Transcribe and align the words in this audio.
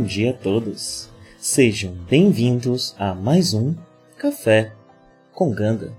Bom 0.00 0.06
dia 0.06 0.30
a 0.30 0.32
todos. 0.32 1.10
Sejam 1.38 1.92
bem-vindos 1.92 2.94
a 2.98 3.14
mais 3.14 3.52
um 3.52 3.74
Café 4.16 4.72
com 5.30 5.52
Ganda. 5.52 5.92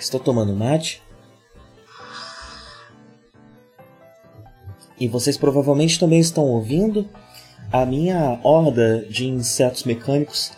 Estou 0.00 0.18
tomando 0.18 0.52
mate. 0.52 1.00
E 4.98 5.06
vocês 5.06 5.38
provavelmente 5.38 6.00
também 6.00 6.18
estão 6.18 6.46
ouvindo 6.46 7.08
a 7.70 7.86
minha 7.86 8.40
horda 8.42 9.06
de 9.08 9.28
insetos 9.28 9.84
mecânicos 9.84 10.50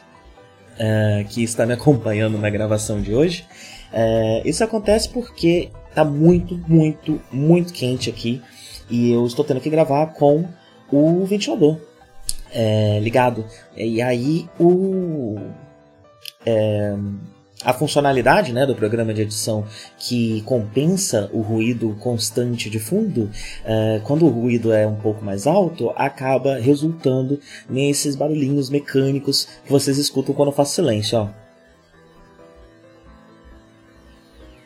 uh, 0.81 1.29
que 1.29 1.43
está 1.45 1.67
me 1.67 1.75
acompanhando 1.75 2.39
na 2.39 2.49
gravação 2.49 3.03
de 3.03 3.15
hoje. 3.15 3.45
Uh, 3.93 4.49
isso 4.49 4.65
acontece 4.65 5.11
porque 5.11 5.71
Tá 5.95 6.05
muito, 6.05 6.61
muito, 6.69 7.21
muito 7.31 7.73
quente 7.73 8.11
aqui. 8.11 8.43
E 8.91 9.11
eu 9.11 9.27
estou 9.27 9.45
tendo 9.45 9.61
que 9.61 9.71
gravar 9.71 10.07
com 10.09 10.47
o 10.91 11.25
ventilador 11.25 11.79
é, 12.55 13.01
ligado. 13.01 13.45
E 13.77 14.01
aí 14.01 14.49
o. 14.59 15.37
É, 16.47 16.95
a 17.65 17.73
funcionalidade 17.73 18.53
né, 18.53 18.67
do 18.67 18.75
programa 18.75 19.15
de 19.15 19.23
edição 19.23 19.65
que 19.99 20.43
compensa 20.43 21.31
o 21.33 21.41
ruído 21.41 21.97
constante 21.99 22.69
de 22.69 22.79
fundo, 22.79 23.31
é, 23.65 24.01
quando 24.05 24.27
o 24.27 24.29
ruído 24.29 24.71
é 24.71 24.87
um 24.87 24.97
pouco 24.97 25.25
mais 25.25 25.47
alto, 25.47 25.91
acaba 25.97 26.59
resultando 26.59 27.41
nesses 27.69 28.17
barulhinhos 28.17 28.69
mecânicos 28.69 29.49
que 29.65 29.73
vocês 29.73 29.97
escutam 29.97 30.35
quando 30.35 30.49
eu 30.49 30.55
faço 30.55 30.75
silêncio. 30.75 31.19
Ó. 31.19 31.44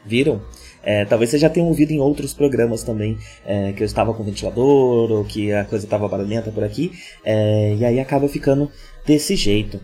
Viram? 0.09 0.41
É, 0.83 1.05
talvez 1.05 1.31
você 1.31 1.39
já 1.39 1.51
tenha 1.51 1.67
ouvido 1.67 1.91
em 1.91 2.01
outros 2.01 2.33
programas 2.33 2.83
também 2.83 3.19
é, 3.45 3.73
que 3.73 3.83
eu 3.83 3.87
estava 3.87 4.15
com 4.15 4.25
ventilador 4.25 5.13
ou 5.13 5.25
que 5.25 5.53
a 5.53 5.65
coisa 5.65 5.85
estava 5.85 6.09
barulhenta 6.09 6.51
por 6.51 6.65
aqui, 6.65 6.93
é, 7.25 7.75
e 7.75 7.85
aí 7.85 8.01
acaba 8.01 8.29
ficando 8.29 8.71
desse 9.07 9.37
jeito. 9.37 9.81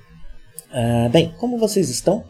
Ah, 0.72 1.08
bem, 1.08 1.32
como 1.38 1.56
vocês 1.56 1.88
estão? 1.88 2.24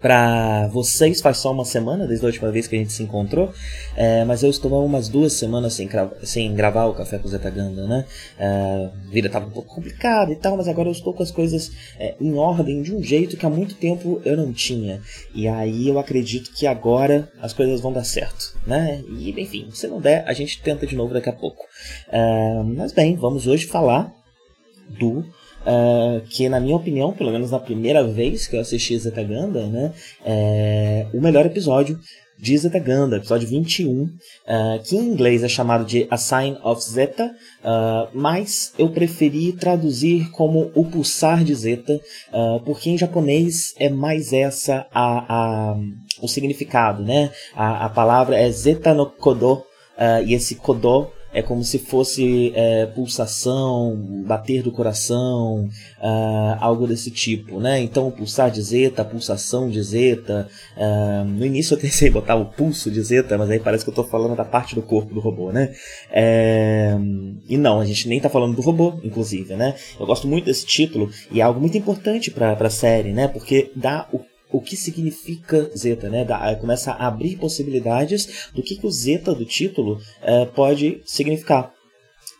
Para 0.00 0.68
vocês 0.68 1.20
faz 1.20 1.38
só 1.38 1.50
uma 1.50 1.64
semana 1.64 2.06
desde 2.06 2.24
a 2.24 2.28
última 2.28 2.52
vez 2.52 2.68
que 2.68 2.76
a 2.76 2.78
gente 2.78 2.92
se 2.92 3.02
encontrou, 3.02 3.52
é, 3.96 4.24
mas 4.24 4.44
eu 4.44 4.50
estou 4.50 4.72
há 4.76 4.84
umas 4.84 5.08
duas 5.08 5.32
semanas 5.32 5.72
sem, 5.74 5.88
sem 6.22 6.54
gravar 6.54 6.86
o 6.86 6.94
Café 6.94 7.18
com 7.18 7.26
Zeta 7.26 7.50
Ganda, 7.50 7.84
né? 7.84 8.04
É, 8.38 8.90
a 9.08 9.10
vida 9.10 9.26
estava 9.26 9.46
um 9.46 9.50
pouco 9.50 9.74
complicada 9.74 10.30
e 10.30 10.36
tal, 10.36 10.56
mas 10.56 10.68
agora 10.68 10.88
eu 10.88 10.92
estou 10.92 11.12
com 11.12 11.22
as 11.22 11.32
coisas 11.32 11.72
é, 11.98 12.14
em 12.20 12.34
ordem 12.34 12.80
de 12.80 12.94
um 12.94 13.02
jeito 13.02 13.36
que 13.36 13.44
há 13.44 13.50
muito 13.50 13.74
tempo 13.74 14.22
eu 14.24 14.36
não 14.36 14.52
tinha. 14.52 15.00
E 15.34 15.48
aí 15.48 15.88
eu 15.88 15.98
acredito 15.98 16.52
que 16.54 16.64
agora 16.64 17.28
as 17.42 17.52
coisas 17.52 17.80
vão 17.80 17.92
dar 17.92 18.04
certo, 18.04 18.56
né? 18.64 19.02
E 19.08 19.30
enfim, 19.40 19.68
se 19.72 19.88
não 19.88 20.00
der, 20.00 20.22
a 20.28 20.32
gente 20.32 20.62
tenta 20.62 20.86
de 20.86 20.94
novo 20.94 21.12
daqui 21.12 21.28
a 21.28 21.32
pouco. 21.32 21.64
É, 22.08 22.62
mas 22.62 22.92
bem, 22.92 23.16
vamos 23.16 23.48
hoje 23.48 23.66
falar 23.66 24.12
do 24.88 25.24
uh, 25.62 26.20
que 26.28 26.48
na 26.48 26.60
minha 26.60 26.76
opinião, 26.76 27.12
pelo 27.12 27.32
menos 27.32 27.50
na 27.50 27.58
primeira 27.58 28.06
vez 28.06 28.46
que 28.46 28.56
eu 28.56 28.60
assisti 28.60 28.98
Zeta 28.98 29.22
Ganda, 29.22 29.66
né, 29.66 29.92
é 30.24 31.06
o 31.12 31.20
melhor 31.20 31.46
episódio 31.46 31.98
de 32.38 32.56
Zeta 32.56 32.78
Ganda, 32.78 33.16
episódio 33.16 33.48
21, 33.48 34.04
uh, 34.04 34.08
que 34.84 34.96
em 34.96 35.00
inglês 35.00 35.42
é 35.42 35.48
chamado 35.48 35.84
de 35.84 36.06
A 36.08 36.16
Sign 36.16 36.56
of 36.62 36.80
Zeta, 36.80 37.26
uh, 37.26 38.08
mas 38.14 38.72
eu 38.78 38.90
preferi 38.90 39.52
traduzir 39.52 40.30
como 40.30 40.70
O 40.74 40.84
Pulsar 40.84 41.42
de 41.42 41.54
Zeta, 41.54 42.00
uh, 42.32 42.60
porque 42.64 42.90
em 42.90 42.98
japonês 42.98 43.74
é 43.76 43.88
mais 43.88 44.32
essa 44.32 44.86
a, 44.94 45.72
a 45.72 45.76
o 46.22 46.28
significado, 46.28 47.02
né? 47.02 47.30
A, 47.54 47.86
a 47.86 47.88
palavra 47.88 48.36
é 48.36 48.50
Zeta 48.50 48.94
no 48.94 49.06
Kodo, 49.06 49.64
e 50.24 50.32
esse 50.32 50.54
Kodo 50.54 51.10
é 51.32 51.42
como 51.42 51.62
se 51.62 51.78
fosse 51.78 52.52
é, 52.54 52.86
pulsação, 52.86 53.96
bater 54.26 54.62
do 54.62 54.72
coração, 54.72 55.68
uh, 56.00 56.56
algo 56.58 56.86
desse 56.86 57.10
tipo, 57.10 57.60
né? 57.60 57.80
Então, 57.80 58.10
pulsar 58.10 58.50
de 58.50 58.62
zeta, 58.62 59.04
pulsação 59.04 59.68
de 59.68 59.82
zeta. 59.82 60.48
Uh, 60.76 61.24
no 61.24 61.44
início 61.44 61.74
eu 61.74 61.78
pensei 61.78 62.08
em 62.08 62.12
botar 62.12 62.34
o 62.36 62.46
pulso 62.46 62.90
de 62.90 63.02
zeta, 63.02 63.36
mas 63.36 63.50
aí 63.50 63.60
parece 63.60 63.84
que 63.84 63.90
eu 63.90 63.92
estou 63.92 64.04
falando 64.04 64.36
da 64.36 64.44
parte 64.44 64.74
do 64.74 64.82
corpo 64.82 65.14
do 65.14 65.20
robô, 65.20 65.52
né? 65.52 65.74
É, 66.10 66.96
e 67.48 67.56
não, 67.56 67.80
a 67.80 67.84
gente 67.84 68.08
nem 68.08 68.18
está 68.18 68.30
falando 68.30 68.56
do 68.56 68.62
robô, 68.62 68.98
inclusive, 69.04 69.54
né? 69.54 69.74
Eu 69.98 70.06
gosto 70.06 70.26
muito 70.26 70.46
desse 70.46 70.64
título 70.64 71.10
e 71.30 71.40
é 71.40 71.44
algo 71.44 71.60
muito 71.60 71.76
importante 71.76 72.30
para 72.30 72.52
a 72.52 72.70
série, 72.70 73.12
né? 73.12 73.28
Porque 73.28 73.70
dá 73.76 74.08
o 74.12 74.20
o 74.50 74.60
que 74.60 74.76
significa 74.76 75.70
zeta, 75.76 76.08
né? 76.08 76.24
Da, 76.24 76.54
começa 76.56 76.92
a 76.92 77.06
abrir 77.06 77.36
possibilidades 77.36 78.50
do 78.54 78.62
que, 78.62 78.76
que 78.76 78.86
o 78.86 78.90
zeta 78.90 79.34
do 79.34 79.44
título 79.44 80.00
é, 80.22 80.46
pode 80.46 81.00
significar. 81.04 81.72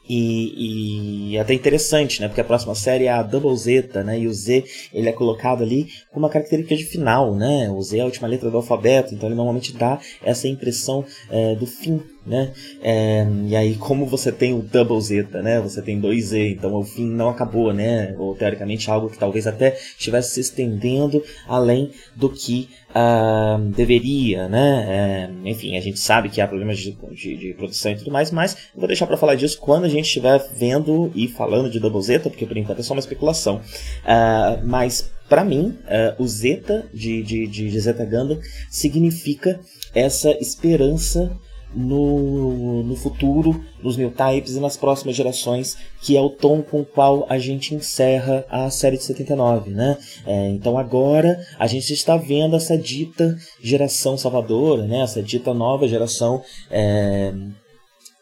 E, 0.09 1.33
e 1.33 1.39
até 1.39 1.53
interessante, 1.53 2.21
né? 2.21 2.29
Porque 2.29 2.41
a 2.41 2.45
próxima 2.45 2.75
série 2.75 3.05
é 3.05 3.11
a 3.11 3.23
Double 3.23 3.55
Zeta, 3.55 4.03
né? 4.03 4.19
E 4.19 4.27
o 4.27 4.33
Z 4.33 4.65
ele 4.93 5.09
é 5.09 5.13
colocado 5.13 5.63
ali 5.63 5.89
com 6.11 6.19
uma 6.19 6.31
característica 6.31 6.75
de 6.75 6.85
final, 6.85 7.35
né? 7.35 7.71
O 7.71 7.83
Z 7.83 7.99
é 7.99 8.01
a 8.01 8.07
última 8.07 8.27
letra 8.27 8.51
do 8.51 8.57
alfabeto, 8.57 9.15
então 9.15 9.29
ele 9.29 9.37
normalmente 9.37 9.75
dá 9.75 10.01
essa 10.23 10.49
impressão 10.49 11.05
é, 11.31 11.55
do 11.57 11.67
fim 11.67 12.01
né? 12.29 12.53
É, 12.83 13.27
e 13.47 13.57
aí, 13.57 13.75
como 13.75 14.07
você 14.07 14.31
tem 14.31 14.55
o 14.55 14.63
double 14.63 15.01
zeta, 15.01 15.43
né? 15.43 15.61
Você 15.61 15.83
tem 15.83 15.99
dois 15.99 16.27
Z, 16.27 16.51
então 16.51 16.75
o 16.75 16.85
fim 16.85 17.07
não 17.07 17.31
acabou, 17.31 17.73
né? 17.73 18.15
Ou 18.19 18.35
teoricamente 18.35 18.91
algo 18.91 19.09
que 19.09 19.19
talvez 19.19 19.47
até 19.47 19.77
estivesse 19.99 20.35
se 20.35 20.41
estendendo 20.41 21.23
além 21.47 21.91
do 22.15 22.29
que 22.29 22.69
uh, 22.91 23.59
deveria, 23.71 24.49
né? 24.49 24.87
É, 24.89 25.49
enfim, 25.49 25.77
a 25.77 25.81
gente 25.81 25.99
sabe 25.99 26.29
que 26.29 26.41
há 26.41 26.47
problemas 26.47 26.79
de, 26.79 26.97
de, 27.13 27.37
de 27.37 27.55
produção 27.55 27.93
e 27.93 27.97
tudo 27.97 28.11
mais, 28.11 28.31
mas 28.31 28.57
vou 28.77 28.87
deixar 28.87 29.07
para 29.07 29.17
falar 29.17 29.35
disso 29.35 29.59
quando 29.59 29.85
a 29.85 29.89
gente 29.89 30.05
estiver 30.05 30.39
vendo 30.55 31.11
e 31.15 31.27
falando 31.27 31.71
de 31.71 31.81
double 31.81 32.03
zeta, 32.03 32.29
porque 32.29 32.47
por 32.47 32.57
enquanto 32.57 32.81
é 32.81 32.83
só 32.83 32.95
uma 32.95 33.01
especulação. 33.01 33.57
Uh, 33.57 34.65
mas 34.65 35.11
para 35.29 35.45
mim, 35.45 35.79
uh, 35.85 36.23
o 36.23 36.27
Zeta 36.27 36.89
de, 36.93 37.23
de, 37.23 37.47
de 37.47 37.81
Zeta 37.81 38.05
Gundam 38.05 38.41
significa 38.71 39.61
essa 39.95 40.31
esperança 40.41 41.31
no, 41.75 42.83
no 42.83 42.97
futuro, 42.97 43.63
nos 43.83 43.97
new 43.97 44.11
types 44.11 44.57
e 44.57 44.61
nas 44.61 44.77
próximas 44.77 45.15
gerações, 45.15 45.77
que 46.01 46.17
é 46.17 46.21
o 46.21 46.31
tom 46.31 46.63
com 46.63 46.81
o 46.81 46.85
qual 46.85 47.27
a 47.29 47.39
gente 47.39 47.75
encerra 47.75 48.45
a 48.49 48.71
série 48.71 48.97
de 48.97 49.05
79, 49.05 49.71
né? 49.71 49.99
É, 50.27 50.49
então 50.49 50.79
agora 50.79 51.39
a 51.59 51.67
gente 51.67 51.93
está 51.93 52.17
vendo 52.17 52.57
essa 52.57 52.77
dita 52.77 53.37
geração 53.63 54.17
salvadora, 54.17 54.87
né? 54.87 55.01
Essa 55.01 55.23
dita 55.23 55.53
nova 55.53 55.87
geração 55.87 56.43
é, 56.71 57.33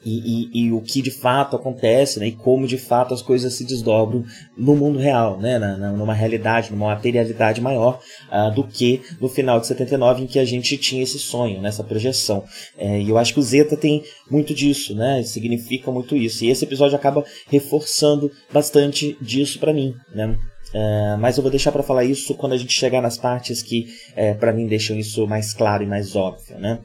e, 0.06 0.50
e, 0.52 0.66
e, 0.66 0.72
o 0.72 0.80
que 0.80 1.02
de 1.02 1.10
fato 1.10 1.56
acontece, 1.56 2.20
né, 2.20 2.28
e 2.28 2.32
como 2.32 2.64
de 2.64 2.78
fato 2.78 3.12
as 3.12 3.20
coisas 3.20 3.52
se 3.54 3.64
desdobram 3.64 4.24
no 4.56 4.76
mundo 4.76 5.00
real, 5.00 5.36
né, 5.40 5.58
na, 5.58 5.76
na, 5.76 5.90
numa 5.90 6.14
realidade, 6.14 6.70
numa 6.70 6.94
materialidade 6.94 7.60
maior 7.60 7.98
uh, 8.30 8.54
do 8.54 8.62
que 8.62 9.02
no 9.20 9.28
final 9.28 9.58
de 9.58 9.66
79, 9.66 10.22
em 10.22 10.26
que 10.28 10.38
a 10.38 10.44
gente 10.44 10.78
tinha 10.78 11.02
esse 11.02 11.18
sonho, 11.18 11.60
né, 11.60 11.68
essa 11.68 11.82
projeção. 11.82 12.44
É, 12.78 13.00
e 13.00 13.10
eu 13.10 13.18
acho 13.18 13.34
que 13.34 13.40
o 13.40 13.42
Zeta 13.42 13.76
tem 13.76 14.04
muito 14.30 14.54
disso, 14.54 14.94
né, 14.94 15.24
significa 15.24 15.90
muito 15.90 16.14
isso. 16.16 16.44
E 16.44 16.50
esse 16.50 16.64
episódio 16.64 16.94
acaba 16.94 17.24
reforçando 17.50 18.30
bastante 18.52 19.16
disso 19.20 19.58
para 19.58 19.72
mim. 19.72 19.92
Né. 20.14 20.36
Uh, 20.68 21.18
mas 21.18 21.36
eu 21.36 21.42
vou 21.42 21.50
deixar 21.50 21.72
para 21.72 21.82
falar 21.82 22.04
isso 22.04 22.34
quando 22.34 22.52
a 22.52 22.56
gente 22.56 22.72
chegar 22.72 23.02
nas 23.02 23.18
partes 23.18 23.60
que, 23.60 23.86
uh, 24.12 24.38
para 24.38 24.52
mim, 24.52 24.66
deixam 24.66 24.96
isso 24.96 25.26
mais 25.26 25.52
claro 25.52 25.82
e 25.82 25.86
mais 25.86 26.14
óbvio, 26.14 26.58
né? 26.58 26.78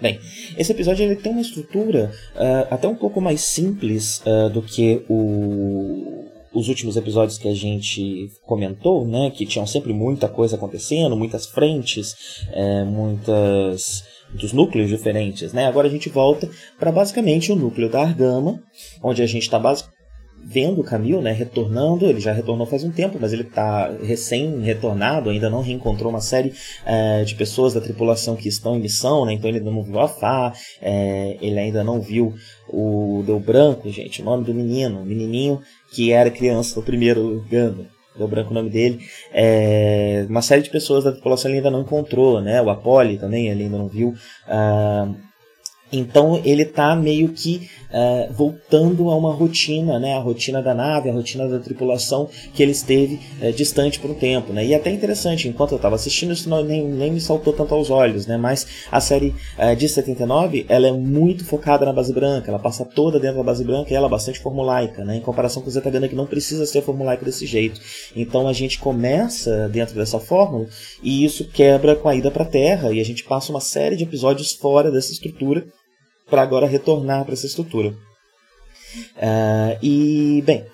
Bem, 0.00 0.18
esse 0.58 0.72
episódio 0.72 1.04
ele 1.04 1.16
tem 1.16 1.30
uma 1.30 1.40
estrutura 1.40 2.10
uh, 2.34 2.74
até 2.74 2.88
um 2.88 2.96
pouco 2.96 3.20
mais 3.20 3.40
simples 3.42 4.20
uh, 4.26 4.50
do 4.50 4.60
que 4.60 5.04
o, 5.08 6.24
os 6.52 6.68
últimos 6.68 6.96
episódios 6.96 7.38
que 7.38 7.48
a 7.48 7.54
gente 7.54 8.30
comentou, 8.42 9.06
né? 9.06 9.30
Que 9.30 9.46
tinham 9.46 9.66
sempre 9.66 9.92
muita 9.92 10.28
coisa 10.28 10.56
acontecendo, 10.56 11.16
muitas 11.16 11.46
frentes, 11.46 12.44
uh, 12.50 12.84
muitas 12.86 14.04
dos 14.32 14.52
núcleos 14.52 14.88
diferentes, 14.88 15.52
né? 15.52 15.66
Agora 15.66 15.86
a 15.86 15.90
gente 15.90 16.08
volta 16.08 16.50
para 16.78 16.90
basicamente 16.90 17.52
o 17.52 17.56
núcleo 17.56 17.88
da 17.88 18.02
Argama, 18.02 18.60
onde 19.02 19.22
a 19.22 19.26
gente 19.26 19.42
está 19.42 19.60
vendo 20.46 20.80
o 20.80 20.84
Camil, 20.84 21.22
né, 21.22 21.32
retornando, 21.32 22.06
ele 22.06 22.20
já 22.20 22.32
retornou 22.32 22.66
faz 22.66 22.84
um 22.84 22.90
tempo, 22.90 23.18
mas 23.20 23.32
ele 23.32 23.42
está 23.42 23.90
recém-retornado, 24.02 25.30
ainda 25.30 25.48
não 25.48 25.62
reencontrou 25.62 26.10
uma 26.10 26.20
série 26.20 26.52
é, 26.84 27.24
de 27.24 27.34
pessoas 27.34 27.72
da 27.72 27.80
tripulação 27.80 28.36
que 28.36 28.48
estão 28.48 28.76
em 28.76 28.80
missão, 28.80 29.24
né, 29.24 29.32
então 29.32 29.48
ele 29.48 29.58
ainda 29.58 29.70
não 29.70 29.82
viu 29.82 29.98
a 29.98 30.08
Fá, 30.08 30.52
é, 30.82 31.38
ele 31.40 31.58
ainda 31.58 31.82
não 31.82 32.00
viu 32.00 32.34
o 32.68 33.22
Deu 33.26 33.40
Branco, 33.40 33.88
gente, 33.90 34.20
o 34.20 34.24
nome 34.24 34.44
do 34.44 34.54
menino, 34.54 35.00
o 35.00 35.06
menininho 35.06 35.60
que 35.92 36.12
era 36.12 36.30
criança 36.30 36.76
no 36.76 36.84
primeiro 36.84 37.44
Ganda. 37.50 37.94
Deu 38.16 38.28
branco 38.28 38.52
o 38.52 38.54
nome 38.54 38.70
dele. 38.70 39.00
É, 39.32 40.24
uma 40.28 40.40
série 40.40 40.62
de 40.62 40.70
pessoas 40.70 41.02
da 41.02 41.10
tripulação 41.10 41.50
ele 41.50 41.58
ainda 41.58 41.70
não 41.70 41.80
encontrou, 41.80 42.40
né? 42.40 42.62
O 42.62 42.70
Apollo 42.70 43.18
também 43.18 43.48
ele 43.48 43.64
ainda 43.64 43.76
não 43.76 43.88
viu. 43.88 44.10
Uh, 44.46 45.16
então 45.92 46.40
ele 46.44 46.62
está 46.62 46.94
meio 46.96 47.28
que 47.28 47.68
uh, 47.94 48.32
voltando 48.32 49.08
a 49.08 49.16
uma 49.16 49.32
rotina, 49.32 49.98
né? 49.98 50.14
a 50.14 50.18
rotina 50.18 50.60
da 50.60 50.74
nave, 50.74 51.08
a 51.08 51.12
rotina 51.12 51.48
da 51.48 51.60
tripulação 51.60 52.28
que 52.52 52.62
ele 52.62 52.72
esteve 52.72 53.20
uh, 53.40 53.52
distante 53.52 54.00
por 54.00 54.10
um 54.10 54.14
tempo. 54.14 54.52
Né? 54.52 54.66
E 54.66 54.72
é 54.72 54.76
até 54.76 54.90
interessante, 54.90 55.48
enquanto 55.48 55.72
eu 55.72 55.76
estava 55.76 55.94
assistindo, 55.94 56.32
isso 56.32 56.48
não, 56.48 56.62
nem, 56.64 56.82
nem 56.84 57.12
me 57.12 57.20
saltou 57.20 57.52
tanto 57.52 57.74
aos 57.74 57.90
olhos, 57.90 58.26
né? 58.26 58.36
mas 58.36 58.66
a 58.90 59.00
série 59.00 59.34
uh, 59.58 59.76
de 59.76 59.88
79 59.88 60.66
ela 60.68 60.88
é 60.88 60.92
muito 60.92 61.44
focada 61.44 61.86
na 61.86 61.92
base 61.92 62.12
branca, 62.12 62.50
ela 62.50 62.58
passa 62.58 62.84
toda 62.84 63.20
dentro 63.20 63.38
da 63.38 63.44
base 63.44 63.62
branca 63.62 63.92
e 63.92 63.96
ela 63.96 64.08
é 64.08 64.10
bastante 64.10 64.40
formulaica, 64.40 65.04
né? 65.04 65.16
em 65.16 65.20
comparação 65.20 65.62
com 65.62 65.68
o 65.68 65.72
Zetagana 65.72 66.08
que 66.08 66.16
não 66.16 66.26
precisa 66.26 66.66
ser 66.66 66.82
formulaico 66.82 67.24
desse 67.24 67.46
jeito. 67.46 67.80
Então 68.16 68.48
a 68.48 68.52
gente 68.52 68.78
começa 68.78 69.68
dentro 69.68 69.94
dessa 69.94 70.18
fórmula 70.18 70.66
e 71.02 71.24
isso 71.24 71.48
quebra 71.48 71.94
com 71.94 72.08
a 72.08 72.14
ida 72.14 72.30
para 72.30 72.42
a 72.42 72.46
Terra 72.46 72.92
e 72.92 73.00
a 73.00 73.04
gente 73.04 73.22
passa 73.24 73.52
uma 73.52 73.60
série 73.60 73.96
de 73.96 74.04
episódios 74.04 74.52
fora 74.52 74.90
dessa 74.90 75.12
estrutura 75.12 75.66
para 76.34 76.42
agora 76.42 76.66
retornar 76.66 77.24
para 77.24 77.34
essa 77.34 77.46
estrutura. 77.46 77.90
Uh, 77.90 79.78
e, 79.80 80.42
bem, 80.44 80.64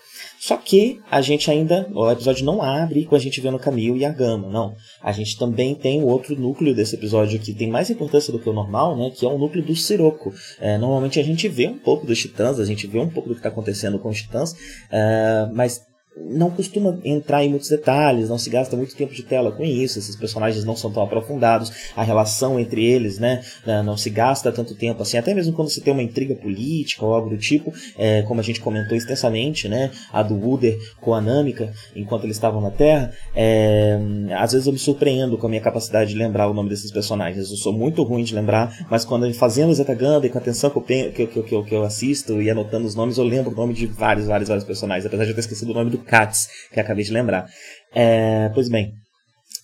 só 0.40 0.56
que 0.56 1.02
a 1.10 1.20
gente 1.20 1.50
ainda, 1.50 1.86
o 1.92 2.10
episódio 2.10 2.46
não 2.46 2.62
abre 2.62 3.04
com 3.04 3.14
a 3.14 3.18
gente 3.18 3.42
vendo 3.42 3.58
Camille 3.58 3.98
e 3.98 4.04
a 4.06 4.10
Gama, 4.10 4.48
não. 4.48 4.74
A 5.02 5.12
gente 5.12 5.38
também 5.38 5.74
tem 5.74 6.02
o 6.02 6.06
outro 6.06 6.34
núcleo 6.34 6.74
desse 6.74 6.94
episódio 6.94 7.38
que 7.38 7.52
tem 7.52 7.68
mais 7.68 7.90
importância 7.90 8.32
do 8.32 8.38
que 8.38 8.48
o 8.48 8.54
normal, 8.54 8.96
né? 8.96 9.10
Que 9.14 9.26
é 9.26 9.28
o 9.28 9.36
núcleo 9.36 9.62
do 9.62 9.76
Sirocco. 9.76 10.32
É, 10.58 10.78
normalmente 10.78 11.20
a 11.20 11.22
gente 11.22 11.46
vê 11.46 11.68
um 11.68 11.76
pouco 11.76 12.06
dos 12.06 12.18
Titãs, 12.18 12.58
a 12.58 12.64
gente 12.64 12.86
vê 12.86 12.98
um 12.98 13.10
pouco 13.10 13.28
do 13.28 13.34
que 13.34 13.40
está 13.40 13.50
acontecendo 13.50 13.98
com 13.98 14.08
os 14.08 14.16
Titãs, 14.16 14.52
uh, 14.52 15.52
mas 15.52 15.82
não 16.16 16.50
costuma 16.50 16.98
entrar 17.04 17.44
em 17.44 17.48
muitos 17.48 17.68
detalhes, 17.68 18.28
não 18.28 18.38
se 18.38 18.50
gasta 18.50 18.76
muito 18.76 18.96
tempo 18.96 19.14
de 19.14 19.22
tela 19.22 19.52
com 19.52 19.64
isso, 19.64 19.98
esses 19.98 20.16
personagens 20.16 20.64
não 20.64 20.76
são 20.76 20.90
tão 20.90 21.02
aprofundados, 21.02 21.72
a 21.96 22.02
relação 22.02 22.58
entre 22.58 22.84
eles, 22.84 23.18
né, 23.18 23.42
né, 23.64 23.82
não 23.82 23.96
se 23.96 24.10
gasta 24.10 24.50
tanto 24.50 24.74
tempo 24.74 25.02
assim, 25.02 25.16
até 25.18 25.32
mesmo 25.32 25.52
quando 25.52 25.70
se 25.70 25.80
tem 25.80 25.92
uma 25.92 26.02
intriga 26.02 26.34
política 26.34 27.04
ou 27.04 27.14
algo 27.14 27.30
do 27.30 27.38
tipo, 27.38 27.72
é, 27.96 28.22
como 28.22 28.40
a 28.40 28.42
gente 28.42 28.60
comentou 28.60 28.96
extensamente, 28.96 29.68
né, 29.68 29.90
a 30.12 30.22
do 30.22 30.34
Wooder 30.34 30.78
com 31.00 31.14
a 31.14 31.20
Namika, 31.20 31.72
enquanto 31.94 32.24
eles 32.24 32.36
estavam 32.36 32.60
na 32.60 32.70
Terra, 32.70 33.12
é, 33.34 33.98
às 34.36 34.52
vezes 34.52 34.66
eu 34.66 34.72
me 34.72 34.78
surpreendo 34.78 35.38
com 35.38 35.46
a 35.46 35.50
minha 35.50 35.62
capacidade 35.62 36.10
de 36.10 36.16
lembrar 36.16 36.48
o 36.48 36.54
nome 36.54 36.68
desses 36.68 36.90
personagens, 36.90 37.50
eu 37.50 37.56
sou 37.56 37.72
muito 37.72 38.02
ruim 38.02 38.24
de 38.24 38.34
lembrar, 38.34 38.86
mas 38.90 39.04
quando 39.04 39.32
fazendo 39.34 39.72
Zeta 39.72 39.94
Ganda 39.94 40.26
e 40.26 40.30
com 40.30 40.38
a 40.38 40.40
atenção 40.40 40.70
que 40.70 40.76
eu, 40.76 40.82
que, 40.82 41.26
que, 41.26 41.42
que, 41.42 41.62
que 41.62 41.74
eu 41.74 41.82
assisto 41.84 42.42
e 42.42 42.50
anotando 42.50 42.86
os 42.86 42.94
nomes, 42.94 43.16
eu 43.16 43.24
lembro 43.24 43.52
o 43.52 43.54
nome 43.54 43.72
de 43.72 43.86
vários, 43.86 44.26
vários, 44.26 44.48
vários 44.48 44.64
personagens, 44.64 45.06
apesar 45.06 45.24
de 45.24 45.30
eu 45.30 45.34
ter 45.34 45.40
esquecido 45.40 45.70
o 45.70 45.74
nome 45.74 45.90
do 45.90 45.99
Katz, 46.00 46.48
que 46.72 46.80
acabei 46.80 47.04
de 47.04 47.12
lembrar. 47.12 47.46
É, 47.94 48.50
pois 48.54 48.68
bem, 48.68 48.94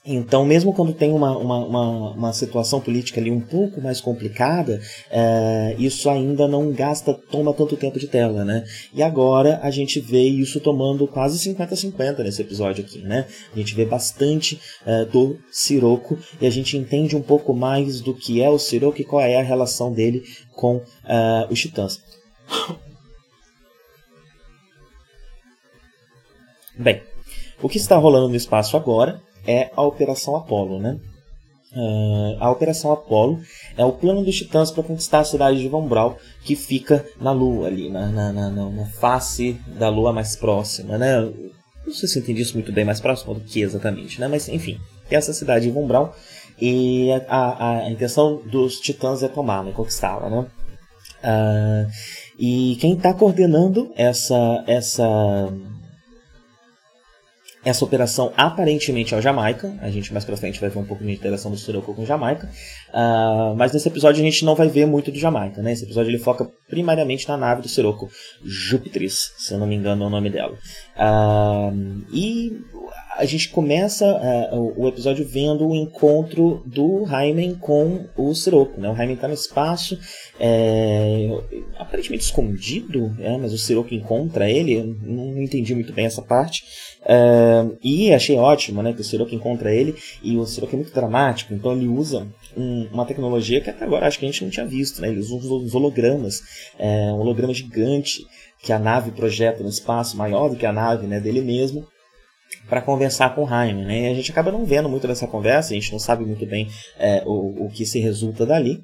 então, 0.07 0.45
mesmo 0.45 0.73
quando 0.73 0.93
tem 0.93 1.13
uma, 1.13 1.37
uma, 1.37 1.59
uma, 1.59 2.11
uma, 2.13 2.33
situação 2.33 2.81
política 2.81 3.21
ali 3.21 3.29
um 3.29 3.41
pouco 3.41 3.81
mais 3.81 4.01
complicada, 4.01 4.81
é, 5.11 5.75
isso 5.81 6.09
ainda 6.09 6.47
não 6.47 6.71
gasta, 6.71 7.13
toma 7.13 7.53
tanto 7.53 7.77
tempo 7.77 7.99
de 7.99 8.07
tela, 8.07 8.45
né? 8.45 8.65
E 8.95 9.03
agora 9.03 9.59
a 9.65 9.71
gente 9.71 9.99
vê 9.99 10.23
isso 10.23 10.61
tomando 10.61 11.09
quase 11.09 11.39
50-50 11.53 12.19
nesse 12.19 12.41
episódio 12.41 12.85
aqui, 12.85 13.01
né? 13.01 13.27
A 13.53 13.59
gente 13.59 13.75
vê 13.75 13.85
bastante 13.85 14.61
é, 14.87 15.05
do 15.07 15.39
Siroco 15.51 16.17
e 16.41 16.47
a 16.47 16.51
gente 16.51 16.77
entende 16.77 17.17
um 17.17 17.23
pouco 17.23 17.53
mais 17.53 18.01
do 18.01 18.15
que 18.15 18.41
é 18.41 18.49
o 18.49 18.61
Siroco 18.61 19.01
e 19.01 19.05
qual 19.05 19.23
é 19.23 19.37
a 19.37 19.43
relação 19.43 19.93
dele 19.93 20.23
com 20.55 20.81
é, 21.05 21.49
os 21.51 21.59
Titãs. 21.59 22.01
Bem, 26.79 27.03
o 27.63 27.69
que 27.69 27.79
está 27.79 27.97
rolando 27.97 28.29
no 28.29 28.37
espaço 28.37 28.77
agora 28.77 29.21
é 29.47 29.71
a 29.75 29.83
Operação 29.83 30.37
Apollo, 30.37 30.79
né? 30.79 30.99
Uh, 31.75 32.37
a 32.39 32.51
Operação 32.51 32.93
Apollo 32.93 33.41
é 33.77 33.85
o 33.85 33.93
plano 33.93 34.25
dos 34.25 34.37
Titãs 34.37 34.71
para 34.71 34.83
conquistar 34.83 35.21
a 35.21 35.25
cidade 35.25 35.59
de 35.59 35.69
Von 35.69 35.87
Braun, 35.87 36.15
que 36.43 36.57
fica 36.57 37.05
na 37.21 37.33
Lua, 37.33 37.67
ali, 37.67 37.91
na, 37.91 38.07
na, 38.07 38.33
na, 38.33 38.51
na, 38.51 38.87
face 38.87 39.61
da 39.79 39.89
Lua 39.89 40.13
mais 40.13 40.37
próxima, 40.37 40.97
né? 40.97 41.21
Não 41.87 41.93
sei 41.93 42.09
se 42.09 42.19
eu 42.19 42.23
entendi 42.23 42.43
isso 42.43 42.55
muito 42.55 42.73
bem, 42.73 42.85
mais 42.85 43.01
próximo 43.01 43.35
do 43.35 43.41
que 43.41 43.61
exatamente, 43.61 44.21
né? 44.21 44.29
Mas 44.29 44.49
enfim, 44.49 44.79
tem 45.09 45.19
essa 45.19 45.33
cidade 45.33 45.67
de 45.67 45.71
Von 45.71 45.87
Braun 45.87 46.09
e 46.61 47.11
a, 47.13 47.25
a, 47.29 47.79
a 47.79 47.91
intenção 47.91 48.41
dos 48.45 48.81
Titãs 48.81 49.23
é 49.23 49.29
tomá-la, 49.29 49.65
né? 49.65 49.73
conquistá-la, 49.73 50.31
né? 50.31 50.47
Uh, 51.23 51.91
e 52.39 52.77
quem 52.81 52.95
está 52.95 53.13
coordenando 53.13 53.93
essa, 53.97 54.65
essa 54.67 55.53
essa 57.67 57.85
operação 57.85 58.33
aparentemente 58.37 59.13
é 59.13 59.19
o 59.19 59.21
Jamaica. 59.21 59.75
A 59.81 59.91
gente 59.91 60.13
mais 60.13 60.25
pra 60.25 60.37
frente 60.37 60.61
vai 60.61 60.71
ver 60.71 60.79
um 60.79 60.85
pouco 60.85 61.03
de 61.03 61.11
interação 61.11 61.51
do 61.51 61.57
Sirocco 61.57 61.93
com 61.93 62.03
o 62.03 62.07
Jamaica. 62.07 62.49
Uh, 62.91 63.57
mas 63.57 63.73
nesse 63.73 63.89
episódio 63.89 64.23
a 64.23 64.25
gente 64.25 64.45
não 64.45 64.55
vai 64.55 64.69
ver 64.69 64.87
muito 64.87 65.11
do 65.11 65.19
Jamaica, 65.19 65.61
né? 65.61 65.73
Esse 65.73 65.83
episódio 65.83 66.11
ele 66.11 66.19
foca 66.19 66.49
primariamente 66.69 67.29
na 67.29 67.37
nave 67.37 67.63
do 67.63 67.69
Sirocco, 67.69 68.09
Júpiteris, 68.45 69.33
se 69.37 69.53
eu 69.53 69.59
não 69.59 69.67
me 69.67 69.75
engano 69.75 70.05
é 70.05 70.07
o 70.07 70.11
nome 70.11 70.31
dela. 70.31 70.57
Uh, 70.97 72.05
e 72.13 72.57
a 73.17 73.25
gente 73.25 73.49
começa 73.49 74.05
uh, 74.53 74.75
o 74.77 74.87
episódio 74.89 75.27
vendo 75.27 75.67
o 75.67 75.75
encontro 75.75 76.63
do 76.67 77.03
Hymen 77.05 77.55
com 77.55 78.07
o 78.17 78.35
Sirocco. 78.35 78.81
Né? 78.81 78.89
O 78.89 78.93
Hymen 78.93 79.15
está 79.15 79.27
no 79.27 79.35
espaço, 79.35 79.99
é, 80.39 81.29
aparentemente 81.79 82.25
escondido, 82.25 83.17
é, 83.19 83.37
mas 83.39 83.53
o 83.53 83.59
Sirocco 83.59 83.95
encontra 83.95 84.51
ele. 84.51 84.97
Não 85.03 85.43
entendi 85.43 85.75
muito 85.75 85.93
bem 85.93 86.05
essa 86.05 86.21
parte. 86.21 86.63
Uh, 87.03 87.79
e 87.83 88.13
achei 88.13 88.37
ótimo, 88.37 88.83
né, 88.83 88.93
que 88.93 89.01
o 89.01 89.05
Sirocco 89.05 89.35
encontra 89.35 89.73
ele, 89.73 89.95
e 90.23 90.37
o 90.37 90.45
Sirocco 90.45 90.75
é 90.75 90.79
muito 90.79 90.93
dramático, 90.93 91.55
então 91.55 91.71
ele 91.73 91.87
usa 91.87 92.27
um, 92.57 92.89
uma 92.93 93.07
tecnologia 93.07 93.61
que 93.61 93.71
até 93.71 93.85
agora 93.85 94.09
acho 94.09 94.19
que 94.19 94.25
a 94.25 94.29
gente 94.29 94.43
não 94.43 94.51
tinha 94.51 94.67
visto, 94.67 95.01
né, 95.01 95.09
ele 95.09 95.21
usa 95.21 95.37
uns 95.37 95.73
hologramas, 95.73 96.43
é, 96.77 97.13
um 97.13 97.21
holograma 97.21 97.55
gigante 97.55 98.27
que 98.61 98.73
a 98.73 98.79
nave 98.81 99.13
projeta 99.13 99.63
no 99.63 99.69
espaço, 99.69 100.17
maior 100.17 100.49
do 100.49 100.57
que 100.57 100.67
a 100.67 100.73
nave 100.73 101.07
né, 101.07 101.21
dele 101.21 101.43
mesmo, 101.43 101.87
para 102.69 102.83
conversar 102.83 103.35
com 103.35 103.45
o 103.45 103.49
Jaime, 103.49 103.85
né? 103.85 104.03
E 104.03 104.13
a 104.13 104.15
gente 104.15 104.31
acaba 104.31 104.51
não 104.51 104.65
vendo 104.65 104.89
muito 104.89 105.07
dessa 105.07 105.27
conversa, 105.27 105.73
a 105.73 105.75
gente 105.75 105.93
não 105.93 105.99
sabe 105.99 106.25
muito 106.25 106.45
bem 106.47 106.69
é, 106.99 107.23
o, 107.25 107.67
o 107.67 107.71
que 107.71 107.87
se 107.87 108.01
resulta 108.01 108.45
dali. 108.45 108.83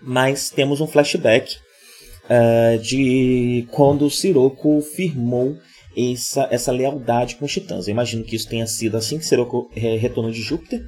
Mas 0.00 0.50
temos 0.50 0.80
um 0.80 0.86
flashback 0.86 1.56
uh, 2.24 2.78
de 2.78 3.66
quando 3.70 4.06
o 4.06 4.10
Siroco 4.10 4.80
firmou 4.80 5.56
essa, 5.96 6.48
essa 6.50 6.72
lealdade 6.72 7.36
com 7.36 7.44
os 7.44 7.52
Titãs. 7.52 7.86
Eu 7.86 7.92
imagino 7.92 8.24
que 8.24 8.34
isso 8.34 8.48
tenha 8.48 8.66
sido 8.66 8.96
assim 8.96 9.18
que 9.18 9.26
Siroco 9.26 9.70
é, 9.76 9.96
retornou 9.96 10.32
de 10.32 10.42
Júpiter. 10.42 10.82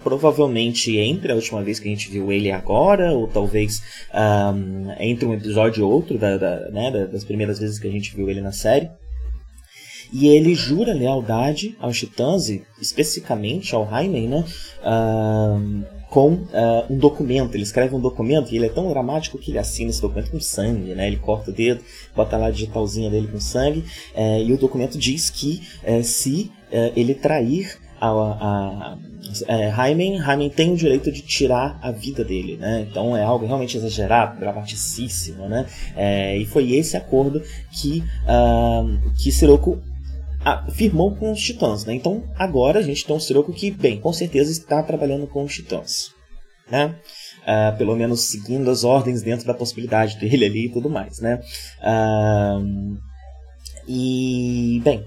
Provavelmente 0.00 0.96
entre 0.96 1.32
a 1.32 1.34
última 1.34 1.62
vez 1.62 1.80
que 1.80 1.88
a 1.88 1.90
gente 1.90 2.08
viu 2.08 2.30
ele 2.30 2.52
agora, 2.52 3.12
ou 3.12 3.26
talvez 3.26 3.82
um, 4.14 4.92
entre 5.00 5.26
um 5.26 5.34
episódio 5.34 5.80
e 5.80 5.82
outro 5.82 6.16
da, 6.16 6.36
da, 6.36 6.70
né, 6.70 7.08
das 7.10 7.24
primeiras 7.24 7.58
vezes 7.58 7.80
que 7.80 7.88
a 7.88 7.90
gente 7.90 8.14
viu 8.14 8.30
ele 8.30 8.40
na 8.40 8.52
série. 8.52 8.88
E 10.12 10.28
ele 10.28 10.54
jura 10.54 10.92
lealdade 10.92 11.76
aos 11.78 11.98
Titãs, 11.98 12.48
e 12.48 12.62
especificamente 12.80 13.74
ao 13.74 13.88
Jaime, 13.88 14.26
né? 14.26 14.44
Um, 14.84 15.84
com 16.08 16.32
uh, 16.32 16.46
um 16.90 16.96
documento. 16.96 17.54
Ele 17.54 17.62
escreve 17.62 17.94
um 17.94 18.00
documento 18.00 18.52
e 18.52 18.56
ele 18.56 18.66
é 18.66 18.70
tão 18.70 18.88
dramático 18.88 19.38
que 19.38 19.50
ele 19.50 19.58
assina 19.58 19.90
esse 19.90 20.00
documento 20.00 20.30
com 20.30 20.40
sangue, 20.40 20.94
né? 20.94 21.06
Ele 21.06 21.16
corta 21.16 21.50
o 21.50 21.54
dedo, 21.54 21.82
bota 22.16 22.36
lá 22.36 22.46
a 22.46 22.50
digitalzinha 22.50 23.10
dele 23.10 23.28
com 23.28 23.40
sangue 23.40 23.84
uh, 24.14 24.42
e 24.42 24.52
o 24.52 24.56
documento 24.56 24.98
diz 24.98 25.30
que 25.30 25.62
uh, 25.84 26.02
se 26.02 26.50
ele 26.94 27.14
trair 27.14 27.78
a, 27.98 28.10
a, 28.10 28.98
Hymen, 29.74 30.18
Hymen 30.18 30.50
tem 30.50 30.74
o 30.74 30.76
direito 30.76 31.10
de 31.10 31.22
tirar 31.22 31.78
a 31.80 31.90
vida 31.90 32.22
dele, 32.22 32.58
né? 32.58 32.86
Então 32.88 33.16
é 33.16 33.22
algo 33.24 33.46
realmente 33.46 33.78
exagerado, 33.78 34.38
dramaticíssimo, 34.38 35.48
né? 35.48 35.64
E 36.38 36.44
foi 36.44 36.72
esse 36.74 36.94
acordo 36.94 37.42
que, 37.72 38.04
uh, 38.24 39.14
que 39.16 39.32
Sirocco 39.32 39.80
firmou 40.72 41.14
com 41.16 41.32
os 41.32 41.40
Titãs, 41.40 41.84
né? 41.84 41.94
Então 41.94 42.24
agora 42.36 42.78
a 42.78 42.82
gente 42.82 43.04
tem 43.04 43.14
um 43.14 43.20
Sirocco 43.20 43.52
que, 43.52 43.70
bem, 43.70 44.00
com 44.00 44.12
certeza 44.12 44.50
está 44.50 44.82
trabalhando 44.82 45.26
com 45.26 45.44
os 45.44 45.54
Titãs, 45.54 46.12
né? 46.70 46.94
Uh, 47.42 47.76
pelo 47.78 47.96
menos 47.96 48.22
seguindo 48.22 48.70
as 48.70 48.84
ordens 48.84 49.22
dentro 49.22 49.46
da 49.46 49.54
possibilidade 49.54 50.18
dele 50.18 50.44
ali 50.44 50.66
e 50.66 50.72
tudo 50.72 50.90
mais, 50.90 51.20
né? 51.20 51.40
Uh, 51.80 52.98
e, 53.86 54.80
bem, 54.84 55.02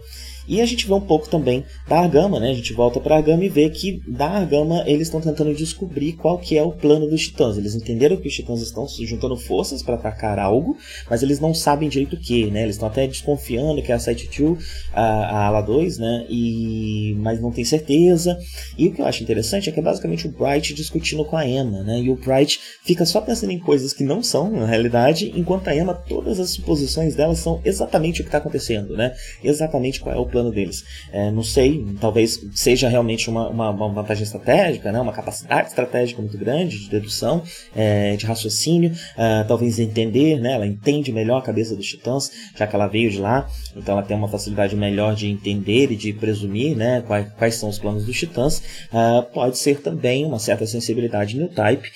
e 0.48 0.62
a 0.62 0.65
gente 0.65 0.88
vê 0.88 0.93
um 0.93 1.01
pouco 1.01 1.29
também 1.29 1.63
da 1.88 2.00
Argama, 2.00 2.39
né? 2.39 2.51
A 2.51 2.53
gente 2.53 2.74
volta 2.74 3.00
para 3.00 3.15
Argama 3.15 3.43
e 3.43 3.50
vê 3.50 3.69
que 3.69 4.01
da 4.07 4.27
Argama 4.27 4.83
eles 4.88 5.07
estão 5.07 5.21
tentando 5.21 5.53
descobrir 5.53 6.13
qual 6.13 6.38
que 6.38 6.57
é 6.57 6.63
o 6.63 6.71
plano 6.71 7.07
dos 7.10 7.21
Titãs. 7.21 7.57
Eles 7.57 7.75
entenderam 7.75 8.17
que 8.17 8.27
os 8.27 8.33
Titãs 8.33 8.62
estão 8.62 8.88
se 8.88 9.05
juntando 9.05 9.38
forças 9.38 9.83
para 9.83 9.95
atacar 9.95 10.39
algo, 10.39 10.77
mas 11.10 11.24
eles 11.24 11.39
não 11.39 11.53
sabem 11.53 11.89
direito 11.89 12.15
o 12.15 12.19
que, 12.19 12.50
né? 12.50 12.63
Eles 12.63 12.75
estão 12.75 12.88
até 12.88 13.07
desconfiando 13.07 13.81
que 13.81 13.91
é 13.91 13.95
a 13.95 14.00
Site 14.00 14.29
2, 14.38 14.60
a, 14.93 15.03
a 15.03 15.45
Ala 15.48 15.62
2, 15.62 15.98
né? 15.98 16.25
E 16.29 17.15
mas 17.19 17.41
não 17.41 17.51
tem 17.51 17.63
certeza. 17.63 18.38
E 18.77 18.88
o 18.88 18.93
que 18.93 19.01
eu 19.01 19.05
acho 19.05 19.24
interessante 19.24 19.69
é 19.69 19.71
que 19.71 19.79
é 19.79 19.83
basicamente 19.83 20.27
o 20.27 20.31
Bright 20.31 20.74
discutindo 20.74 21.24
com 21.25 21.38
a 21.38 21.48
Emma, 21.48 21.83
né? 21.83 22.00
E 22.00 22.10
o 22.10 22.15
Bright 22.15 22.60
fica 22.83 23.05
só 23.05 23.21
pensando 23.21 23.51
em 23.51 23.60
coisas 23.60 23.93
que 23.93 24.03
não 24.03 24.24
são 24.24 24.50
na 24.51 24.65
realidade, 24.65 25.31
enquanto 25.36 25.67
a 25.67 25.75
Emma 25.75 25.93
todas 25.93 26.39
as 26.39 26.51
suposições 26.51 27.15
dela 27.15 27.36
são 27.36 27.62
exatamente 27.63 28.21
o 28.21 28.24
que 28.24 28.29
está 28.29 28.38
acontecendo, 28.38 28.95
né? 28.95 29.13
Exatamente 29.43 30.00
qual 30.00 30.15
é 30.15 30.19
o 30.19 30.25
plano 30.31 30.51
deles. 30.51 30.83
É, 31.11 31.29
não 31.29 31.43
sei, 31.43 31.85
talvez 32.00 32.39
seja 32.53 32.89
realmente 32.89 33.29
uma, 33.29 33.47
uma, 33.50 33.69
uma, 33.69 33.89
vantagem 33.89 34.23
estratégica, 34.23 34.91
né? 34.91 35.00
uma 35.00 35.13
capacidade 35.13 35.69
estratégica 35.69 36.21
muito 36.21 36.38
grande 36.38 36.79
de 36.79 36.89
dedução, 36.89 37.43
é, 37.75 38.15
de 38.15 38.25
raciocínio, 38.25 38.93
é, 39.17 39.43
talvez 39.43 39.79
entender, 39.79 40.39
né? 40.39 40.53
ela 40.53 40.65
entende 40.65 41.11
melhor 41.11 41.38
a 41.38 41.41
cabeça 41.41 41.75
dos 41.75 41.85
titãs, 41.85 42.31
já 42.55 42.65
que 42.65 42.75
ela 42.75 42.88
veio 42.88 43.11
de 43.11 43.19
lá, 43.19 43.47
então 43.75 43.97
ela 43.97 44.03
tem 44.03 44.15
uma 44.15 44.27
facilidade 44.27 44.75
melhor 44.75 45.13
de 45.13 45.27
entender 45.27 45.91
e 45.91 45.95
de 45.95 46.13
presumir 46.13 46.75
né? 46.75 47.03
quais, 47.05 47.31
quais 47.33 47.55
são 47.55 47.69
os 47.69 47.77
planos 47.77 48.05
dos 48.05 48.17
titãs. 48.17 48.63
É, 48.91 49.21
pode 49.21 49.57
ser 49.57 49.81
também 49.81 50.25
uma 50.25 50.39
certa 50.39 50.65
sensibilidade 50.65 51.38
no 51.38 51.50
type, 51.50 51.91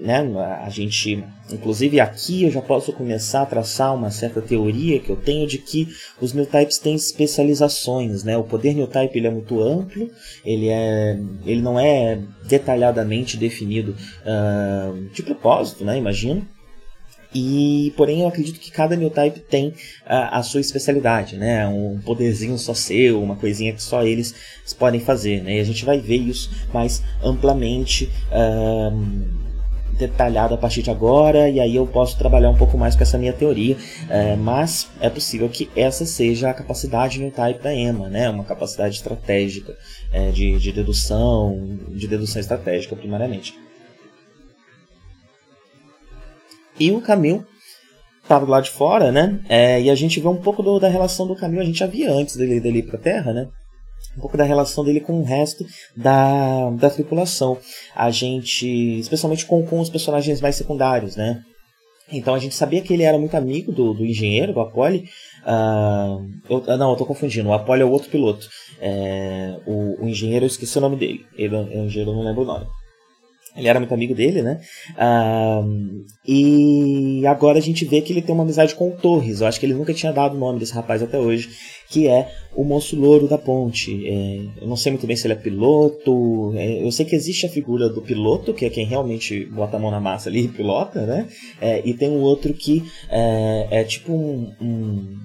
né? 0.00 0.20
a 0.62 0.68
gente 0.70 1.24
Inclusive 1.50 1.98
aqui 2.00 2.44
eu 2.44 2.50
já 2.50 2.60
posso 2.60 2.92
começar 2.92 3.42
a 3.42 3.46
traçar 3.46 3.94
uma 3.94 4.10
certa 4.10 4.40
teoria 4.40 5.00
que 5.00 5.10
eu 5.10 5.16
tenho 5.16 5.46
de 5.46 5.58
que 5.58 5.88
os 6.20 6.32
new 6.32 6.44
types 6.44 6.78
têm 6.78 6.94
especializações, 6.94 8.22
né? 8.22 8.36
O 8.36 8.44
poder 8.44 8.74
new 8.74 8.86
type 8.86 9.16
ele 9.16 9.26
é 9.26 9.30
muito 9.30 9.60
amplo, 9.62 10.10
ele 10.44 10.68
é, 10.68 11.18
ele 11.46 11.62
não 11.62 11.80
é 11.80 12.20
detalhadamente 12.46 13.36
definido 13.36 13.96
uh, 14.22 15.08
de 15.10 15.22
propósito, 15.22 15.84
né? 15.84 15.96
Imagino. 15.96 16.46
E, 17.34 17.92
porém, 17.94 18.22
eu 18.22 18.28
acredito 18.28 18.58
que 18.58 18.70
cada 18.70 18.96
new 18.96 19.10
type 19.10 19.40
tem 19.40 19.74
a, 20.06 20.38
a, 20.38 20.42
sua 20.42 20.60
especialidade, 20.60 21.36
né? 21.36 21.68
Um 21.68 22.00
poderzinho 22.00 22.56
só 22.56 22.72
seu, 22.72 23.22
uma 23.22 23.36
coisinha 23.36 23.74
que 23.74 23.82
só 23.82 24.02
eles 24.02 24.34
podem 24.78 24.98
fazer, 24.98 25.42
né? 25.42 25.56
E 25.56 25.60
a 25.60 25.64
gente 25.64 25.84
vai 25.84 25.98
ver 25.98 26.16
isso 26.16 26.50
mais 26.72 27.02
amplamente. 27.22 28.10
Uh, 28.32 29.37
detalhado 29.98 30.54
a 30.54 30.56
partir 30.56 30.82
de 30.82 30.90
agora, 30.90 31.48
e 31.48 31.60
aí 31.60 31.76
eu 31.76 31.86
posso 31.86 32.16
trabalhar 32.16 32.50
um 32.50 32.56
pouco 32.56 32.78
mais 32.78 32.94
com 32.94 33.02
essa 33.02 33.18
minha 33.18 33.32
teoria, 33.32 33.76
é, 34.08 34.36
mas 34.36 34.88
é 35.00 35.10
possível 35.10 35.48
que 35.48 35.68
essa 35.74 36.06
seja 36.06 36.50
a 36.50 36.54
capacidade 36.54 37.20
no 37.20 37.30
type 37.30 37.62
da 37.62 37.74
EMA, 37.74 38.08
né? 38.08 38.30
uma 38.30 38.44
capacidade 38.44 38.96
estratégica 38.96 39.76
é, 40.12 40.30
de, 40.30 40.58
de 40.58 40.72
dedução, 40.72 41.78
de 41.90 42.06
dedução 42.06 42.40
estratégica 42.40 42.94
primariamente. 42.94 43.54
E 46.78 46.92
o 46.92 47.00
Camil 47.00 47.44
estava 48.22 48.46
do 48.46 48.52
lado 48.52 48.64
de 48.64 48.70
fora, 48.70 49.10
né? 49.10 49.40
É, 49.48 49.80
e 49.80 49.90
a 49.90 49.94
gente 49.94 50.20
vê 50.20 50.28
um 50.28 50.36
pouco 50.36 50.62
do, 50.62 50.78
da 50.78 50.88
relação 50.88 51.26
do 51.26 51.34
Camil, 51.34 51.60
a 51.60 51.64
gente 51.64 51.78
já 51.78 51.86
via 51.86 52.12
antes 52.12 52.36
dele, 52.36 52.60
dele 52.60 52.78
ir 52.78 52.82
para 52.84 52.96
a 52.96 53.02
Terra, 53.02 53.32
né? 53.32 53.48
Um 54.16 54.20
pouco 54.20 54.36
da 54.36 54.44
relação 54.44 54.84
dele 54.84 55.00
com 55.00 55.20
o 55.20 55.24
resto 55.24 55.64
da, 55.96 56.70
da 56.70 56.90
tripulação. 56.90 57.58
A 57.94 58.10
gente, 58.10 58.66
especialmente 58.98 59.46
com, 59.46 59.64
com 59.64 59.80
os 59.80 59.90
personagens 59.90 60.40
mais 60.40 60.56
secundários, 60.56 61.16
né? 61.16 61.42
Então 62.10 62.34
a 62.34 62.38
gente 62.38 62.54
sabia 62.54 62.80
que 62.80 62.92
ele 62.92 63.02
era 63.02 63.18
muito 63.18 63.36
amigo 63.36 63.70
do, 63.70 63.92
do 63.92 64.04
engenheiro, 64.04 64.52
do 64.52 64.60
Apollo. 64.60 64.96
Uh, 65.44 66.26
eu, 66.48 66.78
não, 66.78 66.90
eu 66.90 66.96
tô 66.96 67.04
confundindo. 67.04 67.48
O 67.48 67.52
Apollo 67.52 67.82
é 67.82 67.84
o 67.84 67.90
outro 67.90 68.10
piloto. 68.10 68.48
É, 68.80 69.58
o, 69.66 70.04
o, 70.04 70.08
engenheiro, 70.08 70.44
eu 70.44 70.48
esqueci 70.48 70.78
o 70.78 70.80
nome 70.80 70.96
dele. 70.96 71.20
Ele, 71.36 71.54
o 71.54 71.84
engenheiro, 71.84 72.10
eu 72.10 72.16
não 72.16 72.24
lembro 72.24 72.42
o 72.42 72.46
nome. 72.46 72.66
Ele 73.58 73.68
era 73.68 73.80
muito 73.80 73.92
amigo 73.92 74.14
dele, 74.14 74.42
né? 74.42 74.60
Uh, 74.96 76.04
e 76.26 77.26
agora 77.26 77.58
a 77.58 77.62
gente 77.62 77.84
vê 77.84 78.00
que 78.00 78.12
ele 78.12 78.22
tem 78.22 78.34
uma 78.34 78.44
amizade 78.44 78.74
com 78.74 78.88
o 78.88 78.96
Torres. 78.96 79.40
Eu 79.40 79.46
acho 79.46 79.58
que 79.58 79.66
ele 79.66 79.74
nunca 79.74 79.92
tinha 79.92 80.12
dado 80.12 80.36
o 80.36 80.38
nome 80.38 80.58
desse 80.58 80.72
rapaz 80.72 81.02
até 81.02 81.18
hoje 81.18 81.48
que 81.88 82.06
é 82.06 82.30
o 82.54 82.64
moço 82.64 82.96
louro 82.96 83.26
da 83.26 83.38
ponte. 83.38 84.06
É, 84.06 84.62
eu 84.62 84.68
não 84.68 84.76
sei 84.76 84.92
muito 84.92 85.06
bem 85.06 85.16
se 85.16 85.26
ele 85.26 85.34
é 85.34 85.36
piloto. 85.36 86.52
É, 86.54 86.84
eu 86.84 86.92
sei 86.92 87.06
que 87.06 87.16
existe 87.16 87.46
a 87.46 87.48
figura 87.48 87.88
do 87.88 88.02
piloto, 88.02 88.52
que 88.52 88.64
é 88.64 88.70
quem 88.70 88.84
realmente 88.84 89.46
bota 89.46 89.76
a 89.76 89.80
mão 89.80 89.90
na 89.90 90.00
massa 90.00 90.28
ali 90.28 90.44
e 90.44 90.48
pilota, 90.48 91.06
né? 91.06 91.28
É, 91.60 91.82
e 91.84 91.94
tem 91.94 92.10
o 92.10 92.20
outro 92.20 92.52
que 92.52 92.84
é, 93.08 93.68
é 93.70 93.84
tipo 93.84 94.12
um, 94.12 94.52
um, 94.60 95.18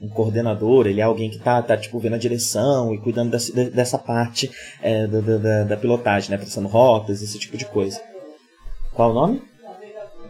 um, 0.00 0.08
coordenador, 0.08 0.86
ele 0.86 1.00
é 1.00 1.04
alguém 1.04 1.30
que 1.30 1.38
tá, 1.38 1.62
tá 1.62 1.76
tipo, 1.76 1.98
vendo 1.98 2.14
a 2.14 2.18
direção 2.18 2.94
e 2.94 2.98
cuidando 2.98 3.30
dessa, 3.30 3.52
dessa 3.70 3.98
parte 3.98 4.50
é, 4.82 5.06
da, 5.06 5.20
da, 5.20 5.64
da, 5.64 5.76
pilotagem, 5.76 6.30
né? 6.30 6.38
Pensando 6.38 6.68
rotas, 6.68 7.22
esse 7.22 7.38
tipo 7.38 7.56
de 7.56 7.64
coisa. 7.64 8.00
Qual 8.92 9.10
o 9.10 9.14
nome? 9.14 9.42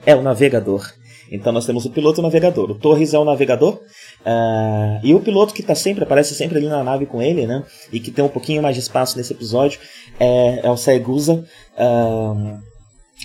É 0.06 0.14
o 0.14 0.22
navegador. 0.22 0.92
Então 1.30 1.52
nós 1.52 1.66
temos 1.66 1.84
o 1.84 1.90
piloto 1.90 2.18
e 2.18 2.20
o 2.20 2.22
navegador. 2.22 2.70
O 2.70 2.74
Torres 2.74 3.14
é 3.14 3.18
o 3.18 3.24
navegador 3.24 3.80
Uh, 4.24 4.98
e 5.02 5.14
o 5.14 5.20
piloto 5.20 5.52
que 5.52 5.62
tá 5.62 5.74
sempre, 5.74 6.02
aparece 6.02 6.34
sempre 6.34 6.56
ali 6.56 6.66
na 6.66 6.82
nave 6.82 7.04
com 7.04 7.20
ele, 7.20 7.46
né? 7.46 7.62
E 7.92 8.00
que 8.00 8.10
tem 8.10 8.24
um 8.24 8.28
pouquinho 8.28 8.62
mais 8.62 8.74
de 8.74 8.80
espaço 8.80 9.18
nesse 9.18 9.34
episódio, 9.34 9.78
é, 10.18 10.66
é 10.66 10.70
o 10.70 10.78
Saegusa, 10.78 11.44
uh, 11.76 12.58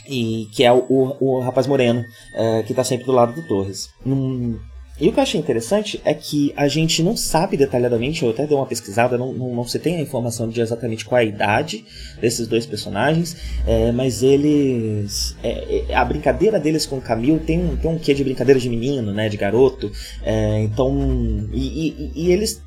e 0.07 0.47
que 0.53 0.65
é 0.65 0.73
o, 0.73 0.85
o, 0.89 1.37
o 1.37 1.39
rapaz 1.39 1.67
moreno, 1.67 2.01
uh, 2.01 2.63
que 2.65 2.73
tá 2.73 2.83
sempre 2.83 3.05
do 3.05 3.13
lado 3.13 3.33
do 3.33 3.47
Torres. 3.47 3.87
Num, 4.05 4.59
e 4.99 5.07
o 5.07 5.13
que 5.13 5.19
eu 5.19 5.23
achei 5.23 5.39
interessante 5.39 6.01
é 6.03 6.13
que 6.13 6.53
a 6.55 6.67
gente 6.67 7.01
não 7.01 7.15
sabe 7.15 7.55
detalhadamente, 7.55 8.23
eu 8.23 8.31
até 8.31 8.45
dei 8.45 8.55
uma 8.55 8.65
pesquisada, 8.65 9.17
não, 9.17 9.31
não, 9.31 9.55
não 9.55 9.63
se 9.63 9.79
tem 9.79 9.97
a 9.97 10.01
informação 10.01 10.49
de 10.49 10.59
exatamente 10.59 11.05
qual 11.05 11.19
é 11.19 11.23
a 11.23 11.25
idade 11.25 11.85
desses 12.19 12.47
dois 12.47 12.65
personagens, 12.65 13.35
é, 13.65 13.91
mas 13.91 14.23
eles. 14.23 15.35
É, 15.41 15.85
é 15.89 15.95
a 15.95 16.03
brincadeira 16.03 16.59
deles 16.59 16.85
com 16.85 16.97
o 16.97 17.01
Camille 17.01 17.39
tem 17.39 17.59
um, 17.59 17.75
tem 17.77 17.91
um 17.91 17.97
quê 17.97 18.13
de 18.13 18.23
brincadeira 18.23 18.59
de 18.59 18.69
menino, 18.69 19.13
né? 19.13 19.29
De 19.29 19.37
garoto. 19.37 19.91
É, 20.23 20.59
então. 20.61 21.47
E, 21.53 21.87
e, 21.87 22.11
e 22.15 22.31
eles 22.31 22.61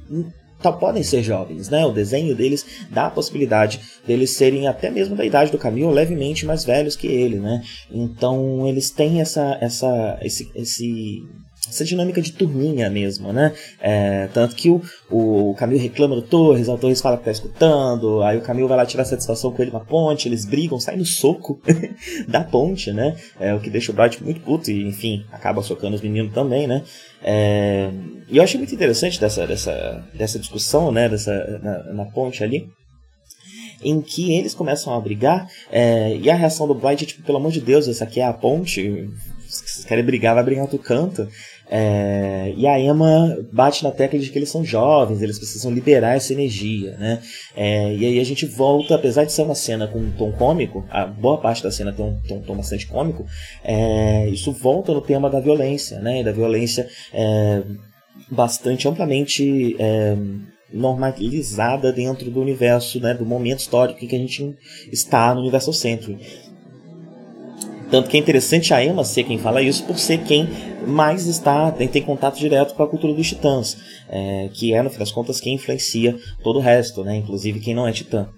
tá, 0.62 0.72
podem 0.72 1.02
ser 1.02 1.22
jovens, 1.22 1.68
né? 1.68 1.84
O 1.84 1.92
desenho 1.92 2.34
deles 2.34 2.64
dá 2.90 3.06
a 3.06 3.10
possibilidade 3.10 3.80
deles 4.06 4.30
serem 4.30 4.68
até 4.68 4.90
mesmo 4.90 5.16
da 5.16 5.24
idade 5.24 5.50
do 5.50 5.58
Camille, 5.58 5.92
levemente 5.92 6.46
mais 6.46 6.64
velhos 6.64 6.96
que 6.96 7.06
ele, 7.06 7.38
né? 7.38 7.62
Então 7.90 8.66
eles 8.66 8.90
têm 8.90 9.20
essa, 9.20 9.58
essa, 9.60 10.18
esse, 10.22 10.50
esse 10.54 11.22
essa 11.68 11.84
dinâmica 11.84 12.20
de 12.20 12.32
turminha 12.32 12.90
mesmo, 12.90 13.32
né? 13.32 13.54
É, 13.80 14.28
tanto 14.34 14.56
que 14.56 14.68
o, 14.68 14.82
o 15.08 15.54
Camilo 15.54 15.80
reclama 15.80 16.16
do 16.16 16.22
Torres, 16.22 16.68
o 16.68 16.76
Torres 16.76 17.00
fala 17.00 17.16
que 17.16 17.24
tá 17.24 17.30
escutando, 17.30 18.20
aí 18.22 18.36
o 18.36 18.42
Camilo 18.42 18.68
vai 18.68 18.76
lá 18.76 18.84
tirar 18.84 19.04
satisfação 19.04 19.52
com 19.52 19.62
ele 19.62 19.70
na 19.70 19.80
ponte, 19.80 20.28
eles 20.28 20.44
brigam, 20.44 20.80
saem 20.80 20.98
no 20.98 21.06
soco 21.06 21.60
da 22.26 22.42
ponte, 22.42 22.92
né? 22.92 23.16
É, 23.38 23.54
o 23.54 23.60
que 23.60 23.70
deixa 23.70 23.92
o 23.92 23.94
Bright 23.94 24.22
muito 24.22 24.40
puto 24.40 24.70
e, 24.70 24.88
enfim, 24.88 25.24
acaba 25.30 25.62
socando 25.62 25.94
os 25.94 26.02
meninos 26.02 26.34
também, 26.34 26.66
né? 26.66 26.82
É, 27.22 27.90
e 28.28 28.36
eu 28.36 28.42
achei 28.42 28.58
muito 28.58 28.74
interessante 28.74 29.20
dessa, 29.20 29.46
dessa, 29.46 30.04
dessa 30.12 30.38
discussão, 30.38 30.90
né? 30.90 31.08
Dessa, 31.08 31.60
na, 31.62 31.92
na 31.92 32.04
ponte 32.06 32.42
ali 32.42 32.68
em 33.84 34.00
que 34.00 34.32
eles 34.32 34.54
começam 34.54 34.94
a 34.94 35.00
brigar 35.00 35.48
é, 35.70 36.16
e 36.16 36.30
a 36.30 36.34
reação 36.34 36.68
do 36.68 36.74
Bright 36.74 37.02
é 37.02 37.06
tipo, 37.06 37.22
pelo 37.24 37.38
amor 37.38 37.50
de 37.50 37.60
Deus, 37.60 37.88
essa 37.88 38.04
aqui 38.04 38.20
é 38.20 38.24
a 38.24 38.32
ponte, 38.32 39.10
se 39.52 39.64
vocês 39.66 39.84
querem 39.84 40.04
brigar, 40.04 40.34
vai 40.34 40.44
brigar 40.44 40.62
outro 40.62 40.78
canto. 40.78 41.28
É, 41.70 42.52
e 42.56 42.66
a 42.66 42.78
Emma 42.78 43.38
bate 43.50 43.82
na 43.82 43.90
tecla 43.90 44.18
de 44.18 44.28
que 44.28 44.38
eles 44.38 44.50
são 44.50 44.64
jovens, 44.64 45.22
eles 45.22 45.38
precisam 45.38 45.70
liberar 45.70 46.16
essa 46.16 46.32
energia, 46.32 46.96
né? 46.98 47.22
É, 47.56 47.94
e 47.94 48.04
aí 48.04 48.20
a 48.20 48.24
gente 48.24 48.44
volta, 48.46 48.94
apesar 48.94 49.24
de 49.24 49.32
ser 49.32 49.42
uma 49.42 49.54
cena 49.54 49.86
com 49.86 49.98
um 49.98 50.10
tom 50.12 50.32
cômico, 50.32 50.84
a 50.90 51.06
boa 51.06 51.38
parte 51.38 51.62
da 51.62 51.70
cena 51.70 51.92
tem 51.92 52.04
um 52.04 52.20
tom, 52.28 52.40
tom 52.40 52.56
bastante 52.56 52.86
cômico, 52.86 53.24
é, 53.64 54.28
isso 54.28 54.52
volta 54.52 54.92
no 54.92 55.00
tema 55.00 55.30
da 55.30 55.40
violência, 55.40 55.98
né? 55.98 56.22
Da 56.22 56.32
violência 56.32 56.86
é, 57.12 57.62
bastante 58.30 58.86
amplamente 58.86 59.76
é, 59.78 60.16
normalizada 60.72 61.92
dentro 61.92 62.30
do 62.30 62.40
universo, 62.40 63.00
né? 63.00 63.14
Do 63.14 63.26
momento 63.26 63.60
histórico 63.60 64.04
em 64.04 64.08
que 64.08 64.16
a 64.16 64.18
gente 64.18 64.56
está 64.90 65.34
no 65.34 65.40
universo 65.40 65.72
centro. 65.72 66.18
Tanto 67.92 68.08
que 68.08 68.16
é 68.16 68.20
interessante 68.20 68.72
a 68.72 68.82
Emma 68.82 69.04
ser 69.04 69.24
quem 69.24 69.36
fala 69.36 69.60
isso 69.60 69.84
por 69.84 69.98
ser 69.98 70.24
quem 70.24 70.48
mais 70.86 71.26
está 71.26 71.70
tem, 71.70 71.86
tem 71.86 72.00
contato 72.00 72.38
direto 72.38 72.72
com 72.74 72.82
a 72.82 72.88
cultura 72.88 73.12
dos 73.12 73.28
titãs, 73.28 73.76
é, 74.08 74.48
que 74.54 74.72
é, 74.72 74.80
no 74.80 74.88
fim 74.88 74.98
das 74.98 75.12
contas, 75.12 75.38
quem 75.38 75.56
influencia 75.56 76.16
todo 76.42 76.58
o 76.58 76.62
resto, 76.62 77.04
né? 77.04 77.16
inclusive 77.16 77.60
quem 77.60 77.74
não 77.74 77.86
é 77.86 77.92
titã. 77.92 78.30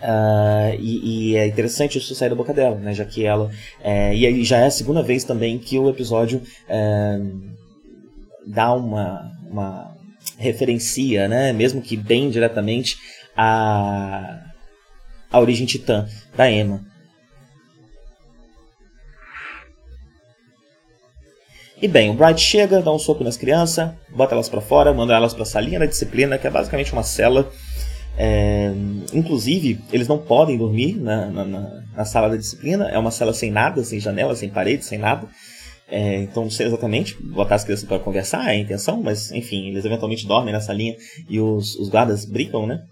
Uh, 0.00 0.78
e, 0.78 1.30
e, 1.30 1.36
é 1.36 1.46
interessante 1.46 1.96
isso 1.96 2.14
sair 2.14 2.28
da 2.28 2.34
boca 2.34 2.52
dela, 2.52 2.76
né? 2.76 2.92
já 2.92 3.06
que 3.06 3.24
ela. 3.24 3.50
É, 3.82 4.14
e 4.14 4.44
já 4.44 4.58
é 4.58 4.66
a 4.66 4.70
segunda 4.70 5.02
vez 5.02 5.24
também 5.24 5.58
que 5.58 5.78
o 5.78 5.88
episódio 5.88 6.42
é, 6.68 7.20
dá 8.46 8.74
uma, 8.74 9.32
uma 9.50 9.96
referencia, 10.36 11.26
né? 11.26 11.54
mesmo 11.54 11.80
que 11.80 11.96
bem 11.96 12.28
diretamente, 12.28 12.98
a, 13.34 14.42
a 15.32 15.40
origem 15.40 15.64
titã 15.64 16.06
da 16.36 16.50
Emma. 16.50 16.87
E 21.80 21.86
bem, 21.86 22.10
o 22.10 22.14
Bright 22.14 22.40
chega, 22.40 22.82
dá 22.82 22.92
um 22.92 22.98
soco 22.98 23.22
nas 23.22 23.36
crianças, 23.36 23.92
bota 24.10 24.34
elas 24.34 24.48
para 24.48 24.60
fora, 24.60 24.92
manda 24.92 25.14
elas 25.14 25.32
para 25.32 25.44
a 25.44 25.46
salinha 25.46 25.78
da 25.78 25.86
disciplina, 25.86 26.36
que 26.36 26.44
é 26.44 26.50
basicamente 26.50 26.92
uma 26.92 27.04
cela. 27.04 27.48
É, 28.16 28.72
inclusive, 29.14 29.80
eles 29.92 30.08
não 30.08 30.18
podem 30.18 30.58
dormir 30.58 30.96
na, 30.96 31.26
na, 31.26 31.44
na, 31.44 32.04
sala 32.04 32.28
da 32.28 32.36
disciplina, 32.36 32.88
é 32.88 32.98
uma 32.98 33.12
cela 33.12 33.32
sem 33.32 33.52
nada, 33.52 33.84
sem 33.84 34.00
janela, 34.00 34.34
sem 34.34 34.48
parede, 34.48 34.84
sem 34.84 34.98
nada. 34.98 35.28
É, 35.88 36.16
então, 36.16 36.42
não 36.42 36.50
sei 36.50 36.66
exatamente, 36.66 37.16
botar 37.22 37.54
as 37.54 37.62
crianças 37.62 37.86
para 37.86 38.00
conversar 38.00 38.48
é 38.48 38.50
a 38.50 38.58
intenção, 38.58 39.00
mas 39.00 39.30
enfim, 39.30 39.68
eles 39.68 39.84
eventualmente 39.84 40.26
dormem 40.26 40.52
na 40.52 40.60
salinha 40.60 40.96
e 41.30 41.40
os, 41.40 41.76
os 41.76 41.88
guardas 41.88 42.24
brincam, 42.24 42.66
né? 42.66 42.82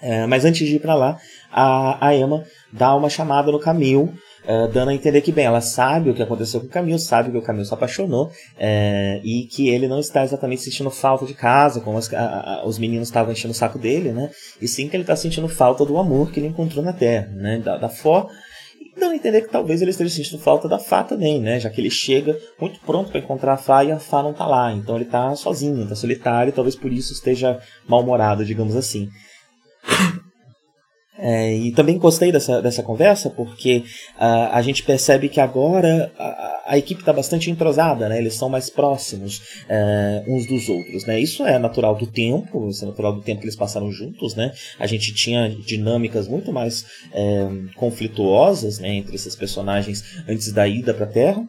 É, 0.00 0.26
mas 0.26 0.44
antes 0.46 0.66
de 0.66 0.76
ir 0.76 0.80
para 0.80 0.94
lá, 0.94 1.18
a, 1.52 2.08
a 2.08 2.16
Emma 2.16 2.44
dá 2.72 2.94
uma 2.96 3.10
chamada 3.10 3.52
no 3.52 3.60
Camil 3.60 4.14
uh, 4.48 4.68
dando 4.72 4.90
a 4.90 4.94
entender 4.94 5.20
que, 5.20 5.32
bem, 5.32 5.44
ela 5.44 5.60
sabe 5.60 6.10
o 6.10 6.14
que 6.14 6.22
aconteceu 6.22 6.60
com 6.60 6.66
o 6.66 6.70
Camilo, 6.70 6.98
sabe 6.98 7.30
que 7.30 7.36
o 7.38 7.42
Camilo 7.42 7.64
se 7.64 7.74
apaixonou 7.74 8.26
uh, 8.26 9.20
e 9.24 9.48
que 9.50 9.68
ele 9.68 9.88
não 9.88 9.98
está 9.98 10.24
exatamente 10.24 10.62
sentindo 10.62 10.90
falta 10.90 11.26
de 11.26 11.34
casa, 11.34 11.80
como 11.80 11.98
as, 11.98 12.12
a, 12.12 12.60
a, 12.60 12.66
os 12.66 12.78
meninos 12.78 13.08
estavam 13.08 13.32
enchendo 13.32 13.52
o 13.52 13.56
saco 13.56 13.78
dele, 13.78 14.12
né? 14.12 14.30
E 14.60 14.66
sim 14.66 14.88
que 14.88 14.96
ele 14.96 15.02
está 15.02 15.16
sentindo 15.16 15.48
falta 15.48 15.84
do 15.84 15.98
amor 15.98 16.30
que 16.30 16.40
ele 16.40 16.48
encontrou 16.48 16.84
na 16.84 16.92
Terra, 16.92 17.28
né? 17.34 17.58
Da, 17.58 17.76
da 17.76 17.88
Fó 17.88 18.28
dando 18.98 19.12
a 19.12 19.16
entender 19.16 19.42
que 19.42 19.50
talvez 19.50 19.82
ele 19.82 19.90
esteja 19.90 20.14
sentindo 20.14 20.42
falta 20.42 20.68
da 20.68 20.78
Fá 20.78 21.04
também, 21.04 21.40
né? 21.40 21.60
Já 21.60 21.68
que 21.68 21.80
ele 21.80 21.90
chega 21.90 22.36
muito 22.58 22.80
pronto 22.80 23.10
para 23.10 23.20
encontrar 23.20 23.52
a 23.52 23.56
Fá 23.58 23.84
e 23.84 23.92
a 23.92 23.98
Fá 23.98 24.22
não 24.22 24.30
está 24.30 24.46
lá. 24.46 24.72
Então 24.72 24.96
ele 24.96 25.04
está 25.04 25.34
sozinho, 25.36 25.82
está 25.82 25.94
solitário 25.94 26.50
e 26.50 26.52
talvez 26.52 26.74
por 26.74 26.92
isso 26.92 27.12
esteja 27.12 27.60
mal-humorado, 27.86 28.44
digamos 28.44 28.74
assim. 28.74 29.08
É, 31.18 31.54
e 31.54 31.72
também 31.72 31.98
gostei 31.98 32.30
dessa, 32.30 32.60
dessa 32.60 32.82
conversa 32.82 33.30
porque 33.30 33.84
uh, 34.16 34.52
a 34.52 34.60
gente 34.60 34.82
percebe 34.82 35.28
que 35.28 35.40
agora 35.40 36.12
a, 36.18 36.64
a 36.66 36.78
equipe 36.78 37.00
está 37.00 37.12
bastante 37.12 37.50
entrosada, 37.50 38.08
né? 38.08 38.18
eles 38.18 38.34
são 38.34 38.48
mais 38.48 38.68
próximos 38.68 39.38
uh, 39.38 40.34
uns 40.34 40.46
dos 40.46 40.68
outros. 40.68 41.06
Né? 41.06 41.20
Isso 41.20 41.44
é 41.44 41.58
natural 41.58 41.94
do 41.94 42.06
tempo, 42.06 42.68
isso 42.68 42.84
é 42.84 42.88
natural 42.88 43.14
do 43.14 43.22
tempo 43.22 43.40
que 43.40 43.46
eles 43.46 43.56
passaram 43.56 43.90
juntos. 43.90 44.34
Né? 44.34 44.52
A 44.78 44.86
gente 44.86 45.14
tinha 45.14 45.48
dinâmicas 45.48 46.28
muito 46.28 46.52
mais 46.52 46.82
uh, 46.82 47.74
conflituosas 47.76 48.78
né, 48.78 48.94
entre 48.96 49.14
esses 49.14 49.34
personagens 49.34 50.02
antes 50.28 50.52
da 50.52 50.68
ida 50.68 50.92
para 50.92 51.04
a 51.04 51.08
Terra 51.08 51.46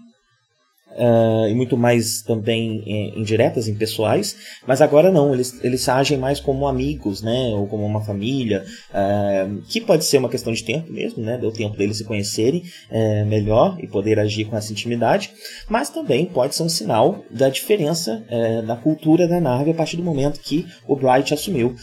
uh, 0.98 1.48
e 1.48 1.54
muito 1.54 1.78
mais 1.78 2.22
também 2.22 2.84
em, 2.86 3.20
indiretas, 3.20 3.68
impessoais, 3.68 4.36
mas 4.66 4.82
agora 4.82 5.12
não, 5.12 5.34
eles, 5.34 5.64
eles 5.64 5.88
agem 5.88 6.18
mais 6.18 6.40
como 6.40 6.68
amigos, 6.68 7.22
né, 7.22 7.54
ou 7.56 7.68
como 7.68 7.86
uma 7.86 8.04
família, 8.04 8.66
uh, 8.90 9.62
que 9.68 9.80
pode 9.80 10.06
ser 10.06 10.18
uma 10.18 10.30
questão 10.30 10.52
de 10.52 10.64
tempo 10.64 10.92
mesmo, 10.92 11.24
né, 11.24 11.38
deu 11.38 11.52
tempo 11.52 11.78
deles 11.78 11.98
se 11.98 12.04
conhecerem 12.04 12.64
uh, 12.92 13.26
melhor 13.26 13.78
e 13.80 13.88
poder 13.88 14.20
agir 14.20 14.46
com 14.46 14.58
essa 14.58 14.72
intimidade, 14.72 15.32
mas 15.70 15.90
também 15.90 16.26
pode 16.26 16.56
ser 16.56 16.64
um 16.64 16.70
sinal 16.70 17.24
da 17.30 17.50
diferença 17.50 18.24
na 18.66 18.76
cultura 18.76 19.28
da 19.28 19.40
nave 19.40 19.72
a 19.72 19.74
partir 19.74 19.98
do 19.98 20.04
momento 20.04 20.40
que 20.40 20.66
o 20.88 20.96
Bright 20.96 21.34
assumiu 21.34 21.76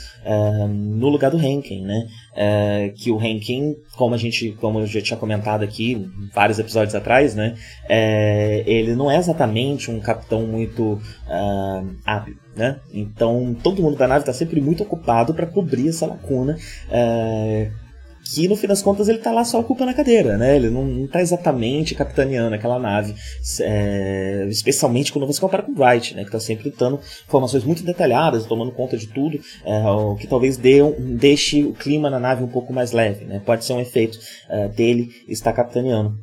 no 0.68 1.08
lugar 1.08 1.30
do 1.30 1.38
Henken, 1.38 1.82
né, 1.82 2.06
é, 2.34 2.92
que 2.94 3.10
o 3.10 3.22
Henkin, 3.22 3.76
como 3.96 4.14
a 4.14 4.18
gente, 4.18 4.52
como 4.60 4.80
eu 4.80 4.86
já 4.86 5.00
tinha 5.00 5.16
comentado 5.16 5.62
aqui 5.62 6.10
vários 6.34 6.58
episódios 6.58 6.94
atrás, 6.94 7.34
né, 7.34 7.54
é, 7.88 8.62
ele 8.66 8.94
não 8.94 9.10
é 9.10 9.16
exatamente 9.16 9.90
um 9.90 10.00
capitão 10.00 10.46
muito 10.46 10.94
uh, 11.28 11.86
hábil, 12.04 12.36
né? 12.56 12.80
Então 12.92 13.56
todo 13.62 13.82
mundo 13.82 13.96
da 13.96 14.08
nave 14.08 14.20
está 14.20 14.32
sempre 14.32 14.60
muito 14.60 14.82
ocupado 14.82 15.32
para 15.32 15.46
cobrir 15.46 15.88
essa 15.88 16.06
lacuna. 16.06 16.56
Uh, 16.88 17.83
que 18.24 18.48
no 18.48 18.56
fim 18.56 18.66
das 18.66 18.82
contas 18.82 19.08
ele 19.08 19.18
tá 19.18 19.30
lá 19.30 19.44
só 19.44 19.60
ocupando 19.60 19.90
a 19.90 19.94
cadeira, 19.94 20.38
né? 20.38 20.56
Ele 20.56 20.70
não, 20.70 20.84
não 20.84 21.06
tá 21.06 21.20
exatamente 21.20 21.94
capitaneando 21.94 22.54
aquela 22.54 22.78
nave, 22.78 23.14
é, 23.60 24.46
especialmente 24.48 25.12
quando 25.12 25.26
você 25.26 25.40
compara 25.40 25.62
com 25.62 25.72
o 25.72 25.82
Wright, 25.82 26.14
né? 26.14 26.24
Que 26.24 26.30
tá 26.30 26.40
sempre 26.40 26.70
dando 26.70 27.00
informações 27.26 27.64
muito 27.64 27.84
detalhadas, 27.84 28.46
tomando 28.46 28.72
conta 28.72 28.96
de 28.96 29.06
tudo, 29.06 29.38
é, 29.64 29.78
o 29.90 30.16
que 30.16 30.26
talvez 30.26 30.56
dê 30.56 30.82
um, 30.82 31.16
deixe 31.16 31.62
o 31.64 31.74
clima 31.74 32.08
na 32.08 32.18
nave 32.18 32.42
um 32.42 32.48
pouco 32.48 32.72
mais 32.72 32.92
leve, 32.92 33.24
né? 33.26 33.42
Pode 33.44 33.64
ser 33.64 33.74
um 33.74 33.80
efeito 33.80 34.18
é, 34.48 34.68
dele 34.68 35.10
estar 35.28 35.52
capitaneando, 35.52 36.14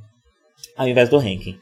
ao 0.76 0.88
invés 0.88 1.08
do 1.08 1.18
Rankin. 1.18 1.58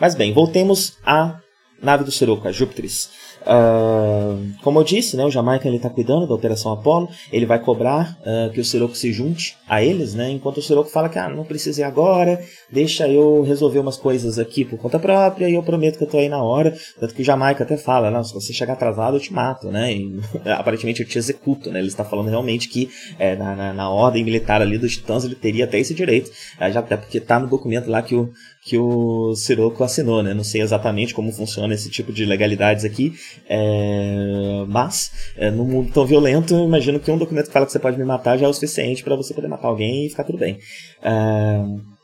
Mas 0.00 0.14
bem, 0.14 0.32
voltemos 0.32 0.98
à 1.04 1.40
nave 1.80 2.04
do 2.04 2.12
Siroco, 2.12 2.48
a 2.48 2.52
Júpiteris. 2.52 3.08
Uh, 3.46 4.52
como 4.60 4.80
eu 4.80 4.84
disse, 4.84 5.16
né, 5.16 5.24
o 5.24 5.30
Jamaica 5.30 5.68
está 5.68 5.88
cuidando 5.88 6.26
da 6.26 6.34
Operação 6.34 6.72
Apollo. 6.72 7.08
Ele 7.32 7.46
vai 7.46 7.60
cobrar 7.60 8.18
uh, 8.20 8.50
que 8.52 8.60
o 8.60 8.64
Siroco 8.64 8.96
se 8.96 9.12
junte 9.12 9.56
a 9.68 9.82
eles, 9.82 10.14
né, 10.14 10.30
enquanto 10.30 10.58
o 10.58 10.62
Siroco 10.62 10.90
fala 10.90 11.08
que 11.08 11.18
ah, 11.18 11.28
não 11.28 11.44
precisa 11.44 11.82
ir 11.82 11.84
agora, 11.84 12.40
deixa 12.70 13.08
eu 13.08 13.42
resolver 13.42 13.78
umas 13.78 13.96
coisas 13.96 14.38
aqui 14.38 14.64
por 14.64 14.78
conta 14.78 14.98
própria 14.98 15.48
e 15.48 15.54
eu 15.54 15.62
prometo 15.62 15.98
que 15.98 16.04
eu 16.04 16.08
tô 16.08 16.18
aí 16.18 16.28
na 16.28 16.42
hora. 16.42 16.76
Tanto 16.98 17.14
que 17.14 17.22
o 17.22 17.24
Jamaica 17.24 17.62
até 17.62 17.76
fala, 17.76 18.10
não, 18.10 18.24
se 18.24 18.34
você 18.34 18.52
chegar 18.52 18.72
atrasado 18.72 19.16
eu 19.16 19.20
te 19.20 19.32
mato, 19.32 19.68
né, 19.70 19.92
e 19.92 20.20
aparentemente 20.50 21.02
eu 21.02 21.08
te 21.08 21.16
executo. 21.16 21.70
Né, 21.70 21.78
ele 21.78 21.88
está 21.88 22.04
falando 22.04 22.28
realmente 22.28 22.68
que 22.68 22.90
é, 23.18 23.36
na, 23.36 23.54
na, 23.54 23.72
na, 23.72 23.90
ordem 23.90 24.24
militar 24.24 24.60
ali 24.60 24.76
dos 24.76 24.96
Titãs 24.96 25.24
ele 25.24 25.36
teria 25.36 25.64
até 25.64 25.78
esse 25.78 25.94
direito, 25.94 26.30
é, 26.58 26.70
já 26.72 26.80
até 26.80 26.96
porque 26.96 27.18
está 27.18 27.38
no 27.38 27.46
documento 27.46 27.88
lá 27.88 28.02
que 28.02 28.14
o, 28.14 28.30
que 28.66 28.76
o 28.76 29.32
Siroco 29.36 29.84
assinou, 29.84 30.24
né? 30.24 30.34
Não 30.34 30.42
sei 30.42 30.60
exatamente 30.60 31.14
como 31.14 31.30
funciona 31.30 31.72
esse 31.72 31.88
tipo 31.88 32.12
de 32.12 32.24
legalidades 32.24 32.84
aqui, 32.84 33.14
é... 33.48 34.64
mas 34.66 35.12
é, 35.36 35.52
num 35.52 35.64
mundo 35.64 35.92
tão 35.92 36.04
violento, 36.04 36.52
imagino 36.52 36.98
que 36.98 37.08
um 37.08 37.16
documento 37.16 37.46
que 37.46 37.52
fala 37.52 37.64
que 37.64 37.70
você 37.70 37.78
pode 37.78 37.96
me 37.96 38.04
matar 38.04 38.36
já 38.36 38.44
é 38.44 38.48
o 38.48 38.52
suficiente 38.52 39.04
para 39.04 39.14
você 39.14 39.32
poder 39.32 39.46
matar 39.46 39.68
alguém 39.68 40.06
e 40.06 40.10
ficar 40.10 40.24
tudo 40.24 40.38
bem. 40.38 40.58
É... 41.00 41.95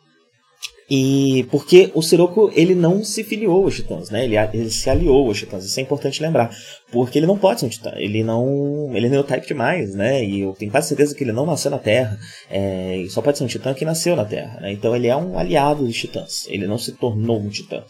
E 0.95 1.45
porque 1.45 1.91
o 1.95 2.03
Sirocco 2.03 2.53
ele 2.55 2.75
não 2.75 3.03
se 3.03 3.25
filiou 3.25 3.65
aos 3.65 3.77
Titãs, 3.77 4.11
né? 4.11 4.27
Ele, 4.27 4.37
ele, 4.37 4.69
se 4.69 4.91
aliou 4.91 5.27
aos 5.27 5.39
Titãs. 5.39 5.65
Isso 5.65 5.81
é 5.81 5.83
importante 5.83 6.21
lembrar, 6.21 6.51
porque 6.91 7.19
ele 7.19 7.25
não 7.25 7.39
pode 7.39 7.61
ser 7.61 7.67
um 7.67 7.71
Titã. 7.71 7.95
Ele 7.97 8.23
não, 8.23 8.91
ele 8.95 9.07
é 9.07 9.09
neurotype 9.09 9.47
demais, 9.47 9.95
né? 9.95 10.23
E 10.23 10.41
eu 10.43 10.53
tenho 10.53 10.71
quase 10.71 10.89
certeza 10.89 11.15
que 11.15 11.25
ele 11.25 11.33
não 11.33 11.47
nasceu 11.47 11.71
na 11.71 11.79
Terra. 11.79 12.19
É, 12.51 13.07
só 13.09 13.23
pode 13.23 13.39
ser 13.39 13.45
um 13.45 13.47
Titã 13.47 13.73
que 13.73 13.87
nasceu 13.87 14.15
na 14.15 14.27
Terra. 14.27 14.61
Né? 14.61 14.73
Então 14.73 14.95
ele 14.95 15.07
é 15.07 15.17
um 15.17 15.39
aliado 15.39 15.83
dos 15.83 15.97
Titãs. 15.97 16.47
Ele 16.49 16.67
não 16.67 16.77
se 16.77 16.93
tornou 16.93 17.41
um 17.41 17.49
Titã. 17.49 17.83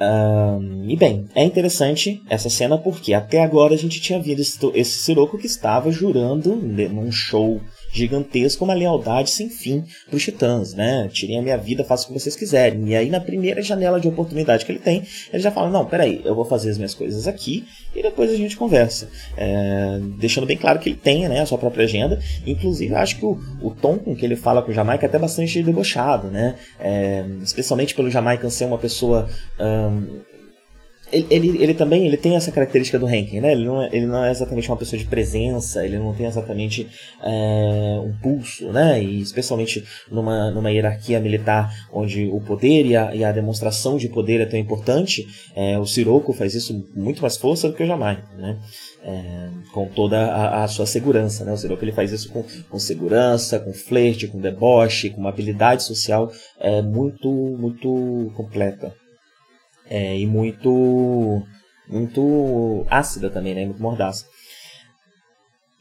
Um, 0.00 0.88
e 0.88 0.96
bem, 0.96 1.26
é 1.34 1.42
interessante 1.42 2.22
essa 2.30 2.48
cena 2.48 2.78
porque 2.78 3.14
até 3.14 3.42
agora 3.42 3.74
a 3.74 3.78
gente 3.78 4.00
tinha 4.00 4.20
visto 4.20 4.70
esse 4.76 5.00
Sirocco 5.00 5.38
que 5.38 5.46
estava 5.46 5.90
jurando 5.90 6.54
num 6.54 7.10
show 7.10 7.60
gigantesca, 7.96 8.62
uma 8.62 8.74
lealdade 8.74 9.30
sem 9.30 9.48
fim 9.48 9.84
para 10.06 10.16
os 10.16 10.22
titãs, 10.22 10.74
né? 10.74 11.08
Tirem 11.12 11.38
a 11.38 11.42
minha 11.42 11.56
vida, 11.56 11.84
façam 11.84 12.10
o 12.10 12.12
que 12.12 12.20
vocês 12.20 12.36
quiserem. 12.36 12.88
E 12.88 12.94
aí, 12.94 13.08
na 13.08 13.20
primeira 13.20 13.62
janela 13.62 14.00
de 14.00 14.08
oportunidade 14.08 14.64
que 14.64 14.72
ele 14.72 14.78
tem, 14.78 15.02
ele 15.32 15.42
já 15.42 15.50
fala: 15.50 15.70
Não, 15.70 15.84
peraí, 15.86 16.20
eu 16.24 16.34
vou 16.34 16.44
fazer 16.44 16.70
as 16.70 16.76
minhas 16.76 16.94
coisas 16.94 17.26
aqui 17.26 17.64
e 17.94 18.02
depois 18.02 18.30
a 18.30 18.36
gente 18.36 18.56
conversa. 18.56 19.08
É, 19.36 19.98
deixando 20.18 20.46
bem 20.46 20.56
claro 20.56 20.78
que 20.78 20.90
ele 20.90 20.96
tem 20.96 21.28
né, 21.28 21.40
a 21.40 21.46
sua 21.46 21.58
própria 21.58 21.84
agenda. 21.84 22.20
Inclusive, 22.46 22.94
acho 22.94 23.16
que 23.16 23.24
o, 23.24 23.38
o 23.62 23.70
tom 23.70 23.98
com 23.98 24.14
que 24.14 24.24
ele 24.24 24.36
fala 24.36 24.62
com 24.62 24.70
o 24.70 24.74
Jamaica 24.74 25.06
é 25.06 25.08
até 25.08 25.18
bastante 25.18 25.62
debochado, 25.62 26.28
né? 26.28 26.56
É, 26.78 27.24
especialmente 27.42 27.94
pelo 27.94 28.10
Jamaica 28.10 28.48
ser 28.50 28.66
uma 28.66 28.78
pessoa. 28.78 29.28
Um, 29.58 30.35
ele, 31.12 31.26
ele, 31.30 31.62
ele, 31.62 31.74
também 31.74 32.04
ele 32.04 32.16
tem 32.16 32.34
essa 32.34 32.50
característica 32.50 32.98
do 32.98 33.06
ranking, 33.06 33.40
né? 33.40 33.52
Ele 33.52 33.64
não, 33.64 33.82
é, 33.82 33.88
ele 33.92 34.06
não 34.06 34.24
é 34.24 34.30
exatamente 34.30 34.68
uma 34.68 34.76
pessoa 34.76 34.98
de 34.98 35.06
presença, 35.06 35.84
ele 35.84 35.98
não 35.98 36.12
tem 36.12 36.26
exatamente 36.26 36.88
é, 37.22 38.00
um 38.02 38.12
pulso, 38.20 38.72
né? 38.72 39.02
E 39.02 39.20
especialmente 39.20 39.84
numa, 40.10 40.50
numa 40.50 40.70
hierarquia 40.70 41.20
militar 41.20 41.72
onde 41.92 42.26
o 42.26 42.40
poder 42.40 42.86
e 42.86 42.96
a, 42.96 43.14
e 43.14 43.24
a 43.24 43.30
demonstração 43.30 43.96
de 43.96 44.08
poder 44.08 44.40
é 44.40 44.46
tão 44.46 44.58
importante, 44.58 45.26
é, 45.54 45.78
o 45.78 45.86
Sirocco 45.86 46.32
faz 46.32 46.54
isso 46.54 46.74
com 46.92 47.00
muito 47.00 47.22
mais 47.22 47.36
força 47.36 47.68
do 47.68 47.74
que 47.74 47.84
o 47.84 47.86
Jamai, 47.86 48.22
né? 48.36 48.58
É, 49.04 49.48
com 49.72 49.86
toda 49.86 50.18
a, 50.18 50.64
a, 50.64 50.68
sua 50.68 50.86
segurança, 50.86 51.44
né? 51.44 51.52
O 51.52 51.56
Sirocco 51.56 51.84
ele 51.84 51.92
faz 51.92 52.10
isso 52.10 52.28
com, 52.30 52.44
com 52.68 52.78
segurança, 52.80 53.60
com 53.60 53.72
flerte, 53.72 54.26
com 54.26 54.40
deboche, 54.40 55.10
com 55.10 55.20
uma 55.20 55.30
habilidade 55.30 55.84
social 55.84 56.32
é, 56.58 56.82
muito, 56.82 57.30
muito 57.30 58.32
completa 58.34 58.92
é, 59.88 60.18
e 60.18 60.26
muito 60.26 61.42
muito 61.88 62.84
ácida 62.90 63.30
também, 63.30 63.54
né? 63.54 63.64
Muito 63.64 63.82
mordaça. 63.82 64.24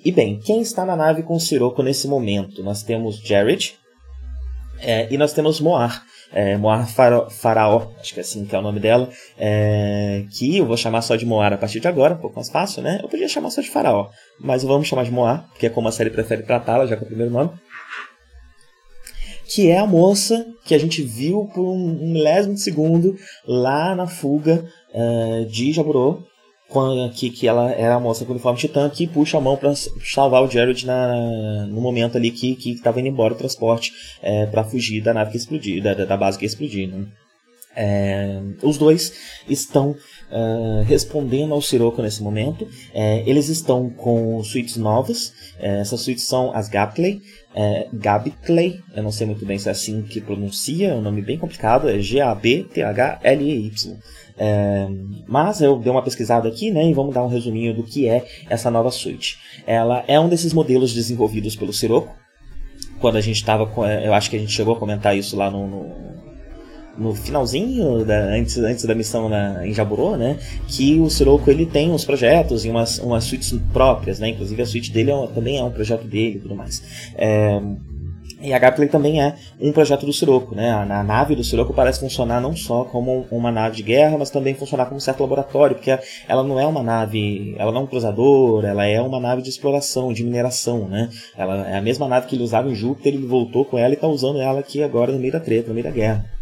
E 0.04 0.12
bem, 0.12 0.40
quem 0.40 0.62
está 0.62 0.86
na 0.86 0.96
nave 0.96 1.24
com 1.24 1.36
o 1.36 1.40
Sirocco 1.40 1.82
nesse 1.82 2.08
momento? 2.08 2.64
Nós 2.64 2.84
temos 2.84 3.18
Jared, 3.18 3.76
É, 4.82 5.08
e 5.10 5.18
nós 5.18 5.32
temos 5.32 5.62
Moar, 5.62 6.04
é, 6.34 6.58
Moar 6.58 6.86
Faraó, 6.86 7.30
Faraó, 7.30 7.88
acho 7.98 8.14
que 8.14 8.20
é 8.20 8.22
assim 8.22 8.46
que 8.46 8.54
é 8.54 8.60
o 8.60 8.62
nome 8.62 8.80
dela, 8.80 9.10
é, 9.40 10.26
que 10.38 10.58
eu 10.58 10.66
vou 10.66 10.76
chamar 10.76 11.02
só 11.02 11.16
de 11.16 11.26
Moar 11.26 11.54
a 11.54 11.58
partir 11.58 11.80
de 11.80 11.88
agora, 11.88 12.14
um 12.16 12.18
pouco 12.18 12.36
mais 12.36 12.50
fácil, 12.50 12.84
né? 12.84 13.00
Eu 13.02 13.08
podia 13.08 13.28
chamar 13.30 13.52
só 13.52 13.62
de 13.62 13.70
Faraó, 13.70 14.10
mas 14.38 14.64
vamos 14.64 14.86
chamar 14.86 15.06
de 15.06 15.12
Moar, 15.12 15.48
porque 15.50 15.68
é 15.68 15.70
como 15.70 15.88
a 15.88 15.94
série 15.94 16.10
prefere 16.10 16.44
tratá-la, 16.44 16.86
já 16.86 16.96
é 16.96 17.00
o 17.00 17.06
primeiro 17.06 17.32
nome. 17.32 17.52
Que 19.48 19.70
é 19.70 19.78
a 19.78 19.88
moça 19.88 20.46
que 20.66 20.74
a 20.74 20.78
gente 20.78 21.02
viu 21.02 21.50
por 21.54 21.64
um 21.64 22.12
milésimo 22.12 22.56
de 22.56 22.62
segundo 22.62 23.16
lá 23.48 23.96
na 23.96 24.08
fuga 24.08 24.66
é, 24.94 25.46
de 25.50 25.72
Jaburô, 25.72 26.24
que, 27.14 27.30
que 27.30 27.48
ela 27.48 27.72
era 27.72 27.96
a 27.96 28.00
moça 28.00 28.26
com 28.26 28.32
o 28.32 28.36
uniforme 28.36 28.60
titã 28.60 28.90
que 28.90 29.08
puxa 29.08 29.38
a 29.38 29.42
mão 29.42 29.56
para 29.56 29.74
salvar 30.04 30.44
o 30.44 30.50
Jared 30.50 30.86
na, 30.86 31.66
no 31.68 31.80
momento 31.80 32.18
ali 32.18 32.32
que 32.32 32.58
estava 32.72 33.00
indo 33.00 33.10
embora 33.10 33.34
o 33.34 33.38
transporte 33.38 33.94
é, 34.22 34.46
para 34.48 34.64
fugir 34.64 35.02
da 35.02 35.14
nave 35.14 35.32
que 35.32 35.38
explodiu, 35.38 35.82
da, 35.82 35.94
da 35.94 36.18
base 36.18 36.38
que 36.38 36.46
explodiu. 36.46 36.88
Né? 36.88 37.06
É, 37.76 38.40
os 38.64 38.78
dois 38.78 39.14
estão 39.48 39.96
uh, 40.32 40.84
respondendo 40.84 41.54
ao 41.54 41.62
Sirocco 41.62 42.02
nesse 42.02 42.24
momento. 42.24 42.68
É, 42.94 43.24
eles 43.26 43.50
estão 43.50 43.90
com 43.90 44.44
suítes 44.44 44.78
novas. 44.78 45.34
É, 45.60 45.80
essas 45.80 46.02
suítes 46.02 46.26
são 46.28 46.56
as 46.56 46.70
Gapley. 46.70 47.22
É, 47.54 47.88
Gabitley, 47.94 48.82
eu 48.94 49.02
não 49.02 49.12
sei 49.12 49.28
muito 49.28 49.46
bem 49.46 49.58
se 49.58 49.70
é 49.70 49.72
assim 49.72 50.02
que 50.02 50.20
pronuncia, 50.20 50.90
é 50.90 50.94
um 50.94 51.02
nome 51.02 51.22
bem 51.22 51.38
complicado, 51.38 51.88
é 51.88 52.00
G-A-B-T-H-L-E-Y. 52.00 53.98
É, 54.38 54.88
mas 55.26 55.62
eu 55.62 55.80
dei 55.80 55.90
uma 55.90 56.02
pesquisada 56.02 56.50
aqui, 56.50 56.70
né, 56.70 56.90
e 56.90 56.94
vamos 56.94 57.16
dar 57.16 57.24
um 57.24 57.30
resuminho 57.30 57.74
do 57.74 57.84
que 57.84 58.10
é 58.10 58.28
essa 58.50 58.70
nova 58.70 58.92
suíte. 58.92 59.38
Ela 59.66 60.04
é 60.06 60.20
um 60.20 60.28
desses 60.28 60.52
modelos 60.54 60.94
desenvolvidos 60.94 61.56
pelo 61.56 61.72
Sirocco. 61.72 62.14
Quando 63.00 63.16
a 63.16 63.22
gente 63.22 63.38
estava, 63.38 63.70
eu 64.04 64.14
acho 64.14 64.30
que 64.30 64.36
a 64.36 64.40
gente 64.40 64.52
chegou 64.52 64.76
a 64.76 64.80
comentar 64.80 65.18
isso 65.18 65.38
lá 65.38 65.50
no, 65.50 65.68
no, 65.68 66.25
no 66.98 67.14
finalzinho 67.14 68.06
da, 68.06 68.18
antes, 68.18 68.58
antes 68.58 68.86
da 68.86 68.96
missão 68.96 69.30
na, 69.30 69.66
em 69.68 69.74
Jaburô, 69.74 70.16
né, 70.16 70.38
que 70.68 71.00
o 71.00 71.10
Sirocco 71.10 71.50
ele 71.50 71.66
tem 71.66 71.92
uns 71.92 72.06
projetos 72.06 72.66
e 72.66 72.70
umas, 72.70 73.00
umas 73.00 73.24
suítes 73.24 73.54
próprias, 73.74 74.20
né, 74.20 74.30
inclusive 74.30 74.62
a 74.62 74.66
suíte 74.66 74.92
dele 74.92 75.12
é, 75.12 75.28
também 75.28 75.58
é 75.58 75.64
um 75.64 75.72
projeto 75.72 76.06
dele 76.06 76.38
e 76.38 76.40
tudo 76.40 76.56
mais. 76.56 76.82
É, 77.16 77.62
e 78.42 78.54
a 78.54 78.60
Gapley 78.60 78.88
também 78.88 79.22
é 79.22 79.36
um 79.60 79.72
projeto 79.72 80.06
do 80.06 80.14
Sirocco, 80.14 80.54
né? 80.54 80.72
A, 80.72 81.04
nave 81.04 81.36
do 81.36 81.44
Sirocco 81.44 81.74
parece 81.74 82.00
funcionar 82.00 82.42
não 82.42 82.56
só 82.56 82.84
como 82.84 83.26
uma 83.32 83.52
nave 83.52 83.78
de 83.78 83.84
guerra, 83.84 84.18
mas 84.18 84.30
também 84.30 84.54
funcionar 84.54 84.86
como 84.86 84.98
um 84.98 85.00
certo 85.00 85.22
laboratório, 85.22 85.76
porque 85.76 85.98
ela 86.28 86.44
não 86.44 86.60
é 86.60 86.66
uma 86.66 86.84
nave, 86.84 87.56
ela 87.58 87.72
não 87.72 87.82
é 87.82 87.84
um 87.86 87.88
cruzador, 87.88 88.64
ela 88.66 88.86
é 88.86 89.02
uma 89.02 89.20
nave 89.20 89.42
de 89.42 89.50
exploração, 89.50 90.14
de 90.14 90.24
mineração, 90.24 90.88
né? 90.88 91.10
Ela 91.36 91.68
é 91.68 91.78
a 91.78 91.82
mesma 91.82 92.08
nave 92.08 92.28
que 92.28 92.36
ele 92.36 92.44
usava 92.44 92.70
em 92.70 92.76
Júpiter, 92.76 93.14
ele 93.14 93.26
voltou 93.26 93.66
com 93.66 93.80
ela 93.80 93.92
e 93.92 93.96
está 93.96 94.08
usando 94.08 94.40
ela 94.40 94.60
aqui 94.60 94.84
agora 94.84 95.12
no 95.12 95.20
meio 95.20 95.34
da 95.34 95.40
treta, 95.40 95.70
no 95.70 95.74
meio 95.74 95.86
da 95.86 95.92
guerra. 95.92 96.35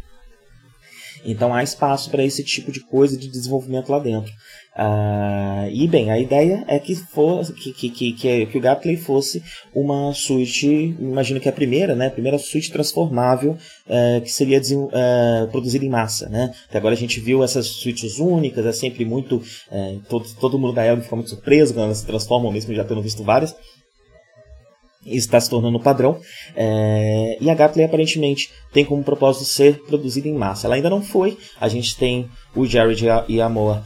Então 1.25 1.53
há 1.53 1.63
espaço 1.63 2.09
para 2.09 2.23
esse 2.23 2.43
tipo 2.43 2.71
de 2.71 2.79
coisa 2.81 3.17
de 3.17 3.27
desenvolvimento 3.27 3.91
lá 3.91 3.99
dentro. 3.99 4.31
Uh, 4.75 5.69
e 5.71 5.88
bem, 5.88 6.09
a 6.09 6.17
ideia 6.17 6.63
é 6.67 6.79
que, 6.79 6.95
for, 6.95 7.45
que, 7.53 7.71
que, 7.71 7.89
que, 8.13 8.45
que, 8.47 8.57
o 8.57 8.62
Gapley 8.62 8.97
fosse 8.97 9.43
uma 9.73 10.12
suíte, 10.13 10.95
imagino 10.99 11.39
que 11.39 11.47
a 11.47 11.51
primeira, 11.51 11.95
né? 11.95 12.07
A 12.07 12.12
primeira 12.12 12.39
suíte 12.39 12.71
transformável 12.71 13.51
uh, 13.51 14.21
que 14.21 14.31
seria 14.31 14.59
uh, 14.59 15.47
produzida 15.51 15.86
em 15.86 15.89
massa, 15.89 16.27
né? 16.27 16.51
Até 16.67 16.79
agora 16.79 16.95
a 16.95 16.97
gente 16.97 17.19
viu 17.19 17.43
essas 17.43 17.67
suítes 17.67 18.17
únicas, 18.17 18.65
é 18.65 18.71
sempre 18.71 19.05
muito. 19.05 19.38
Uh, 19.71 20.01
todo, 20.09 20.25
todo 20.39 20.57
mundo 20.57 20.73
da 20.73 20.86
Elm 20.86 21.01
fica 21.01 21.15
muito 21.15 21.29
surpreso 21.29 21.73
quando 21.73 21.86
elas 21.86 21.99
se 21.99 22.05
transformam, 22.07 22.51
mesmo 22.51 22.73
já 22.73 22.83
tendo 22.83 23.01
visto 23.01 23.23
várias 23.23 23.55
está 25.06 25.39
se 25.39 25.50
tornando 25.50 25.80
padrão. 25.80 26.20
É, 26.56 27.38
e 27.39 27.50
a 27.50 27.56
Gapley 27.56 27.86
aparentemente 27.86 28.50
tem 28.72 28.86
como 28.86 29.04
propósito 29.04 29.46
ser 29.46 29.80
produzida 29.84 30.28
em 30.28 30.34
massa. 30.34 30.68
Ela 30.68 30.76
ainda 30.76 30.89
não 30.89 31.02
foi. 31.02 31.38
A 31.60 31.68
gente 31.68 31.96
tem 31.96 32.30
o 32.56 32.66
Jared 32.66 33.06
e 33.28 33.42
a 33.42 33.50
Moa 33.50 33.84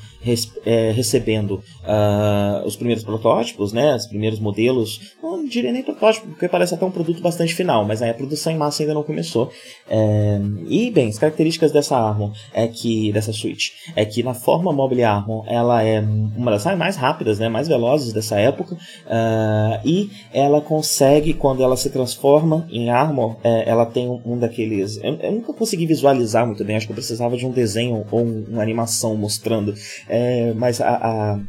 é, 0.65 0.91
recebendo 0.91 1.63
uh, 1.83 2.65
os 2.65 2.75
primeiros 2.75 3.03
protótipos, 3.03 3.71
né, 3.71 3.95
os 3.95 4.07
primeiros 4.07 4.39
modelos, 4.39 5.15
não 5.21 5.45
diria 5.45 5.71
nem 5.71 5.83
protótipo, 5.83 6.27
porque 6.27 6.47
parece 6.47 6.73
até 6.73 6.85
um 6.85 6.91
produto 6.91 7.21
bastante 7.21 7.53
final, 7.53 7.85
mas 7.85 8.01
a 8.01 8.13
produção 8.13 8.51
em 8.51 8.57
massa 8.57 8.83
ainda 8.83 8.93
não 8.93 9.03
começou. 9.03 9.51
É, 9.89 10.39
e, 10.67 10.91
bem, 10.91 11.07
as 11.09 11.17
características 11.17 11.71
dessa 11.71 11.97
Armor 11.97 12.33
é 12.53 12.67
que, 12.67 13.11
dessa 13.11 13.31
Switch, 13.31 13.69
é 13.95 14.05
que 14.05 14.21
na 14.23 14.33
forma 14.33 14.73
Mobile 14.73 15.03
Armor 15.03 15.45
ela 15.47 15.83
é 15.83 15.99
uma 16.01 16.51
das 16.51 16.65
mais 16.77 16.95
rápidas, 16.97 17.39
né, 17.39 17.47
mais 17.47 17.67
velozes 17.67 18.11
dessa 18.11 18.37
época, 18.39 18.75
uh, 18.75 19.79
e 19.85 20.09
ela 20.33 20.59
consegue, 20.59 21.33
quando 21.33 21.63
ela 21.63 21.77
se 21.77 21.89
transforma 21.89 22.67
em 22.69 22.89
Armor, 22.89 23.37
é, 23.43 23.69
ela 23.69 23.85
tem 23.85 24.09
um, 24.09 24.21
um 24.25 24.37
daqueles... 24.37 24.97
Eu, 24.97 25.15
eu, 25.15 25.31
nunca 25.31 25.53
consegui 25.53 25.85
visualizar 25.85 26.45
muito 26.45 26.63
bem, 26.65 26.75
acho 26.75 26.85
que 26.85 26.91
eu 26.91 26.95
precisava 26.95 27.37
de 27.37 27.45
um 27.45 27.51
desenho 27.51 28.05
ou 28.11 28.21
um, 28.21 28.45
uma 28.49 28.61
animação 28.61 29.15
mostrando 29.15 29.73
é, 30.09 30.53
mas 30.55 30.81
a, 30.81 30.89
a 30.89 31.39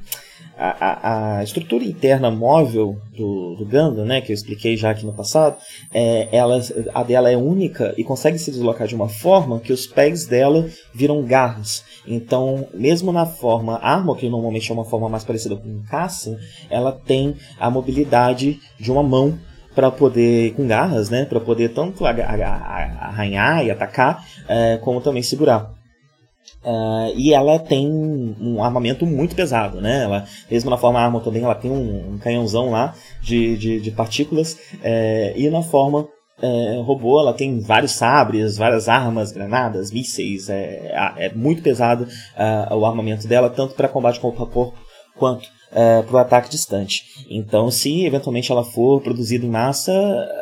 a, 0.59 1.39
a, 1.39 1.45
estrutura 1.45 1.85
interna 1.85 2.31
móvel 2.31 2.99
do, 3.17 3.55
do 3.55 3.65
Gundam, 3.65 4.05
né, 4.05 4.21
que 4.21 4.33
eu 4.33 4.35
expliquei 4.35 4.77
já 4.77 4.91
aqui 4.91 5.07
no 5.07 5.13
passado, 5.13 5.57
é, 5.95 6.29
ela, 6.33 6.61
a 6.93 7.03
dela 7.05 7.31
é 7.31 7.37
única 7.37 7.95
e 7.97 8.03
consegue 8.03 8.39
se 8.39 8.51
deslocar 8.51 8.89
de 8.89 8.95
uma 8.95 9.09
forma 9.09 9.61
que 9.61 9.73
os 9.73 9.87
pés 9.87 10.27
dela 10.27 10.69
viram 10.93 11.23
garras. 11.23 11.85
Então, 12.07 12.67
mesmo 12.75 13.13
na 13.13 13.25
forma 13.25 13.77
Armor, 13.77 14.17
que 14.17 14.29
normalmente 14.29 14.71
é 14.71 14.75
uma 14.75 14.85
forma 14.85 15.09
mais 15.09 15.25
parecida 15.25 15.55
com 15.55 15.83
caça, 15.89 16.37
ela 16.69 16.91
tem 16.91 17.37
a 17.61 17.71
mobilidade 17.71 18.59
de 18.81 18.91
uma 18.91 19.03
mão 19.03 19.39
para 19.75 19.93
poder 19.93 20.55
com 20.55 20.67
garras, 20.67 21.09
né, 21.09 21.25
para 21.25 21.39
poder 21.39 21.69
tanto 21.69 22.05
arranhar 22.05 23.65
e 23.65 23.71
atacar, 23.71 24.25
é, 24.49 24.77
como 24.79 25.01
também 25.01 25.23
segurar. 25.23 25.78
Uh, 26.65 27.13
e 27.17 27.33
ela 27.33 27.59
tem 27.59 27.89
um 27.89 28.63
armamento 28.63 29.07
muito 29.07 29.35
pesado, 29.35 29.81
né? 29.81 30.05
Ela, 30.05 30.25
mesmo 30.51 30.71
na 30.71 30.77
forma 30.77 31.01
arma 31.01 31.21
também, 31.21 31.43
ela 31.43 31.55
tem 31.55 31.71
um, 31.71 32.15
um 32.15 32.19
canhãozão 32.19 32.71
lá 32.71 32.95
de, 33.23 33.57
de, 33.57 33.81
de 33.81 33.91
partículas. 33.91 34.59
É, 34.83 35.33
e 35.37 35.49
na 35.51 35.63
forma 35.63 36.09
é, 36.41 36.81
robô, 36.85 37.21
ela 37.21 37.33
tem 37.33 37.61
vários 37.61 37.93
sabres, 37.93 38.57
várias 38.57 38.89
armas, 38.89 39.33
granadas, 39.33 39.91
mísseis. 39.91 40.49
É, 40.49 40.93
é 41.17 41.33
muito 41.35 41.63
pesado 41.63 42.05
uh, 42.05 42.75
o 42.75 42.87
armamento 42.87 43.27
dela, 43.27 43.51
tanto 43.51 43.75
para 43.75 43.89
combate 43.89 44.21
corpo 44.21 44.43
a 44.43 44.47
corpo 44.47 44.79
quanto 45.17 45.49
é, 45.73 46.03
para 46.03 46.15
o 46.15 46.19
ataque 46.19 46.49
distante. 46.49 47.05
Então, 47.29 47.71
se 47.71 48.05
eventualmente 48.05 48.51
ela 48.51 48.65
for 48.65 49.01
produzida 49.01 49.45
em 49.45 49.51
massa, 49.51 49.93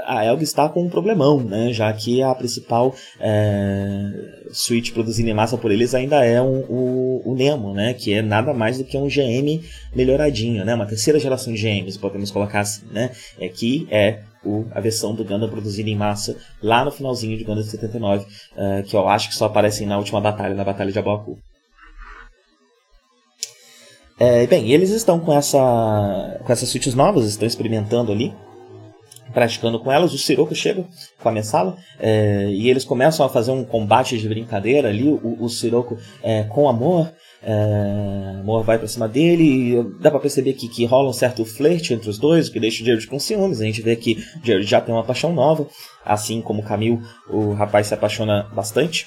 a 0.07 0.25
Elg 0.25 0.43
está 0.43 0.69
com 0.69 0.85
um 0.85 0.89
problemão, 0.89 1.41
né? 1.41 1.73
já 1.73 1.93
que 1.93 2.23
a 2.23 2.35
principal 2.35 2.95
é, 3.21 4.11
suíte 4.53 4.93
produzida 4.93 5.29
em 5.29 5.35
massa 5.35 5.57
por 5.57 5.71
eles 5.71 5.95
ainda 5.95 6.25
é 6.25 6.41
um, 6.41 6.61
o, 6.69 7.23
o, 7.25 7.35
Nemo, 7.35 7.75
né? 7.75 7.95
que 7.95 8.15
é 8.15 8.23
nada 8.23 8.53
mais 8.55 8.79
do 8.79 8.85
que 8.85 8.97
um 8.97 9.09
GM 9.09 9.61
melhoradinho, 9.95 10.65
né? 10.65 10.75
uma 10.75 10.87
terceira 10.87 11.19
geração 11.19 11.53
de 11.53 11.61
GMs, 11.61 11.99
podemos 11.99 12.31
colocar 12.31 12.61
assim, 12.61 12.87
né? 12.91 13.11
é 13.39 13.49
que 13.49 13.87
é 13.91 14.21
a 14.71 14.81
versão 14.81 15.13
do 15.13 15.25
Gundam 15.25 15.49
produzida 15.49 15.91
em 15.91 15.97
massa 15.97 16.37
lá 16.63 16.85
no 16.85 16.93
finalzinho 16.93 17.37
de 17.37 17.43
Gundam 17.43 17.65
79, 17.65 18.25
uh, 18.25 18.83
que 18.85 18.95
eu 18.95 19.09
acho 19.09 19.29
que 19.29 19.35
só 19.35 19.47
aparecem 19.47 19.87
na 19.87 19.99
última 19.99 20.21
batalha, 20.21 20.55
na 20.55 20.63
Batalha 20.63 20.93
de 20.93 20.99
Abaku. 20.99 21.37
É, 24.19 24.47
bem, 24.47 24.71
eles 24.73 24.91
estão 24.91 25.21
com 25.21 25.33
essa 25.33 26.41
com 26.45 26.51
essas 26.51 26.69
suítes 26.71 26.95
novas, 26.95 27.27
estão 27.27 27.47
experimentando 27.47 28.11
ali, 28.11 28.33
praticando 29.35 29.79
com 29.79 29.93
elas. 29.93 30.15
O 30.15 30.19
Siroco 30.19 30.55
chega 30.55 30.87
com 31.23 31.29
a 31.29 31.33
Messala 31.33 31.77
é, 32.01 32.49
e 32.49 32.71
eles 32.71 32.85
começam 32.85 33.27
a 33.27 33.29
fazer 33.29 33.51
um 33.51 33.63
combate 33.63 34.19
de 34.19 34.27
brincadeira 34.27 34.89
ali. 34.89 35.07
O, 35.07 35.45
o 35.45 35.49
é, 36.23 36.45
com 36.45 36.69
amor. 36.69 37.13
É, 37.43 38.41
amor 38.41 38.65
vai 38.65 38.79
pra 38.79 38.89
cima 38.89 39.07
dele 39.07 39.45
e 39.45 39.83
dá 40.01 40.11
pra 40.11 40.19
perceber 40.19 40.55
que, 40.55 40.67
que 40.67 40.85
rola 40.87 41.11
um 41.11 41.13
certo 41.13 41.45
flerte 41.45 41.93
entre 41.93 42.09
os 42.09 42.19
dois, 42.19 42.49
o 42.49 42.53
que 42.53 42.59
deixa 42.59 42.83
o 42.83 42.87
Jared 42.87 43.07
com 43.07 43.21
ciúmes. 43.21 43.61
A 43.61 43.65
gente 43.65 43.83
vê 43.83 43.95
que 43.95 44.17
Jared 44.43 44.67
já 44.67 44.81
tem 44.81 44.93
uma 44.93 45.05
paixão 45.05 45.33
nova, 45.33 45.69
assim 46.05 46.41
como 46.41 46.63
Camille, 46.63 47.01
o 47.29 47.53
rapaz 47.53 47.87
se 47.87 47.95
apaixona 47.95 48.49
bastante. 48.55 49.07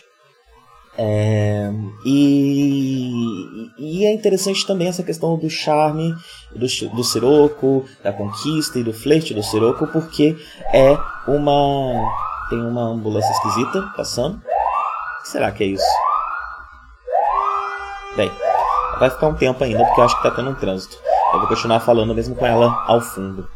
É, 1.01 1.71
e, 2.05 3.71
e, 3.77 4.05
é 4.05 4.13
interessante 4.13 4.67
também 4.67 4.89
essa 4.89 5.01
questão 5.01 5.37
do 5.37 5.49
charme 5.49 6.13
do, 6.51 6.67
do 6.93 7.03
Sirocco, 7.05 7.85
da 8.03 8.11
conquista 8.11 8.79
e 8.79 8.83
do 8.83 8.91
flerte 8.91 9.33
do 9.33 9.41
Sirocco, 9.41 9.87
porque 9.87 10.35
é 10.73 10.97
uma. 11.25 12.11
Tem 12.49 12.59
uma 12.59 12.89
ambulância 12.89 13.31
esquisita 13.31 13.81
passando. 13.95 14.35
O 14.39 15.21
que 15.21 15.29
será 15.29 15.49
que 15.53 15.63
é 15.63 15.67
isso? 15.67 15.85
Bem, 18.17 18.29
vai 18.99 19.09
ficar 19.09 19.27
um 19.27 19.35
tempo 19.35 19.63
ainda, 19.63 19.85
porque 19.85 20.01
eu 20.01 20.03
acho 20.03 20.19
que 20.19 20.27
está 20.27 20.35
tendo 20.35 20.49
um 20.49 20.55
trânsito. 20.55 20.97
Eu 21.31 21.39
vou 21.39 21.47
continuar 21.47 21.79
falando 21.79 22.13
mesmo 22.13 22.35
com 22.35 22.45
ela 22.45 22.83
ao 22.87 22.99
fundo. 22.99 23.47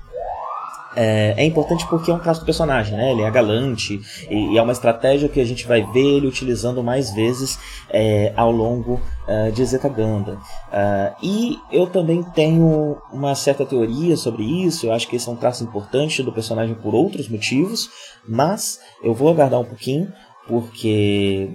É, 0.96 1.34
é, 1.38 1.46
importante 1.46 1.86
porque 1.88 2.12
é 2.12 2.14
um 2.14 2.20
traço 2.20 2.42
do 2.42 2.46
personagem, 2.46 2.96
né? 2.96 3.12
Ele 3.12 3.22
é 3.22 3.32
galante 3.32 4.00
e, 4.30 4.54
e, 4.54 4.58
é 4.58 4.62
uma 4.62 4.72
estratégia 4.72 5.30
que 5.30 5.40
a 5.40 5.46
gente 5.46 5.66
vai 5.68 5.82
ver 5.92 6.18
ele 6.18 6.28
utilizando 6.28 6.84
mais 6.84 7.12
vezes 7.14 7.60
é, 7.90 8.32
ao 8.36 8.52
longo 8.52 9.02
uh, 9.28 9.52
de 9.52 9.66
Zetaganda. 9.66 10.34
Uh, 10.34 11.16
e 11.22 11.58
eu 11.72 11.88
também 11.88 12.24
tenho 12.24 12.98
uma 13.12 13.36
certa 13.36 13.66
teoria 13.66 14.16
sobre 14.18 14.44
isso, 14.44 14.86
eu 14.86 14.94
acho 14.94 15.08
que 15.08 15.16
esse 15.16 15.28
é 15.28 15.32
um 15.32 15.36
traço 15.36 15.64
importante 15.64 16.22
do 16.22 16.32
personagem 16.32 16.76
por 16.76 16.94
outros 16.94 17.28
motivos, 17.28 17.90
mas 18.28 18.80
eu 19.04 19.14
vou 19.14 19.30
aguardar 19.30 19.60
um 19.60 19.66
pouquinho 19.66 20.12
porque 20.48 21.50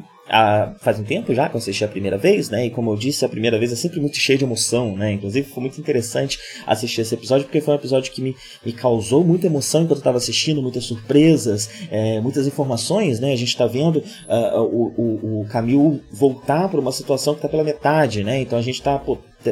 faz 0.81 0.99
um 0.99 1.05
tempo 1.05 1.35
já 1.35 1.49
que 1.49 1.57
eu 1.57 1.59
assisti 1.59 1.85
a 1.85 1.89
primeira 1.89 2.19
vez, 2.19 2.51
né? 2.51 2.67
E 2.67 2.71
como 2.71 2.91
eu 2.93 2.97
disse, 2.97 3.25
a 3.25 3.29
primeira 3.29 3.59
vez 3.59 3.73
é 3.73 3.77
sempre 3.77 4.01
muito 4.01 4.17
cheio 4.17 4.39
de 4.39 4.45
emoção, 4.45 4.97
né? 4.97 5.13
Inclusive 5.13 5.49
foi 5.49 5.63
muito 5.63 5.81
interessante 5.81 6.39
assistir 6.67 7.01
esse 7.01 7.15
episódio, 7.15 7.47
porque 7.47 7.61
foi 7.61 7.75
um 7.75 7.77
episódio 7.77 8.13
que 8.13 8.21
me, 8.21 8.37
me 8.65 8.73
causou 8.73 9.25
muita 9.25 9.47
emoção 9.47 9.83
enquanto 9.83 9.99
eu 9.99 10.01
estava 10.01 10.19
assistindo, 10.19 10.63
muitas 10.63 10.85
surpresas, 10.85 11.69
é, 11.91 12.21
muitas 12.21 12.47
informações, 12.47 13.21
né? 13.21 13.33
A 13.33 13.37
gente 13.37 13.49
está 13.49 13.67
vendo 13.67 13.97
uh, 13.97 14.61
o, 14.61 14.95
o, 14.97 15.41
o 15.41 15.47
Camil 15.49 16.01
voltar 16.11 16.69
para 16.69 16.81
uma 16.81 16.93
situação 16.93 17.35
que 17.35 17.39
está 17.39 17.49
pela 17.49 17.65
metade, 17.65 18.23
né? 18.23 18.41
Então 18.41 18.59
a 18.59 18.63
gente 18.63 18.77
está 18.77 19.01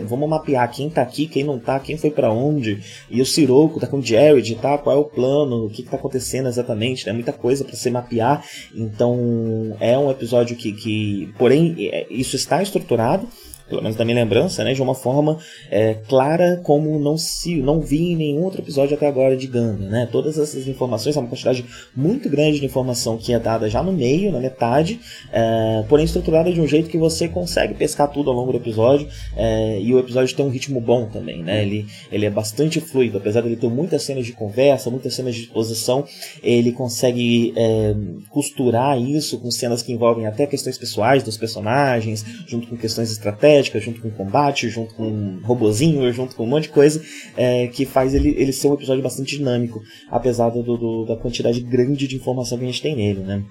vamos 0.05 0.29
mapear 0.29 0.71
quem 0.71 0.91
tá 0.91 1.03
aqui, 1.03 1.27
quem 1.27 1.45
não 1.45 1.59
tá, 1.59 1.79
quem 1.79 1.97
foi 1.97 2.11
para 2.11 2.33
onde. 2.33 2.81
E 3.11 3.21
o 3.21 3.27
Siroco 3.27 3.81
tá 3.81 3.87
com 3.87 3.99
o 3.99 4.03
Jared, 4.03 4.55
tá? 4.57 4.77
Qual 4.79 4.97
é 4.97 4.99
o 4.99 5.05
plano, 5.05 5.67
o 5.67 5.71
que, 5.71 5.83
que 5.83 5.91
tá 5.91 5.97
acontecendo 5.97 6.49
exatamente, 6.49 7.07
né? 7.07 7.13
Muita 7.13 7.33
coisa 7.33 7.65
para 7.65 7.77
se 7.77 7.91
mapear. 7.91 8.45
Então 8.75 9.77
é 9.81 9.97
um 9.99 10.11
episódio 10.11 10.57
que, 10.57 10.73
que 10.73 11.33
porém, 11.39 11.89
é, 11.93 12.07
isso 12.11 12.37
está 12.37 12.63
estruturado 12.63 13.29
pelo 13.69 13.83
menos 13.83 13.97
da 13.97 14.05
minha 14.05 14.17
lembrança, 14.17 14.63
né, 14.63 14.73
de 14.73 14.83
uma 14.83 14.95
forma 14.95 15.39
é, 15.71 15.95
clara 16.09 16.61
como 16.63 16.99
não 16.99 17.19
se 17.19 17.57
não 17.57 17.81
vi 17.81 18.13
em 18.13 18.17
nenhum 18.17 18.45
outro 18.45 18.61
episódio 18.61 18.97
até 18.97 19.07
agora 19.07 19.37
de 19.37 19.47
Ganda, 19.47 19.89
né? 19.89 20.09
Todas 20.11 20.39
essas 20.39 20.69
informações, 20.69 21.17
é 21.17 21.21
uma 21.21 21.29
quantidade 21.29 21.65
muito 21.95 22.29
grande 22.29 22.61
de 22.61 22.67
informação 22.67 23.17
que 23.17 23.33
é 23.33 23.39
dada 23.39 23.69
já 23.69 23.83
no 23.83 23.93
meio, 23.93 24.31
na 24.31 24.39
metade, 24.39 25.01
é, 25.33 25.85
porém 25.89 26.05
estruturada 26.05 26.53
de 26.53 26.61
um 26.61 26.67
jeito 26.67 26.89
que 26.89 26.99
você 26.99 27.29
consegue 27.29 27.75
pescar 27.75 28.11
tudo 28.11 28.31
ao 28.31 28.37
longo 28.37 28.53
do 28.53 28.59
episódio 28.59 29.09
é, 29.37 29.81
e 29.81 29.93
o 29.93 29.99
episódio 29.99 30.35
tem 30.37 30.45
um 30.45 30.51
ritmo 30.51 30.81
bom 30.81 31.07
também, 31.07 31.43
né? 31.43 31.63
Ele, 31.63 31.87
ele 32.13 32.27
é 32.27 32.31
bastante 32.31 32.81
fluido, 32.81 33.19
apesar 33.19 33.41
de 33.41 33.49
ele 33.49 33.57
ter 33.57 33.69
muitas 33.69 34.03
cenas 34.03 34.25
de 34.25 34.33
conversa, 34.33 34.91
muitas 34.91 35.15
cenas 35.15 35.35
de 35.35 35.43
exposição, 35.43 36.05
ele 36.43 36.73
consegue 36.73 37.53
é, 37.57 37.95
costurar 38.31 39.01
isso 39.01 39.39
com 39.39 39.51
cenas 39.51 39.83
que 39.83 39.93
envolvem 39.93 40.27
até 40.27 40.47
questões 40.47 40.79
pessoais 40.79 41.23
dos 41.23 41.37
personagens, 41.37 42.25
junto 42.47 42.69
com 42.69 42.77
questões 42.77 43.11
estratégicas 43.11 43.56
junto 43.63 44.01
com 44.01 44.11
combate, 44.11 44.69
junto 44.69 44.95
com 44.95 45.41
robozinho, 45.43 46.11
junto 46.13 46.35
com 46.35 46.45
um 46.45 46.49
monte 46.49 46.65
de 46.65 46.71
coisa, 46.71 47.03
é, 47.37 47.67
que 47.69 47.85
faz 47.85 48.15
ele, 48.15 48.31
ele 48.37 48.53
ser 48.53 48.69
um 48.69 48.75
episódio 48.75 49.03
bastante 49.03 49.37
dinâmico, 49.37 49.83
apesar 50.11 50.51
do, 50.51 50.63
do, 50.63 51.05
da 51.05 51.17
quantidade 51.17 51.61
grande 51.61 52.07
de 52.07 52.17
informação 52.17 52.59
que 52.59 52.65
a 52.65 52.67
gente 52.67 52.83
tem 52.83 52.97
nele, 52.97 53.21
né? 53.21 53.45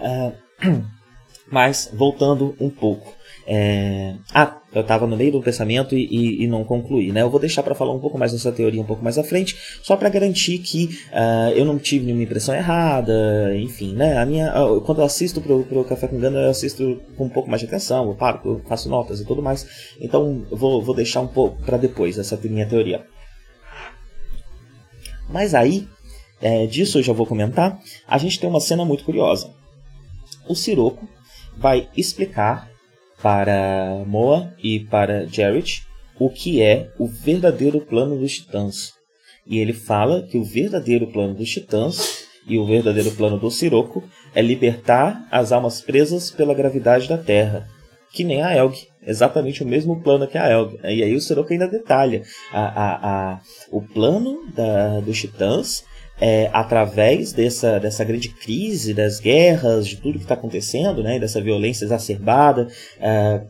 Uh, 0.00 0.82
mas, 1.50 1.90
voltando 1.92 2.54
um 2.60 2.70
pouco. 2.70 3.14
É... 3.46 4.16
Ah, 4.34 4.60
eu 4.76 4.82
estava 4.82 5.06
no 5.06 5.16
meio 5.16 5.32
do 5.32 5.40
pensamento 5.40 5.94
e, 5.94 6.04
e, 6.04 6.44
e, 6.44 6.46
não 6.46 6.62
concluí, 6.62 7.10
né? 7.10 7.22
Eu 7.22 7.30
vou 7.30 7.40
deixar 7.40 7.62
para 7.62 7.74
falar 7.74 7.94
um 7.94 7.98
pouco 7.98 8.18
mais 8.18 8.32
dessa 8.32 8.52
teoria 8.52 8.78
um 8.78 8.84
pouco 8.84 9.02
mais 9.02 9.16
à 9.16 9.24
frente, 9.24 9.56
só 9.82 9.96
para 9.96 10.10
garantir 10.10 10.58
que 10.58 11.00
uh, 11.12 11.50
eu 11.54 11.64
não 11.64 11.78
tive 11.78 12.04
nenhuma 12.04 12.24
impressão 12.24 12.54
errada, 12.54 13.56
enfim, 13.56 13.94
né? 13.94 14.18
A 14.18 14.26
minha, 14.26 14.52
uh, 14.62 14.78
quando 14.82 15.00
eu 15.00 15.06
assisto 15.06 15.40
pro, 15.40 15.64
pro 15.64 15.82
Café 15.84 16.06
com 16.08 16.20
Gana, 16.20 16.40
eu 16.40 16.50
assisto 16.50 17.00
com 17.16 17.24
um 17.24 17.28
pouco 17.30 17.48
mais 17.48 17.60
de 17.60 17.66
atenção, 17.66 18.06
eu 18.06 18.14
paro, 18.14 18.40
eu 18.44 18.60
faço 18.68 18.90
notas 18.90 19.18
e 19.18 19.24
tudo 19.24 19.40
mais. 19.40 19.66
Então, 19.98 20.44
vou, 20.50 20.82
vou 20.82 20.94
deixar 20.94 21.22
um 21.22 21.28
pouco 21.28 21.62
para 21.62 21.78
depois 21.78 22.18
essa 22.18 22.38
minha 22.44 22.68
teoria. 22.68 23.02
Mas 25.30 25.54
aí, 25.54 25.88
é, 26.38 26.66
disso 26.66 26.98
eu 26.98 27.02
já 27.02 27.14
vou 27.14 27.24
comentar. 27.24 27.80
A 28.06 28.18
gente 28.18 28.38
tem 28.38 28.48
uma 28.48 28.60
cena 28.60 28.84
muito 28.84 29.04
curiosa. 29.04 29.50
O 30.46 30.54
Siroco 30.54 31.08
vai 31.56 31.88
explicar 31.96 32.75
para 33.22 34.04
Moa 34.06 34.52
e 34.62 34.80
para 34.80 35.26
Jarrett 35.26 35.86
o 36.18 36.30
que 36.30 36.62
é 36.62 36.90
o 36.98 37.06
verdadeiro 37.06 37.80
plano 37.80 38.18
dos 38.18 38.34
Titãs. 38.34 38.94
E 39.46 39.58
ele 39.58 39.72
fala 39.72 40.22
que 40.22 40.38
o 40.38 40.44
verdadeiro 40.44 41.06
plano 41.08 41.34
dos 41.34 41.50
Titãs 41.50 42.26
e 42.48 42.58
o 42.58 42.66
verdadeiro 42.66 43.10
plano 43.12 43.38
do 43.38 43.50
Siroco 43.50 44.02
é 44.34 44.40
libertar 44.40 45.26
as 45.30 45.52
almas 45.52 45.80
presas 45.80 46.30
pela 46.30 46.54
gravidade 46.54 47.08
da 47.08 47.18
Terra, 47.18 47.68
que 48.12 48.24
nem 48.24 48.42
a 48.42 48.54
Elg. 48.56 48.74
Exatamente 49.06 49.62
o 49.62 49.66
mesmo 49.66 50.00
plano 50.02 50.26
que 50.26 50.38
a 50.38 50.50
Elg. 50.50 50.78
E 50.84 51.02
aí 51.02 51.14
o 51.14 51.20
Siroco 51.20 51.52
ainda 51.52 51.68
detalha 51.68 52.22
a, 52.52 52.60
a, 52.60 53.32
a, 53.34 53.40
o 53.70 53.82
plano 53.82 54.46
da, 54.52 55.00
dos 55.00 55.20
Titãs 55.20 55.84
é, 56.20 56.48
através 56.52 57.32
dessa, 57.32 57.78
dessa 57.78 58.04
grande 58.04 58.28
crise, 58.28 58.94
das 58.94 59.20
guerras, 59.20 59.86
de 59.86 59.96
tudo 59.96 60.18
que 60.18 60.24
está 60.24 60.34
acontecendo, 60.34 61.02
né, 61.02 61.18
dessa 61.18 61.40
violência 61.40 61.84
exacerbada, 61.84 62.68
é, 63.00 63.42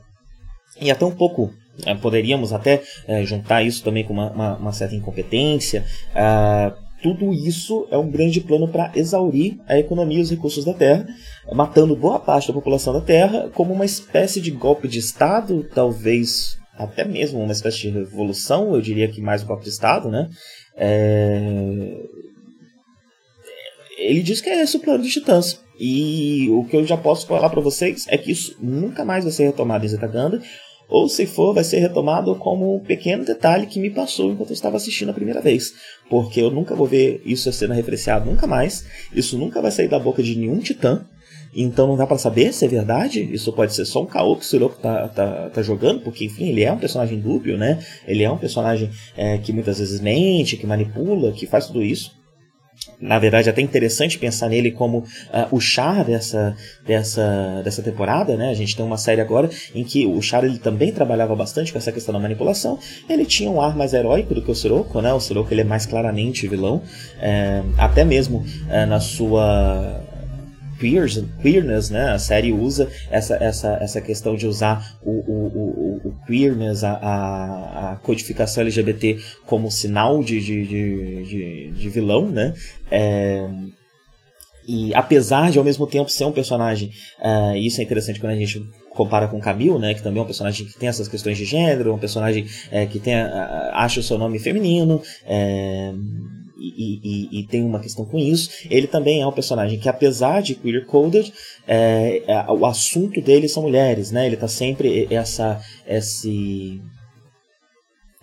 e 0.81 0.91
até 0.91 1.05
um 1.05 1.15
pouco 1.15 1.53
é, 1.85 1.95
poderíamos 1.95 2.53
até 2.53 2.83
é, 3.07 3.25
juntar 3.25 3.63
isso 3.63 3.83
também 3.83 4.05
com 4.05 4.13
uma, 4.13 4.31
uma, 4.31 4.57
uma 4.57 4.73
certa 4.73 4.95
incompetência. 4.95 5.85
É, 6.15 6.73
tudo 7.03 7.33
isso 7.33 7.87
é 7.91 7.99
um 7.99 8.11
grande 8.11 8.41
plano 8.41 8.67
para 8.67 8.91
exaurir 8.95 9.59
a 9.69 9.79
economia 9.79 10.19
e 10.19 10.23
os 10.23 10.31
recursos 10.31 10.65
da 10.65 10.73
Terra, 10.73 11.07
matando 11.53 11.95
boa 11.95 12.19
parte 12.19 12.49
da 12.49 12.55
população 12.55 12.93
da 12.93 13.01
Terra, 13.01 13.51
como 13.55 13.73
uma 13.73 13.85
espécie 13.85 14.41
de 14.41 14.51
golpe 14.51 14.89
de 14.89 14.99
Estado, 14.99 15.65
talvez 15.75 16.59
até 16.77 17.05
mesmo 17.05 17.41
uma 17.41 17.53
espécie 17.53 17.83
de 17.83 17.91
revolução, 17.91 18.75
eu 18.75 18.81
diria 18.81 19.09
que 19.09 19.21
mais 19.21 19.43
um 19.43 19.47
golpe 19.47 19.65
de 19.65 19.71
Estado, 19.71 20.11
né? 20.11 20.29
Ele 23.97 24.23
diz 24.23 24.41
que 24.41 24.51
é 24.51 24.63
esse 24.63 24.77
o 24.77 24.81
plano 24.81 25.03
dos 25.03 25.13
Titãs. 25.13 25.61
E 25.79 26.49
o 26.51 26.65
que 26.65 26.77
eu 26.77 26.87
já 26.87 26.97
posso 26.97 27.27
falar 27.27 27.51
para 27.51 27.61
vocês 27.61 28.07
é 28.09 28.17
que 28.17 28.31
isso 28.31 28.57
nunca 28.61 29.05
mais 29.05 29.25
vai 29.25 29.33
ser 29.33 29.45
retomado 29.45 29.85
em 29.85 29.89
Zetaganda, 29.89 30.41
ou 30.89 31.09
se 31.09 31.27
for, 31.27 31.53
vai 31.53 31.65
ser 31.65 31.81
retomado 31.81 32.35
como 32.37 32.77
um 32.77 32.81
pequeno 32.81 33.25
detalhe 33.25 33.67
que 33.67 33.81
me 33.81 33.91
passou 33.91 34.31
enquanto 34.31 34.51
eu 34.51 34.55
estava 34.55 34.77
assistindo 34.77 35.11
a 35.11 35.15
primeira 35.15 35.41
vez. 35.41 35.75
Porque 36.09 36.41
eu 36.41 36.51
nunca 36.51 36.75
vou 36.75 36.87
ver 36.87 37.21
isso 37.25 37.53
sendo 37.53 37.75
referenciado 37.75 38.31
nunca 38.31 38.47
mais, 38.47 38.87
isso 39.13 39.37
nunca 39.37 39.61
vai 39.61 39.71
sair 39.71 39.89
da 39.89 39.99
boca 39.99 40.23
de 40.23 40.37
nenhum 40.37 40.61
titã, 40.61 41.05
então 41.55 41.89
não 41.89 41.97
dá 41.97 42.07
para 42.07 42.19
saber 42.19 42.53
se 42.53 42.65
é 42.65 42.69
verdade. 42.69 43.23
Isso 43.33 43.53
pode 43.53 43.75
ser 43.75 43.85
só 43.87 44.03
um 44.03 44.07
caô 44.07 44.37
que 44.37 44.43
o 44.43 44.45
Siroco 44.45 44.79
tá, 44.79 45.09
tá, 45.09 45.51
tá, 45.51 45.63
jogando, 45.63 46.03
porque 46.03 46.27
enfim, 46.27 46.51
ele 46.51 46.63
é 46.63 46.71
um 46.71 46.79
personagem 46.79 47.19
dúbio, 47.19 47.57
né? 47.57 47.83
Ele 48.07 48.23
é 48.23 48.31
um 48.31 48.39
personagem 48.39 48.91
é, 49.17 49.39
que 49.39 49.53
muitas 49.53 49.79
vezes 49.79 50.01
mente, 50.01 50.57
que 50.57 50.67
manipula, 50.67 51.33
que 51.33 51.47
faz 51.47 51.67
tudo 51.67 51.83
isso 51.83 52.16
na 53.01 53.19
verdade, 53.19 53.49
é 53.49 53.53
até 53.53 53.61
interessante 53.61 54.19
pensar 54.19 54.49
nele 54.49 54.71
como 54.71 54.99
uh, 54.99 55.05
o 55.51 55.61
Char 55.61 56.05
dessa, 56.05 56.57
dessa, 56.87 57.61
dessa 57.63 57.83
temporada, 57.83 58.37
né? 58.37 58.51
A 58.51 58.55
gente 58.55 58.75
tem 58.75 58.85
uma 58.85 58.97
série 58.97 59.21
agora 59.21 59.51
em 59.75 59.85
que 59.85 60.07
o 60.07 60.21
Char 60.23 60.45
ele 60.45 60.59
também 60.59 60.93
trabalhava 60.93 61.35
bastante 61.35 61.73
com 61.73 61.79
essa 61.79 61.93
questão 61.93 62.13
da 62.13 62.19
manipulação. 62.19 62.79
Ele 63.09 63.27
tinha 63.27 63.51
um 63.51 63.61
ar 63.61 63.77
mais 63.77 63.93
heróico 63.93 64.35
do 64.35 64.43
que 64.43 64.51
o 64.51 64.55
Sirocco, 64.55 65.01
né? 65.01 65.13
O 65.13 65.21
Sirocco 65.21 65.53
ele 65.53 65.61
é 65.61 65.65
mais 65.65 65.85
claramente 65.85 66.49
vilão, 66.49 66.83
é, 67.21 67.63
até 67.77 68.05
mesmo 68.05 68.45
é, 68.71 68.87
na 68.87 69.01
sua 69.01 70.03
queers, 70.79 71.23
queerness, 71.43 71.91
né? 71.91 72.11
A 72.11 72.19
série 72.19 72.53
usa 72.53 72.89
essa, 73.11 73.37
essa, 73.37 73.79
essa 73.81 74.01
questão 74.01 74.37
de 74.37 74.47
usar 74.47 74.97
o, 75.03 75.11
o, 75.11 75.47
o, 75.47 76.09
o 76.09 76.27
queerness, 76.27 76.85
a, 76.85 76.93
a, 76.93 77.93
a, 77.93 77.97
codificação 77.97 78.63
LGBT 78.63 79.19
como 79.45 79.71
sinal 79.71 80.23
de, 80.23 80.41
de, 80.41 80.67
de, 80.67 81.23
de, 81.25 81.71
de 81.73 81.89
vilão, 81.89 82.29
né? 82.29 82.55
É, 82.91 83.49
e 84.67 84.93
apesar 84.95 85.51
de 85.51 85.59
ao 85.59 85.65
mesmo 85.65 85.87
tempo 85.87 86.11
ser 86.11 86.25
um 86.25 86.33
personagem, 86.33 86.91
uh, 87.21 87.57
isso 87.57 87.81
é 87.81 87.85
interessante 87.85 88.19
quando 88.19 88.33
a 88.33 88.37
gente 88.37 88.61
compara 88.91 89.29
com 89.29 89.39
Camille, 89.39 89.79
né, 89.79 89.95
que 89.95 90.03
também 90.03 90.19
é 90.19 90.23
um 90.23 90.27
personagem 90.27 90.67
que 90.67 90.77
tem 90.77 90.89
essas 90.89 91.07
questões 91.07 91.37
de 91.37 91.45
gênero, 91.45 91.95
um 91.95 91.99
personagem 91.99 92.47
é, 92.73 92.87
que 92.87 92.99
tem 92.99 93.15
a, 93.15 93.71
acha 93.75 94.01
o 94.01 94.03
seu 94.03 94.19
nome 94.19 94.39
feminino, 94.39 95.01
é, 95.25 95.93
e, 96.59 97.01
e, 97.03 97.41
e, 97.41 97.47
tem 97.47 97.63
uma 97.63 97.81
questão 97.81 98.05
com 98.05 98.19
isso. 98.19 98.51
Ele 98.71 98.87
também 98.87 99.21
é 99.21 99.27
um 99.27 99.33
personagem 99.33 99.79
que, 99.79 99.89
apesar 99.89 100.41
de 100.41 100.55
queer-coded, 100.55 101.33
é, 101.67 102.23
é, 102.27 102.51
o 102.51 102.65
assunto 102.65 103.21
dele 103.21 103.49
são 103.49 103.63
mulheres, 103.63 104.11
né? 104.11 104.27
Ele 104.27 104.37
tá 104.37 104.49
sempre 104.49 105.07
essa, 105.11 105.61
esse 105.87 106.81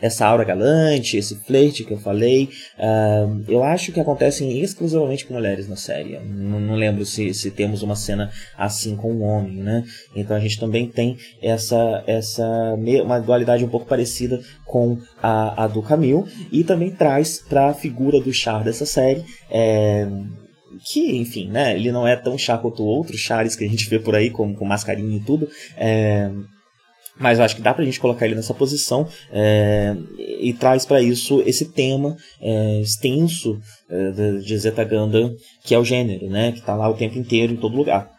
essa 0.04 0.28
aura 0.28 0.44
galante, 0.44 1.16
esse 1.16 1.36
flerte 1.36 1.86
que 1.86 1.94
eu 1.94 1.98
falei, 1.98 2.50
uh, 2.78 3.42
eu 3.48 3.64
acho 3.64 3.94
que 3.94 4.02
acontecem 4.02 4.60
exclusivamente 4.60 5.26
com 5.26 5.34
mulheres 5.34 5.66
na 5.70 5.78
série. 5.78 6.20
Não, 6.20 6.60
não, 6.60 6.76
lembro 6.76 7.06
se, 7.06 7.34
se 7.34 7.50
temos 7.50 7.82
uma 7.84 7.96
cena 7.96 8.30
assim 8.58 8.98
com 8.98 9.14
um 9.14 9.24
homem, 9.24 9.64
né? 9.64 9.86
Então 10.14 10.36
a 10.36 10.42
gente 10.42 10.60
também 10.60 10.90
tem 10.90 11.18
essa, 11.42 12.04
essa 12.06 12.46
uma 13.02 13.18
dualidade 13.18 13.64
um 13.64 13.70
pouco 13.70 13.86
parecida 13.86 14.42
com 14.66 14.98
a, 15.22 15.64
a 15.64 15.68
do 15.68 15.82
Camille 15.82 16.26
e 16.52 16.66
também 16.66 16.92
traz 16.92 17.40
para 17.40 17.68
a 17.68 17.74
figura 17.74 18.20
do 18.20 18.34
Char 18.34 18.62
dessa 18.62 18.86
série. 18.86 19.24
É, 19.50 20.06
que, 20.84 21.16
enfim, 21.16 21.48
né, 21.48 21.76
ele 21.76 21.94
não 21.94 22.06
é 22.06 22.16
tão 22.18 22.38
chá 22.38 22.58
quanto 22.58 22.84
outros 22.84 23.22
chares 23.22 23.56
que 23.56 23.64
a 23.64 23.70
gente 23.70 23.88
vê 23.90 24.00
por 24.00 24.16
aí, 24.16 24.30
com, 24.30 24.54
com 24.54 24.66
mascarinha 24.66 25.16
e 25.16 25.22
tudo, 25.22 25.48
é, 25.78 26.30
mas 27.20 27.40
acho 27.40 27.56
que 27.56 27.62
dá 27.62 27.74
pra 27.74 27.86
gente 27.86 28.00
colocar 28.00 28.26
ele 28.26 28.36
nessa 28.36 28.54
posição 28.54 29.08
é, 29.32 29.96
e 30.18 30.54
traz 30.54 30.86
para 30.86 31.02
isso 31.02 31.44
esse 31.46 31.66
tema 31.72 32.18
é, 32.42 32.82
extenso 32.82 33.60
é, 33.90 34.12
de 34.40 34.58
Zeta 34.58 34.84
Gundam, 34.84 35.36
que 35.64 35.76
é 35.76 35.80
o 35.80 35.86
gênero, 35.86 36.30
né? 36.30 36.52
Que 36.52 36.62
tá 36.62 36.76
lá 36.76 36.90
o 36.90 36.96
tempo 36.96 37.18
inteiro, 37.18 37.54
em 37.54 37.58
todo 37.58 37.76
lugar. 37.76 38.12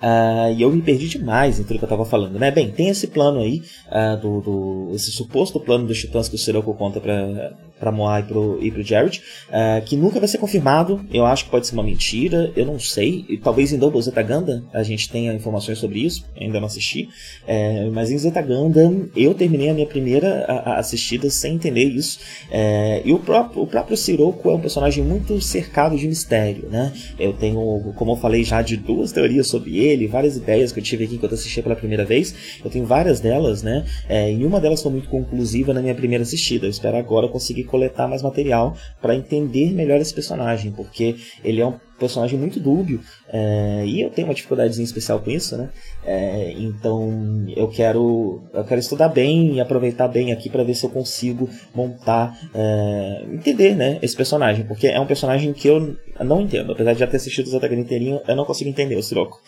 Uh, 0.00 0.54
e 0.56 0.62
eu 0.62 0.70
me 0.70 0.80
perdi 0.80 1.08
demais 1.08 1.58
em 1.58 1.64
tudo 1.64 1.78
que 1.78 1.84
eu 1.84 1.88
estava 1.88 2.04
falando, 2.04 2.38
né? 2.38 2.52
Bem, 2.52 2.70
tem 2.70 2.88
esse 2.88 3.08
plano 3.08 3.40
aí, 3.40 3.60
uh, 3.88 4.16
do, 4.20 4.40
do, 4.40 4.90
esse 4.94 5.10
suposto 5.10 5.58
plano 5.58 5.88
dos 5.88 5.98
titãs 5.98 6.28
que 6.28 6.36
o 6.36 6.38
Sirocco 6.38 6.72
conta 6.74 7.00
para 7.00 7.52
para 7.78 7.92
Moai 7.92 8.20
e 8.20 8.24
pro, 8.24 8.58
e 8.60 8.70
pro 8.70 8.82
Jared, 8.82 9.22
uh, 9.48 9.84
que 9.84 9.96
nunca 9.96 10.18
vai 10.18 10.28
ser 10.28 10.38
confirmado. 10.38 11.00
Eu 11.12 11.26
acho 11.26 11.44
que 11.44 11.50
pode 11.50 11.66
ser 11.66 11.74
uma 11.74 11.82
mentira, 11.82 12.52
eu 12.56 12.66
não 12.66 12.78
sei. 12.78 13.24
E, 13.28 13.36
talvez 13.36 13.72
em 13.72 13.78
Double 13.78 14.00
Zeta 14.00 14.22
Gundam 14.22 14.64
a 14.72 14.82
gente 14.82 15.08
tenha 15.08 15.32
informações 15.32 15.78
sobre 15.78 16.00
isso, 16.00 16.24
ainda 16.38 16.60
não 16.60 16.66
assisti. 16.66 17.08
É, 17.46 17.88
mas 17.90 18.10
em 18.10 18.18
Zeta 18.18 18.42
Gundam 18.42 19.08
eu 19.16 19.34
terminei 19.34 19.70
a 19.70 19.74
minha 19.74 19.86
primeira 19.86 20.44
a, 20.46 20.72
a 20.72 20.78
assistida 20.78 21.30
sem 21.30 21.54
entender 21.54 21.84
isso. 21.84 22.18
É, 22.50 23.02
e 23.04 23.12
o 23.12 23.18
próprio, 23.18 23.62
o 23.62 23.66
próprio 23.66 23.96
Sirocco 23.96 24.50
é 24.50 24.54
um 24.54 24.60
personagem 24.60 25.04
muito 25.04 25.40
cercado 25.40 25.96
de 25.96 26.06
mistério, 26.06 26.68
né? 26.70 26.92
Eu 27.18 27.32
tenho, 27.32 27.92
como 27.96 28.12
eu 28.12 28.16
falei 28.16 28.44
já, 28.44 28.62
de 28.62 28.76
duas 28.76 29.12
teorias 29.12 29.48
sobre 29.48 29.78
ele, 29.78 30.06
várias 30.06 30.36
ideias 30.36 30.72
que 30.72 30.80
eu 30.80 30.84
tive 30.84 31.04
aqui 31.04 31.14
enquanto 31.14 31.34
assisti 31.34 31.62
pela 31.62 31.76
primeira 31.76 32.04
vez. 32.04 32.58
Eu 32.64 32.70
tenho 32.70 32.84
várias 32.84 33.20
delas, 33.20 33.62
né? 33.62 33.84
É, 34.08 34.32
e 34.32 34.44
uma 34.44 34.60
delas 34.60 34.82
foi 34.82 34.92
muito 34.92 35.08
conclusiva 35.08 35.72
na 35.72 35.80
minha 35.80 35.94
primeira 35.94 36.22
assistida. 36.22 36.66
Eu 36.66 36.70
espero 36.70 36.96
agora 36.96 37.28
conseguir 37.28 37.64
coletar 37.68 38.08
mais 38.08 38.22
material 38.22 38.76
para 39.00 39.14
entender 39.14 39.72
melhor 39.72 40.00
esse 40.00 40.12
personagem, 40.12 40.72
porque 40.72 41.16
ele 41.44 41.60
é 41.60 41.66
um 41.66 41.74
personagem 41.98 42.38
muito 42.38 42.60
dúbio 42.60 43.00
é, 43.28 43.84
e 43.84 44.00
eu 44.00 44.10
tenho 44.10 44.28
uma 44.28 44.34
dificuldadezinha 44.34 44.84
especial 44.84 45.20
com 45.20 45.30
isso, 45.30 45.56
né? 45.56 45.68
É, 46.04 46.52
então 46.52 47.44
eu 47.56 47.68
quero 47.68 48.42
eu 48.52 48.64
quero 48.64 48.80
estudar 48.80 49.08
bem 49.08 49.54
e 49.54 49.60
aproveitar 49.60 50.08
bem 50.08 50.32
aqui 50.32 50.48
para 50.48 50.64
ver 50.64 50.74
se 50.74 50.86
eu 50.86 50.90
consigo 50.90 51.48
montar, 51.74 52.38
é, 52.54 53.24
entender, 53.32 53.74
né, 53.74 53.98
esse 54.00 54.16
personagem, 54.16 54.64
porque 54.64 54.86
é 54.86 55.00
um 55.00 55.06
personagem 55.06 55.52
que 55.52 55.68
eu 55.68 55.96
não 56.20 56.40
entendo, 56.40 56.72
apesar 56.72 56.92
de 56.92 57.00
já 57.00 57.06
ter 57.06 57.16
assistido 57.16 57.46
o 57.46 57.50
Zatagan 57.50 57.76
inteirinho, 57.76 58.20
eu 58.26 58.36
não 58.36 58.44
consigo 58.44 58.70
entender 58.70 58.96
o 58.96 59.02
Sirocco. 59.02 59.40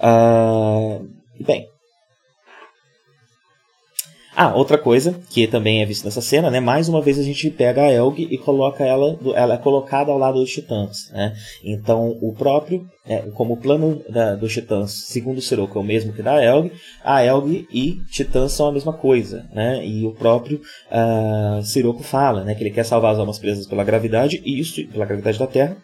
Uh, 0.00 1.06
bem, 1.44 1.68
ah, 4.40 4.54
outra 4.54 4.78
coisa 4.78 5.20
que 5.28 5.46
também 5.46 5.82
é 5.82 5.84
vista 5.84 6.06
nessa 6.06 6.22
cena, 6.22 6.50
né? 6.50 6.60
Mais 6.60 6.88
uma 6.88 7.02
vez 7.02 7.18
a 7.18 7.22
gente 7.22 7.50
pega 7.50 7.82
a 7.82 7.92
Elg 7.92 8.26
e 8.30 8.38
coloca 8.38 8.82
ela, 8.82 9.18
ela 9.34 9.52
é 9.52 9.58
colocada 9.58 10.10
ao 10.10 10.16
lado 10.16 10.40
dos 10.40 10.50
Titãs, 10.50 11.10
né? 11.12 11.34
Então 11.62 12.16
o 12.22 12.32
próprio, 12.32 12.86
é, 13.04 13.18
como 13.34 13.52
o 13.52 13.56
plano 13.58 14.02
da, 14.08 14.34
dos 14.36 14.50
Titãs, 14.50 14.92
segundo 15.08 15.36
o 15.36 15.42
Sirocco, 15.42 15.78
é 15.78 15.82
o 15.82 15.84
mesmo 15.84 16.14
que 16.14 16.22
da 16.22 16.42
Elg, 16.42 16.72
a 17.04 17.22
Elg 17.22 17.68
e 17.70 18.00
Titãs 18.10 18.52
são 18.52 18.68
a 18.68 18.72
mesma 18.72 18.94
coisa, 18.94 19.44
né? 19.52 19.84
E 19.86 20.06
o 20.06 20.12
próprio 20.12 20.62
uh, 20.90 22.02
fala, 22.02 22.42
né? 22.42 22.54
Que 22.54 22.62
ele 22.62 22.70
quer 22.70 22.84
salvar 22.84 23.12
as 23.12 23.18
almas 23.18 23.38
presas 23.38 23.66
pela 23.66 23.84
gravidade 23.84 24.40
e 24.42 24.58
isso 24.58 24.82
pela 24.86 25.04
gravidade 25.04 25.38
da 25.38 25.46
Terra 25.46 25.76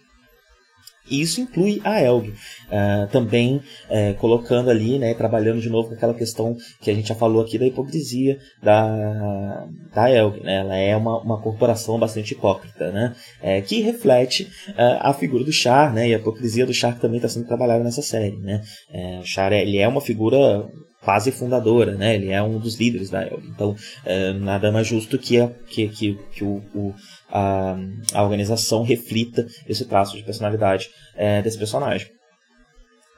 e 1.08 1.20
isso 1.20 1.40
inclui 1.40 1.80
a 1.84 2.00
Elg, 2.02 2.28
uh, 2.30 3.06
também 3.10 3.56
uh, 3.56 4.14
colocando 4.18 4.70
ali, 4.70 4.98
né, 4.98 5.14
trabalhando 5.14 5.60
de 5.60 5.68
novo 5.68 5.88
com 5.88 5.94
aquela 5.94 6.14
questão 6.14 6.56
que 6.80 6.90
a 6.90 6.94
gente 6.94 7.08
já 7.08 7.14
falou 7.14 7.42
aqui 7.42 7.58
da 7.58 7.66
hipocrisia 7.66 8.38
da, 8.62 9.66
da 9.94 10.10
Elg. 10.10 10.42
Né? 10.42 10.56
Ela 10.56 10.76
é 10.76 10.96
uma, 10.96 11.20
uma 11.20 11.40
corporação 11.40 11.98
bastante 11.98 12.32
hipócrita, 12.32 12.90
né? 12.90 13.14
É, 13.40 13.60
que 13.60 13.80
reflete 13.80 14.44
uh, 14.70 14.98
a 15.00 15.12
figura 15.12 15.44
do 15.44 15.52
Char, 15.52 15.92
né? 15.92 16.08
e 16.08 16.14
a 16.14 16.18
hipocrisia 16.18 16.66
do 16.66 16.74
Char 16.74 16.98
também 16.98 17.16
está 17.16 17.28
sendo 17.28 17.46
trabalhada 17.46 17.84
nessa 17.84 18.02
série. 18.02 18.36
Né? 18.36 18.62
É, 18.90 19.20
o 19.20 19.24
Char 19.24 19.52
ele 19.52 19.78
é 19.78 19.86
uma 19.86 20.00
figura 20.00 20.68
quase 21.06 21.30
fundadora, 21.30 21.94
né? 21.94 22.16
Ele 22.16 22.30
é 22.30 22.42
um 22.42 22.58
dos 22.58 22.74
líderes 22.74 23.10
da 23.10 23.22
Elg. 23.22 23.46
Então, 23.46 23.76
é, 24.04 24.32
nada 24.32 24.72
mais 24.72 24.88
justo 24.88 25.16
que, 25.16 25.38
a, 25.38 25.48
que, 25.68 25.86
que, 25.88 26.18
que 26.32 26.42
o, 26.42 26.60
o 26.74 26.94
a, 27.30 27.76
a 28.14 28.22
organização 28.22 28.82
reflita 28.82 29.46
esse 29.66 29.84
traço 29.84 30.16
de 30.16 30.22
personalidade 30.22 30.88
é, 31.14 31.42
desse 31.42 31.58
personagem. 31.58 32.08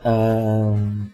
Um, 0.05 1.11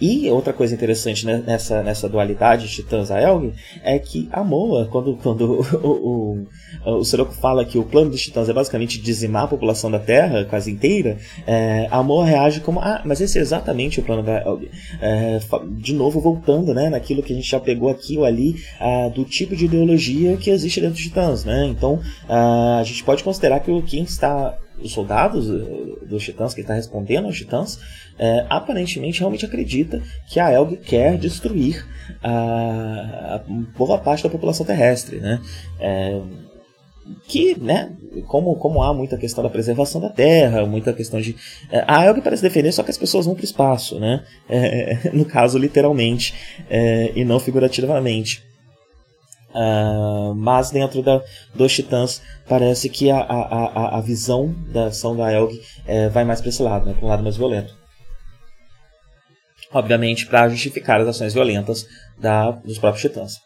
e 0.00 0.30
outra 0.30 0.52
coisa 0.52 0.74
interessante 0.74 1.26
nessa, 1.26 1.82
nessa 1.82 2.08
dualidade 2.08 2.68
de 2.68 2.74
Titãs 2.74 3.10
a 3.10 3.20
Elg 3.20 3.52
é 3.82 3.98
que 3.98 4.28
a 4.30 4.44
Moa, 4.44 4.86
quando, 4.86 5.16
quando 5.16 5.60
o, 5.82 6.46
o, 6.86 7.00
o 7.00 7.24
fala 7.26 7.64
que 7.64 7.78
o 7.78 7.84
plano 7.84 8.10
dos 8.10 8.22
Titãs 8.22 8.48
é 8.48 8.52
basicamente 8.52 9.00
dizimar 9.00 9.44
a 9.44 9.48
população 9.48 9.90
da 9.90 9.98
Terra 9.98 10.44
quase 10.44 10.70
inteira, 10.70 11.18
é, 11.46 11.88
a 11.90 12.02
Moa 12.02 12.24
reage 12.24 12.60
como: 12.60 12.80
ah, 12.80 13.02
mas 13.04 13.20
esse 13.20 13.38
é 13.38 13.40
exatamente 13.40 13.98
o 13.98 14.02
plano 14.02 14.22
da 14.22 14.40
Elg. 14.42 14.70
É, 15.00 15.40
de 15.78 15.94
novo, 15.94 16.20
voltando 16.20 16.72
né, 16.72 16.88
naquilo 16.88 17.22
que 17.22 17.32
a 17.32 17.36
gente 17.36 17.50
já 17.50 17.58
pegou 17.58 17.88
aqui 17.88 18.16
ou 18.16 18.24
ali 18.24 18.56
do 19.14 19.24
tipo 19.24 19.56
de 19.56 19.64
ideologia 19.64 20.36
que 20.36 20.50
existe 20.50 20.80
dentro 20.80 20.94
dos 20.94 21.02
Titãs. 21.02 21.44
Né? 21.44 21.66
Então, 21.66 22.00
a 22.28 22.82
gente 22.84 23.02
pode 23.02 23.24
considerar 23.24 23.60
que 23.60 23.82
quem 23.82 24.02
está 24.02 24.56
os 24.82 24.92
soldados 24.92 25.48
eh, 25.50 26.06
dos 26.06 26.22
titãs, 26.22 26.54
que 26.54 26.60
está 26.60 26.74
respondendo 26.74 27.26
aos 27.26 27.36
titãs, 27.36 27.78
é, 28.18 28.46
aparentemente 28.48 29.20
realmente 29.20 29.44
acredita 29.44 30.02
que 30.28 30.40
a 30.40 30.52
Elg 30.52 30.76
quer 30.76 31.16
destruir 31.16 31.86
a, 32.22 33.36
a 33.36 33.38
boa 33.76 33.98
parte 33.98 34.24
da 34.24 34.30
população 34.30 34.66
terrestre. 34.66 35.18
Né? 35.18 35.40
É, 35.78 36.20
que, 37.26 37.58
né, 37.58 37.92
como, 38.26 38.54
como 38.56 38.82
há 38.82 38.92
muita 38.92 39.16
questão 39.16 39.42
da 39.42 39.48
preservação 39.48 40.00
da 40.00 40.10
Terra, 40.10 40.66
muita 40.66 40.92
questão 40.92 41.20
de. 41.20 41.36
É, 41.70 41.84
a 41.86 42.04
Elg 42.04 42.20
parece 42.20 42.42
defender 42.42 42.72
só 42.72 42.82
que 42.82 42.90
as 42.90 42.98
pessoas 42.98 43.24
vão 43.24 43.34
para 43.34 43.42
o 43.42 43.44
espaço, 43.44 43.98
né? 43.98 44.24
No 45.14 45.24
caso, 45.24 45.58
literalmente, 45.58 46.34
e 47.14 47.24
não 47.24 47.40
figurativamente. 47.40 48.47
Uh, 49.58 50.36
mas 50.36 50.70
dentro 50.70 51.02
da, 51.02 51.20
dos 51.52 51.74
Titãs 51.74 52.22
parece 52.48 52.88
que 52.88 53.10
a, 53.10 53.18
a, 53.18 53.98
a, 53.98 54.00
visão 54.00 54.54
da 54.68 54.84
ação 54.84 55.16
da 55.16 55.32
Elg 55.32 55.60
é, 55.84 56.08
vai 56.08 56.24
mais 56.24 56.40
para 56.40 56.50
esse 56.50 56.62
lado, 56.62 56.86
né, 56.86 56.94
para 56.94 57.04
um 57.04 57.08
lado 57.08 57.24
mais 57.24 57.36
violento. 57.36 57.74
Obviamente 59.72 60.26
para 60.26 60.48
justificar 60.48 61.00
as 61.00 61.08
ações 61.08 61.34
violentas 61.34 61.88
da, 62.16 62.52
dos 62.52 62.78
próprios 62.78 63.02
Titãs. 63.02 63.40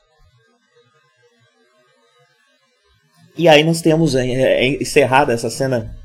E 3.38 3.48
aí 3.48 3.64
nós 3.64 3.80
temos 3.80 4.14
é, 4.14 4.26
é, 4.26 4.82
encerrada 4.82 5.32
essa 5.32 5.48
cena 5.48 5.96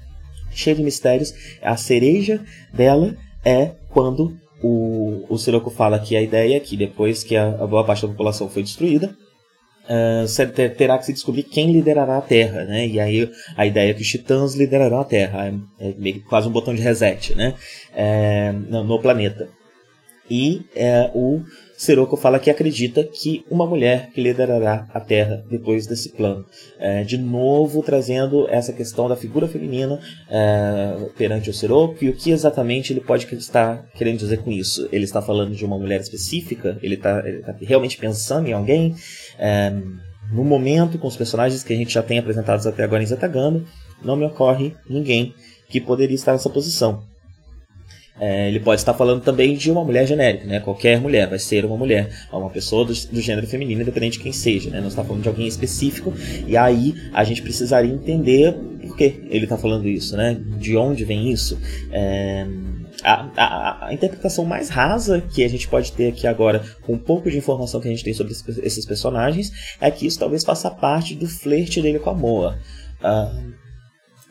cheia 0.52 0.76
de 0.78 0.84
mistérios. 0.84 1.34
A 1.62 1.76
cereja 1.76 2.42
dela 2.74 3.14
é 3.44 3.74
quando 3.90 4.38
o, 4.64 5.26
o 5.28 5.38
Sirocco 5.38 5.70
fala 5.70 6.00
que 6.00 6.16
a 6.16 6.22
ideia 6.22 6.56
é 6.56 6.62
que 6.62 6.78
depois 6.78 7.26
que 7.26 7.36
a, 7.36 7.50
a 7.50 7.68
boa 7.68 7.84
parte 7.84 8.04
da 8.04 8.08
população 8.08 8.50
foi 8.50 8.64
destruída, 8.64 9.14
uh, 9.90 10.70
terá 10.76 10.98
que 10.98 11.06
se 11.06 11.14
descobrir 11.14 11.44
quem 11.44 11.72
liderará 11.72 12.18
a 12.18 12.22
Terra, 12.22 12.64
né? 12.66 12.88
E 12.88 13.00
aí 13.00 13.32
a 13.56 13.66
ideia 13.66 13.92
é 13.92 13.94
que 13.94 14.02
os 14.02 14.08
titãs 14.08 14.56
liderarão 14.56 15.00
a 15.00 15.06
Terra, 15.06 15.48
é, 15.80 15.88
é 15.90 16.14
quase 16.28 16.48
um 16.48 16.52
botão 16.52 16.74
de 16.74 16.82
reset, 16.82 17.36
né? 17.36 17.56
É, 17.94 18.52
no, 18.52 18.84
no, 18.84 19.00
planeta. 19.00 19.50
E 20.30 20.62
é, 20.76 21.10
o 21.14 21.42
Sirocco 21.78 22.18
fala 22.18 22.40
que 22.40 22.50
acredita 22.50 23.04
que 23.04 23.46
uma 23.52 23.68
mulher 23.68 24.10
que 24.12 24.20
liderará 24.20 24.88
a 24.92 25.00
Terra 25.00 25.46
depois 25.48 25.86
desse 25.86 26.10
plano. 26.10 26.44
É, 26.80 27.04
de 27.04 27.20
novo, 27.20 27.84
trazendo 27.84 28.50
essa 28.50 28.74
questão 28.74 29.08
da 29.08 29.16
figura 29.16 29.48
feminina 29.48 30.00
é, 30.28 30.98
perante 31.16 31.52
o 31.52 31.54
Sirocco 31.54 32.04
e 32.04 32.10
o 32.10 32.16
que 32.16 32.32
exatamente 32.32 32.92
ele 32.92 33.00
pode 33.00 33.28
estar 33.36 33.86
querendo 33.94 34.18
dizer 34.18 34.40
com 34.40 34.52
isso. 34.52 34.90
Ele 34.92 35.04
está 35.04 35.22
falando 35.22 35.54
de 35.54 35.64
uma 35.64 35.78
mulher 35.78 36.02
específica? 36.02 36.80
Ele 36.82 36.96
está, 36.96 37.20
está 37.30 37.56
realmente 37.62 37.98
pensando 37.98 38.48
em 38.48 38.54
alguém? 38.54 38.96
É, 39.38 39.72
no 40.32 40.44
momento, 40.44 40.98
com 40.98 41.08
os 41.08 41.16
personagens 41.16 41.64
que 41.64 41.74
a 41.74 41.78
gente 41.78 41.94
já 41.94 42.02
tem 42.02 42.18
apresentados 42.18 42.66
até 42.66 42.84
agora 42.84 43.04
em 43.04 43.06
Zetagano, 43.06 43.64
não 44.04 44.16
me 44.16 44.26
ocorre 44.26 44.74
ninguém 44.90 45.34
que 45.70 45.80
poderia 45.80 46.16
estar 46.16 46.32
nessa 46.32 46.50
posição. 46.50 47.04
É, 48.20 48.48
ele 48.48 48.60
pode 48.60 48.82
estar 48.82 48.94
falando 48.94 49.22
também 49.22 49.56
de 49.56 49.72
uma 49.72 49.84
mulher 49.84 50.08
genérica, 50.08 50.46
né? 50.46 50.60
Qualquer 50.60 51.00
mulher 51.00 51.28
vai 51.28 51.38
ser 51.38 51.66
uma 51.66 51.78
mulher, 51.78 52.10
uma 52.32 52.50
pessoa 52.50 52.84
do, 52.84 52.94
do 52.94 53.22
gênero 53.22 53.46
feminino, 53.46 53.82
independente 53.82 54.18
de 54.18 54.24
quem 54.24 54.32
seja, 54.32 54.70
né? 54.70 54.82
Não 54.82 54.88
está 54.88 55.04
falando 55.04 55.22
de 55.22 55.30
alguém 55.30 55.48
específico. 55.48 56.14
E 56.48 56.58
aí 56.58 56.96
a 57.14 57.24
gente 57.24 57.42
precisaria 57.42 57.94
entender 57.94 58.54
por 58.54 58.98
que 58.98 59.28
ele 59.30 59.44
está 59.44 59.58
falando 59.58 59.88
isso, 59.88 60.18
né? 60.18 60.36
De 60.58 60.76
onde 60.76 61.06
vem 61.06 61.30
isso? 61.32 61.60
É, 61.92 62.48
a, 63.04 63.30
a, 63.38 63.88
a, 63.88 63.94
interpretação 63.94 64.46
mais 64.46 64.70
rasa 64.70 65.22
que 65.22 65.44
a 65.44 65.48
gente 65.48 65.68
pode 65.68 65.92
ter 65.92 66.08
aqui 66.08 66.26
agora, 66.26 66.64
com 66.82 66.94
um 66.94 66.98
pouco 66.98 67.30
de 67.30 67.38
informação 67.38 67.80
que 67.80 67.88
a 67.88 67.92
gente 67.92 68.04
tem 68.04 68.14
sobre 68.14 68.34
esses 68.64 68.86
personagens, 68.86 69.52
é 69.80 69.92
que 69.92 70.08
isso 70.08 70.18
talvez 70.18 70.44
faça 70.44 70.72
parte 70.72 71.14
do 71.14 71.28
flerte 71.28 71.82
dele 71.82 72.00
com 72.00 72.10
a 72.10 72.14
Moa. 72.14 72.58
Uh, 73.00 73.67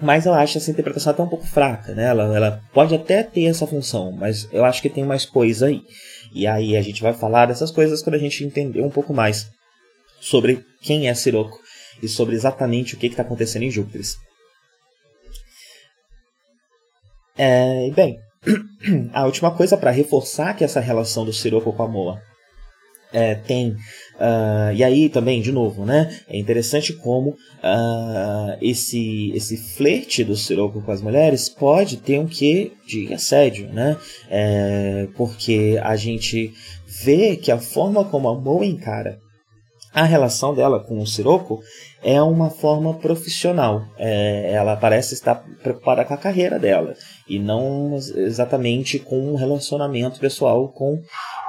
mas 0.01 0.27
eu 0.27 0.35
acho 0.35 0.59
essa 0.59 0.71
interpretação 0.71 1.11
até 1.11 1.23
um 1.23 1.29
pouco 1.29 1.47
fraca, 1.47 1.95
né? 1.95 2.05
Ela, 2.05 2.37
ela 2.37 2.63
pode 2.73 2.95
até 2.95 3.23
ter 3.23 3.45
essa 3.45 3.67
função, 3.67 4.13
mas 4.13 4.49
eu 4.53 4.65
acho 4.65 4.83
que 4.83 4.91
tem 4.91 5.05
mais 5.05 5.25
coisa 5.25 5.67
aí. 5.67 5.83
E 6.35 6.47
aí 6.47 6.77
a 6.77 6.83
gente 6.83 7.03
vai 7.03 7.15
falar 7.15 7.47
dessas 7.47 7.71
coisas 7.71 8.03
quando 8.03 8.17
a 8.17 8.19
gente 8.19 8.45
entender 8.45 8.83
um 8.83 8.91
pouco 8.91 9.15
mais 9.15 9.49
sobre 10.21 10.65
quem 10.83 11.09
é 11.09 11.15
Sirocco 11.15 11.59
e 12.03 12.09
sobre 12.09 12.35
exatamente 12.35 12.95
o 12.95 12.99
que 12.99 13.07
está 13.07 13.23
acontecendo 13.23 13.63
em 13.63 13.71
Júpiter. 13.71 14.03
É, 17.39 17.91
bem, 17.91 18.19
a 19.13 19.25
última 19.25 19.51
coisa 19.51 19.77
para 19.77 19.91
reforçar 19.91 20.55
que 20.55 20.65
essa 20.65 20.81
relação 20.81 21.25
do 21.25 21.33
Sirocco 21.33 21.73
com 21.73 21.83
a 21.83 21.89
Moa 21.89 22.21
é, 23.13 23.35
tem. 23.35 23.71
Uh, 23.71 24.73
e 24.75 24.83
aí 24.83 25.09
também, 25.09 25.40
de 25.40 25.52
novo, 25.52 25.85
né? 25.85 26.21
É 26.29 26.38
interessante 26.38 26.92
como 26.92 27.31
uh, 27.31 28.57
esse, 28.61 29.33
esse 29.35 29.57
flerte 29.57 30.25
do 30.25 30.37
Siroco 30.37 30.83
com 30.83 30.92
as 30.92 31.02
mulheres 31.02 31.48
pode 31.48 31.98
ter 31.98 32.19
um 32.19 32.27
quê 32.27 32.73
de 32.87 33.13
assédio, 33.13 33.69
né? 33.73 33.96
É, 34.31 35.09
porque 35.17 35.79
a 35.83 35.96
gente 35.96 36.52
vê 37.04 37.37
que 37.37 37.52
a 37.52 37.59
forma 37.59 38.04
como 38.04 38.29
a 38.29 38.35
Mo 38.35 38.65
encara 38.65 39.19
a 39.96 40.04
relação 40.04 40.54
dela 40.54 40.79
com 40.79 40.98
o 40.98 41.07
Siroco 41.07 41.63
é 42.02 42.21
uma 42.21 42.50
forma 42.50 42.92
profissional. 42.92 43.83
É, 43.96 44.52
ela 44.52 44.77
parece 44.77 45.15
estar 45.15 45.37
preocupada 45.63 46.04
com 46.04 46.13
a 46.13 46.19
carreira 46.19 46.59
dela 46.59 46.94
e 47.27 47.38
não 47.38 47.94
exatamente 47.94 48.98
com 48.98 49.19
um 49.33 49.37
relacionamento 49.37 50.21
pessoal 50.21 50.69
com 50.69 51.00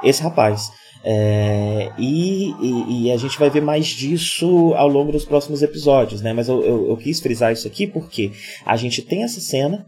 esse 0.02 0.22
rapaz. 0.22 0.70
É, 1.04 1.92
e, 1.98 3.04
e, 3.04 3.12
a 3.12 3.16
gente 3.16 3.38
vai 3.38 3.48
ver 3.48 3.62
mais 3.62 3.86
disso 3.86 4.74
ao 4.74 4.88
longo 4.88 5.12
dos 5.12 5.24
próximos 5.24 5.62
episódios, 5.62 6.20
né? 6.20 6.32
Mas 6.32 6.48
eu, 6.48 6.62
eu, 6.62 6.88
eu 6.90 6.96
quis 6.96 7.20
frisar 7.20 7.52
isso 7.52 7.68
aqui 7.68 7.86
porque 7.86 8.32
a 8.66 8.76
gente 8.76 9.02
tem 9.02 9.22
essa 9.22 9.40
cena 9.40 9.86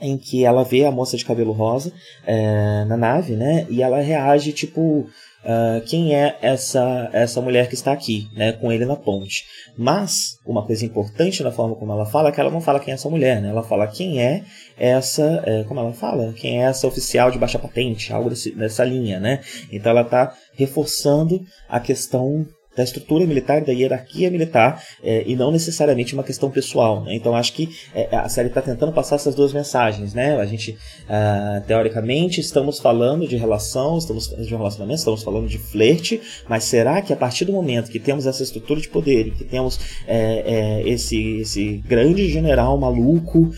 em 0.00 0.18
que 0.18 0.44
ela 0.44 0.64
vê 0.64 0.84
a 0.84 0.90
moça 0.90 1.16
de 1.16 1.24
cabelo 1.24 1.52
rosa 1.52 1.92
é, 2.26 2.84
na 2.86 2.96
nave, 2.96 3.36
né? 3.36 3.66
E 3.70 3.82
ela 3.82 4.00
reage 4.00 4.52
tipo 4.52 5.06
uh, 5.44 5.80
quem 5.86 6.14
é 6.14 6.36
essa 6.40 7.08
essa 7.12 7.40
mulher 7.40 7.68
que 7.68 7.74
está 7.74 7.92
aqui, 7.92 8.28
né, 8.34 8.52
com 8.52 8.72
ele 8.72 8.84
na 8.84 8.96
ponte. 8.96 9.44
Mas 9.76 10.36
uma 10.46 10.64
coisa 10.64 10.84
importante 10.84 11.42
na 11.42 11.50
forma 11.50 11.76
como 11.76 11.92
ela 11.92 12.06
fala 12.06 12.28
é 12.28 12.32
que 12.32 12.40
ela 12.40 12.50
não 12.50 12.60
fala 12.60 12.80
quem 12.80 12.92
é 12.92 12.94
essa 12.94 13.08
mulher, 13.08 13.40
né? 13.40 13.50
Ela 13.50 13.62
fala 13.62 13.86
quem 13.86 14.20
é 14.20 14.42
essa, 14.76 15.42
é, 15.44 15.64
como 15.64 15.80
ela 15.80 15.92
fala, 15.92 16.32
quem 16.32 16.62
é 16.62 16.66
essa 16.66 16.86
oficial 16.86 17.30
de 17.30 17.38
baixa 17.38 17.58
patente, 17.58 18.12
algo 18.12 18.30
desse, 18.30 18.50
dessa 18.54 18.84
linha, 18.84 19.20
né? 19.20 19.40
Então 19.70 19.90
ela 19.90 20.02
está 20.02 20.34
reforçando 20.54 21.40
a 21.68 21.80
questão 21.80 22.46
da 22.76 22.82
estrutura 22.82 23.26
militar, 23.26 23.60
da 23.60 23.72
hierarquia 23.72 24.30
militar, 24.30 24.82
é, 25.02 25.24
e 25.26 25.36
não 25.36 25.50
necessariamente 25.50 26.14
uma 26.14 26.22
questão 26.22 26.50
pessoal. 26.50 27.04
Né? 27.04 27.14
Então 27.14 27.34
acho 27.34 27.52
que 27.52 27.68
é, 27.94 28.08
a 28.16 28.28
série 28.28 28.48
está 28.48 28.60
tentando 28.60 28.92
passar 28.92 29.16
essas 29.16 29.34
duas 29.34 29.52
mensagens. 29.52 30.14
Né? 30.14 30.36
A 30.36 30.44
gente, 30.44 30.76
ah, 31.08 31.62
teoricamente, 31.66 32.40
estamos 32.40 32.78
falando 32.78 33.26
de 33.26 33.36
relação, 33.36 33.98
estamos 33.98 34.28
de 34.28 34.54
um 34.54 34.58
relacionamento, 34.58 34.98
estamos 34.98 35.22
falando 35.22 35.48
de 35.48 35.58
flerte, 35.58 36.20
mas 36.48 36.64
será 36.64 37.00
que 37.00 37.12
a 37.12 37.16
partir 37.16 37.44
do 37.44 37.52
momento 37.52 37.90
que 37.90 38.00
temos 38.00 38.26
essa 38.26 38.42
estrutura 38.42 38.80
de 38.80 38.88
poder 38.88 39.32
que 39.32 39.44
temos 39.44 39.78
é, 40.06 40.82
esse, 40.86 41.40
esse 41.40 41.82
grande 41.86 42.28
general 42.28 42.76
maluco 42.78 43.50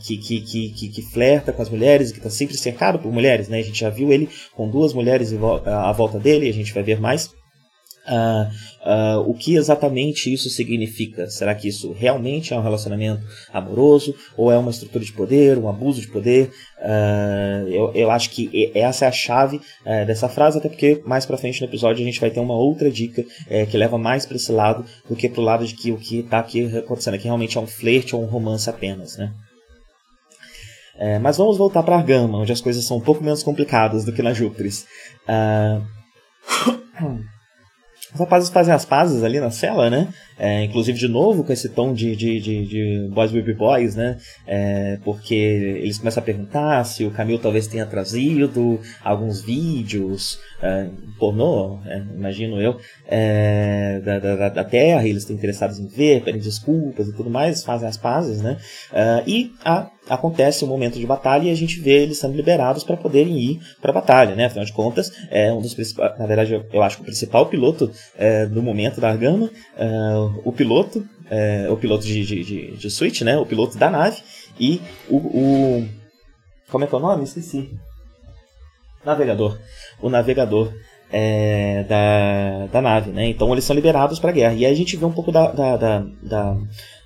que, 0.00 0.16
que, 0.16 0.40
que, 0.40 0.88
que, 0.88 1.02
flerta 1.02 1.52
com 1.52 1.62
as 1.62 1.68
mulheres 1.68 2.10
que 2.12 2.18
está 2.18 2.30
sempre 2.30 2.56
cercado 2.56 2.98
por 2.98 3.12
mulheres, 3.12 3.48
né? 3.48 3.58
a 3.58 3.62
gente 3.62 3.80
já 3.80 3.90
viu 3.90 4.12
ele 4.12 4.28
com 4.54 4.68
duas 4.68 4.92
mulheres 4.92 5.32
à 5.66 5.92
volta 5.92 6.18
dele, 6.18 6.48
a 6.48 6.52
gente 6.52 6.72
vai 6.72 6.82
ver 6.82 7.00
mais 7.00 7.30
Uh, 8.08 8.88
uh, 8.88 9.30
o 9.30 9.34
que 9.34 9.54
exatamente 9.54 10.32
isso 10.32 10.48
significa? 10.48 11.28
Será 11.28 11.54
que 11.54 11.68
isso 11.68 11.92
realmente 11.92 12.54
é 12.54 12.56
um 12.56 12.62
relacionamento 12.62 13.22
amoroso 13.52 14.14
ou 14.36 14.50
é 14.50 14.56
uma 14.56 14.70
estrutura 14.70 15.04
de 15.04 15.12
poder, 15.12 15.58
um 15.58 15.68
abuso 15.68 16.00
de 16.00 16.08
poder? 16.08 16.50
Uh, 16.78 17.68
eu, 17.68 17.92
eu 17.94 18.10
acho 18.10 18.30
que 18.30 18.70
essa 18.74 19.04
é 19.04 19.08
a 19.08 19.12
chave 19.12 19.60
eh, 19.84 20.04
dessa 20.04 20.28
frase, 20.28 20.58
até 20.58 20.68
porque 20.68 21.02
mais 21.04 21.26
pra 21.26 21.36
frente 21.36 21.60
no 21.60 21.66
episódio 21.66 22.02
a 22.02 22.04
gente 22.04 22.20
vai 22.20 22.30
ter 22.30 22.40
uma 22.40 22.54
outra 22.54 22.90
dica 22.90 23.24
eh, 23.48 23.66
que 23.66 23.76
leva 23.76 23.98
mais 23.98 24.24
para 24.24 24.36
esse 24.36 24.52
lado 24.52 24.84
do 25.08 25.16
que 25.16 25.28
pro 25.28 25.42
lado 25.42 25.66
de 25.66 25.74
que 25.74 25.92
o 25.92 25.98
que 25.98 26.20
está 26.20 26.38
aqui 26.38 26.76
acontecendo 26.76 27.14
aqui 27.14 27.24
realmente 27.24 27.58
é 27.58 27.60
um 27.60 27.66
flerte 27.66 28.14
ou 28.14 28.22
um 28.22 28.26
romance 28.26 28.68
apenas, 28.70 29.16
né? 29.16 29.32
Eh, 30.98 31.18
mas 31.18 31.36
vamos 31.36 31.56
voltar 31.56 31.82
para 31.82 31.96
Argama, 31.96 32.38
onde 32.38 32.52
as 32.52 32.60
coisas 32.60 32.84
são 32.84 32.96
um 32.96 33.00
pouco 33.00 33.22
menos 33.22 33.42
complicadas 33.42 34.04
do 34.04 34.12
que 34.12 34.22
na 34.22 34.32
Júpiter. 34.32 34.68
Os 38.12 38.20
rapazes 38.20 38.50
fazem 38.50 38.72
as 38.72 38.84
pazes 38.84 39.22
ali 39.22 39.40
na 39.40 39.50
cela, 39.50 39.90
né? 39.90 40.08
É, 40.38 40.64
inclusive, 40.64 40.98
de 40.98 41.08
novo, 41.08 41.42
com 41.42 41.52
esse 41.52 41.68
tom 41.68 41.92
de, 41.92 42.14
de, 42.14 42.40
de, 42.40 42.66
de 42.66 43.08
Boys 43.12 43.32
Will 43.32 43.44
Be 43.44 43.54
Boys, 43.54 43.96
né? 43.96 44.18
É, 44.46 44.98
porque 45.04 45.34
eles 45.34 45.98
começam 45.98 46.22
a 46.22 46.26
perguntar 46.26 46.84
se 46.84 47.04
o 47.04 47.10
Camilo 47.10 47.38
talvez 47.38 47.66
tenha 47.66 47.84
trazido 47.86 48.80
alguns 49.02 49.42
vídeos 49.42 50.38
é, 50.60 50.88
pornô, 51.18 51.78
é, 51.86 51.98
imagino 51.98 52.60
eu, 52.60 52.78
é, 53.06 54.00
da, 54.04 54.18
da, 54.18 54.48
da, 54.48 54.64
Terra, 54.64 55.06
eles 55.06 55.22
estão 55.22 55.36
interessados 55.36 55.78
em 55.78 55.86
ver, 55.86 56.22
pedem 56.24 56.40
desculpas 56.40 57.08
e 57.08 57.12
tudo 57.14 57.30
mais, 57.30 57.62
fazem 57.62 57.88
as 57.88 57.96
pazes, 57.96 58.42
né? 58.42 58.58
É, 58.92 59.22
e 59.26 59.52
a 59.64 59.90
acontece 60.08 60.64
um 60.64 60.68
momento 60.68 60.98
de 60.98 61.06
batalha 61.06 61.48
e 61.48 61.50
a 61.50 61.54
gente 61.54 61.80
vê 61.80 62.02
eles 62.02 62.18
sendo 62.18 62.34
liberados 62.34 62.82
para 62.82 62.96
poderem 62.96 63.38
ir 63.38 63.60
para 63.80 63.90
a 63.90 63.94
batalha, 63.94 64.34
né? 64.34 64.46
Afinal 64.46 64.64
de 64.64 64.72
contas, 64.72 65.12
é 65.30 65.52
um 65.52 65.60
dos 65.60 65.74
principais, 65.74 66.18
na 66.18 66.26
verdade, 66.26 66.64
eu, 66.72 66.82
acho 66.82 66.96
que 66.96 67.02
o 67.02 67.04
principal 67.04 67.46
piloto 67.46 67.90
é, 68.16 68.46
do 68.46 68.62
momento 68.62 69.00
da 69.00 69.10
Argama, 69.10 69.50
é, 69.76 69.86
o 70.44 70.52
piloto, 70.52 71.06
é, 71.30 71.68
o 71.70 71.76
piloto 71.76 72.04
de, 72.04 72.24
de, 72.24 72.44
de, 72.44 72.76
de, 72.76 72.90
Switch, 72.90 73.22
né? 73.22 73.36
O 73.36 73.46
piloto 73.46 73.76
da 73.76 73.90
nave 73.90 74.22
e 74.58 74.80
o, 75.08 75.16
o 75.16 75.88
como 76.70 76.84
é 76.84 76.86
que 76.86 76.94
é 76.94 76.98
o 76.98 77.00
nome? 77.00 77.24
Esqueci. 77.24 77.70
Navegador. 79.04 79.58
O 80.00 80.08
navegador 80.08 80.72
é, 81.10 81.84
da, 81.84 82.66
da 82.66 82.82
nave, 82.82 83.10
né? 83.10 83.26
Então 83.26 83.52
eles 83.52 83.64
são 83.64 83.74
liberados 83.74 84.18
para 84.18 84.30
a 84.30 84.32
guerra. 84.32 84.54
E 84.54 84.66
aí 84.66 84.72
a 84.72 84.76
gente 84.76 84.96
vê 84.96 85.04
um 85.04 85.12
pouco 85.12 85.32
da, 85.32 85.50
da, 85.50 85.76
da, 85.76 86.06
da 86.22 86.56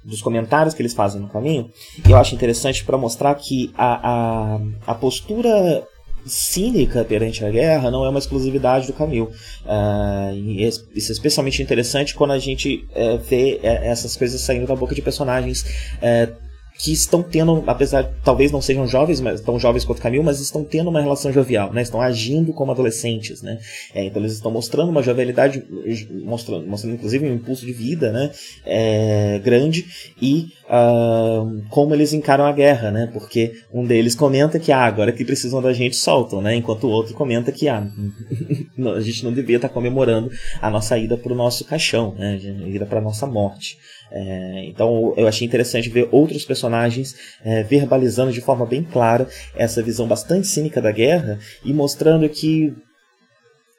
dos 0.04 0.20
comentários 0.20 0.74
que 0.74 0.82
eles 0.82 0.94
fazem 0.94 1.20
no 1.20 1.28
caminho, 1.28 1.70
eu 2.08 2.16
acho 2.16 2.34
interessante 2.34 2.84
para 2.84 2.98
mostrar 2.98 3.34
que 3.36 3.72
a, 3.76 4.54
a, 4.54 4.60
a 4.86 4.94
postura 4.94 5.86
cínica 6.26 7.04
perante 7.04 7.44
a 7.44 7.50
guerra 7.50 7.90
não 7.90 8.04
é 8.04 8.08
uma 8.08 8.18
exclusividade 8.18 8.86
do 8.86 8.92
Camil. 8.92 9.30
Uh, 9.64 10.34
e 10.34 10.64
isso 10.64 10.86
é 11.10 11.12
especialmente 11.12 11.62
interessante 11.62 12.14
quando 12.14 12.32
a 12.32 12.38
gente 12.38 12.86
uh, 12.90 13.18
vê 13.18 13.60
uh, 13.62 13.66
essas 13.66 14.16
coisas 14.16 14.40
saindo 14.40 14.66
da 14.66 14.76
boca 14.76 14.94
de 14.94 15.02
personagens 15.02 15.64
que 16.82 16.92
estão 16.92 17.22
tendo, 17.22 17.62
apesar 17.68 18.12
talvez 18.24 18.50
não 18.50 18.60
sejam 18.60 18.88
jovens, 18.88 19.20
mas 19.20 19.40
tão 19.40 19.56
jovens 19.56 19.84
quanto 19.84 20.02
Camil, 20.02 20.20
mas 20.20 20.40
estão 20.40 20.64
tendo 20.64 20.90
uma 20.90 21.00
relação 21.00 21.32
jovial, 21.32 21.72
né? 21.72 21.80
Estão 21.80 22.00
agindo 22.00 22.52
como 22.52 22.72
adolescentes, 22.72 23.40
né? 23.40 23.60
É, 23.94 24.04
então 24.04 24.20
eles 24.20 24.32
estão 24.32 24.50
mostrando 24.50 24.88
uma 24.88 25.00
jovialidade, 25.00 25.64
mostrando, 26.10 26.66
mostrando 26.66 26.94
inclusive 26.94 27.24
um 27.24 27.34
impulso 27.34 27.64
de 27.64 27.72
vida, 27.72 28.10
né? 28.10 28.32
É, 28.66 29.40
grande 29.44 29.86
e 30.20 30.48
uh, 30.64 31.62
como 31.70 31.94
eles 31.94 32.12
encaram 32.12 32.44
a 32.44 32.50
guerra, 32.50 32.90
né? 32.90 33.08
Porque 33.12 33.52
um 33.72 33.84
deles 33.84 34.16
comenta 34.16 34.58
que 34.58 34.72
ah, 34.72 34.82
agora 34.82 35.12
que 35.12 35.24
precisam 35.24 35.62
da 35.62 35.72
gente 35.72 35.94
soltam, 35.94 36.42
né? 36.42 36.56
Enquanto 36.56 36.88
o 36.88 36.90
outro 36.90 37.14
comenta 37.14 37.52
que 37.52 37.68
ah, 37.68 37.86
a 38.96 39.00
gente 39.00 39.24
não 39.24 39.32
devia 39.32 39.54
estar 39.56 39.68
comemorando 39.68 40.32
a 40.60 40.68
nossa 40.68 40.98
ida 40.98 41.16
para 41.16 41.32
o 41.32 41.36
nosso 41.36 41.64
caixão, 41.64 42.12
né? 42.18 42.40
A 42.42 42.68
ida 42.68 42.86
para 42.86 43.00
nossa 43.00 43.24
morte. 43.24 43.78
É, 44.14 44.64
então 44.66 45.14
eu 45.16 45.26
achei 45.26 45.46
interessante 45.46 45.88
ver 45.88 46.06
outros 46.12 46.44
personagens 46.44 47.16
é, 47.42 47.62
verbalizando 47.62 48.30
de 48.30 48.42
forma 48.42 48.66
bem 48.66 48.84
clara 48.84 49.26
essa 49.56 49.82
visão 49.82 50.06
bastante 50.06 50.46
cínica 50.46 50.82
da 50.82 50.92
guerra 50.92 51.38
e 51.64 51.72
mostrando 51.72 52.28
que 52.28 52.74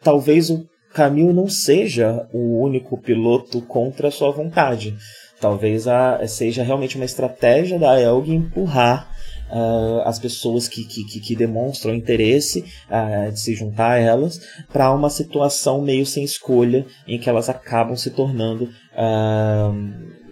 talvez 0.02 0.50
o 0.50 0.68
Camil 0.92 1.34
não 1.34 1.48
seja 1.48 2.28
o 2.34 2.60
único 2.60 2.98
piloto 2.98 3.62
contra 3.62 4.08
a 4.08 4.12
sua 4.12 4.32
vontade. 4.32 4.96
Talvez 5.40 5.88
a, 5.88 6.26
seja 6.28 6.64
realmente 6.64 6.96
uma 6.96 7.06
estratégia 7.06 7.78
da 7.78 8.00
Elg 8.00 8.30
empurrar 8.30 9.12
uh, 9.52 10.02
as 10.06 10.20
pessoas 10.20 10.68
que, 10.68 10.84
que, 10.86 11.20
que, 11.20 11.36
demonstram 11.36 11.94
interesse 11.94 12.64
uh, 12.90 13.32
de 13.32 13.40
se 13.40 13.54
juntar 13.56 13.94
a 13.94 14.00
elas 14.00 14.40
para 14.72 14.94
uma 14.94 15.10
situação 15.10 15.82
meio 15.82 16.06
sem 16.06 16.24
escolha 16.24 16.86
em 17.08 17.20
que 17.20 17.30
elas 17.30 17.50
acabam 17.50 17.96
se 17.96 18.12
tornando 18.12 18.66
uh, 18.66 20.23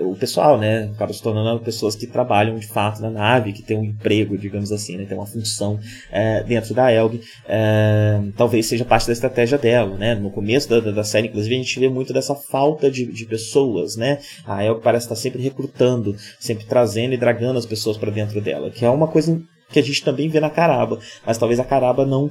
o 0.00 0.14
pessoal, 0.14 0.58
né, 0.58 0.90
acaba 0.94 1.12
se 1.12 1.22
tornando 1.22 1.60
pessoas 1.60 1.94
que 1.94 2.06
trabalham 2.06 2.58
de 2.58 2.66
fato 2.66 3.00
na 3.00 3.10
nave, 3.10 3.52
que 3.52 3.62
tem 3.62 3.76
um 3.76 3.84
emprego, 3.84 4.36
digamos 4.36 4.72
assim, 4.72 4.96
né, 4.96 5.04
tem 5.04 5.16
uma 5.16 5.26
função 5.26 5.78
é, 6.10 6.42
dentro 6.42 6.74
da 6.74 6.92
Elg, 6.92 7.20
é, 7.48 8.20
talvez 8.36 8.66
seja 8.66 8.84
parte 8.84 9.06
da 9.06 9.12
estratégia 9.12 9.58
dela, 9.58 9.96
né, 9.96 10.14
no 10.14 10.30
começo 10.30 10.68
da, 10.68 10.80
da 10.80 11.04
série, 11.04 11.28
inclusive, 11.28 11.54
a 11.54 11.58
gente 11.58 11.80
vê 11.80 11.88
muito 11.88 12.12
dessa 12.12 12.34
falta 12.34 12.90
de, 12.90 13.06
de 13.06 13.24
pessoas, 13.26 13.96
né, 13.96 14.18
a 14.46 14.64
Elg 14.64 14.80
parece 14.82 15.06
estar 15.06 15.16
sempre 15.16 15.42
recrutando, 15.42 16.16
sempre 16.38 16.64
trazendo 16.64 17.14
e 17.14 17.16
dragando 17.16 17.58
as 17.58 17.66
pessoas 17.66 17.96
para 17.96 18.10
dentro 18.10 18.40
dela, 18.40 18.70
que 18.70 18.84
é 18.84 18.90
uma 18.90 19.08
coisa 19.08 19.40
que 19.70 19.78
a 19.78 19.82
gente 19.82 20.04
também 20.04 20.28
vê 20.28 20.40
na 20.40 20.50
Caraba, 20.50 20.98
mas 21.26 21.38
talvez 21.38 21.58
a 21.58 21.64
Caraba 21.64 22.04
não 22.04 22.30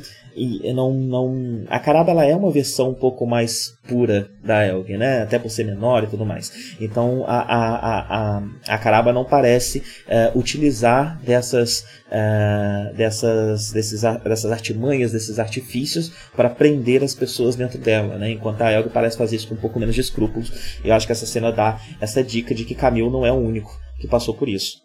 não 0.73 0.93
não 0.93 1.65
a 1.69 1.79
Caraba 1.79 2.11
ela 2.11 2.25
é 2.25 2.36
uma 2.36 2.51
versão 2.51 2.89
um 2.89 2.93
pouco 2.93 3.25
mais 3.25 3.73
pura 3.88 4.29
da 4.43 4.65
Elg, 4.65 4.97
né? 4.97 5.21
Até 5.21 5.38
por 5.38 5.49
ser 5.49 5.65
menor 5.65 6.03
e 6.03 6.07
tudo 6.07 6.25
mais. 6.25 6.75
Então 6.79 7.23
a, 7.27 7.39
a, 7.41 8.38
a, 8.38 8.43
a 8.67 8.77
Caraba 8.77 9.13
não 9.13 9.25
parece 9.25 9.84
é, 10.07 10.31
utilizar 10.34 11.19
dessas 11.21 11.86
é, 12.09 12.93
dessas 12.95 13.71
desses, 13.71 14.01
dessas 14.01 14.51
artimanhas, 14.51 15.11
desses 15.11 15.38
artifícios 15.39 16.11
para 16.36 16.49
prender 16.49 17.03
as 17.03 17.13
pessoas 17.13 17.55
dentro 17.55 17.77
dela, 17.77 18.17
né? 18.17 18.31
Enquanto 18.31 18.61
a 18.61 18.71
Elg 18.71 18.89
parece 18.89 19.17
fazer 19.17 19.36
isso 19.36 19.47
com 19.47 19.55
um 19.55 19.59
pouco 19.59 19.79
menos 19.79 19.95
de 19.95 20.01
escrúpulos. 20.01 20.79
Eu 20.84 20.93
acho 20.93 21.05
que 21.05 21.11
essa 21.11 21.25
cena 21.25 21.51
dá 21.51 21.79
essa 21.99 22.23
dica 22.23 22.55
de 22.55 22.63
que 22.63 22.75
Camil 22.75 23.09
não 23.11 23.25
é 23.25 23.31
o 23.31 23.36
único 23.36 23.79
que 23.99 24.07
passou 24.07 24.34
por 24.34 24.49
isso. 24.49 24.84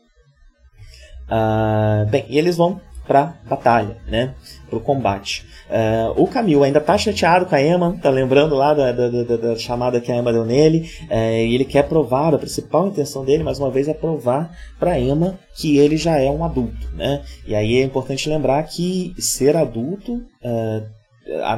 Uh, 1.31 2.09
bem, 2.11 2.25
e 2.29 2.39
eles 2.39 2.57
vão 2.57 2.81
para 3.09 3.35
batalha, 3.49 3.97
né? 4.07 4.35
Para 4.69 4.79
o 4.79 4.83
combate. 4.83 5.47
Uh, 5.69 6.23
o 6.23 6.27
Camil 6.27 6.63
ainda 6.63 6.81
tá 6.81 6.97
chateado 6.97 7.47
com 7.47 7.55
a 7.55 7.63
Emma, 7.63 7.99
tá 8.03 8.11
lembrando 8.11 8.55
lá 8.55 8.75
da, 8.75 8.93
da, 8.93 9.09
da, 9.09 9.37
da 9.37 9.57
chamada 9.57 10.01
que 10.01 10.13
a 10.13 10.17
Emma 10.17 10.33
deu 10.33 10.45
nele, 10.45 10.91
uh, 11.11 11.15
e 11.15 11.55
ele 11.55 11.65
quer 11.65 11.89
provar, 11.89 12.35
a 12.35 12.39
principal 12.39 12.87
intenção 12.87 13.25
dele, 13.25 13.43
mais 13.43 13.59
uma 13.59 13.71
vez, 13.71 13.89
é 13.89 13.95
provar 13.95 14.55
para 14.79 15.01
Emma 15.01 15.39
que 15.57 15.79
ele 15.79 15.97
já 15.97 16.19
é 16.19 16.31
um 16.31 16.45
adulto, 16.45 16.89
né? 16.95 17.23
E 17.47 17.55
aí 17.55 17.79
é 17.79 17.83
importante 17.83 18.29
lembrar 18.29 18.63
que 18.65 19.15
ser 19.19 19.57
adulto 19.57 20.23
uh, 20.45 20.99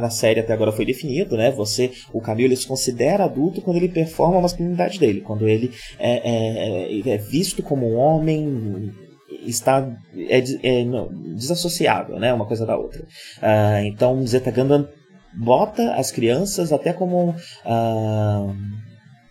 na 0.00 0.10
série 0.10 0.40
até 0.40 0.52
agora 0.52 0.72
foi 0.72 0.84
definido, 0.84 1.36
né? 1.36 1.50
Você, 1.52 1.92
o 2.12 2.20
Camilo, 2.20 2.48
ele 2.48 2.56
se 2.56 2.66
considera 2.66 3.24
adulto 3.24 3.60
quando 3.60 3.76
ele 3.76 3.88
performa 3.88 4.38
a 4.38 4.42
masculinidade 4.42 4.98
dele, 4.98 5.20
quando 5.20 5.48
ele 5.48 5.70
é, 5.98 6.98
é, 6.98 7.08
é 7.08 7.18
visto 7.18 7.62
como 7.62 7.88
um 7.88 7.96
homem 7.96 8.92
está 9.46 9.88
é, 10.16 10.42
é 10.62 10.84
não, 10.84 11.08
desassociável, 11.34 12.18
né, 12.18 12.32
uma 12.32 12.46
coisa 12.46 12.66
da 12.66 12.76
outra. 12.76 13.02
Uh, 13.02 13.84
então 13.84 14.26
Zeta 14.26 14.50
Gundam 14.50 14.88
bota 15.32 15.94
as 15.94 16.10
crianças 16.10 16.72
até 16.72 16.92
como 16.92 17.30
uh, 17.30 18.56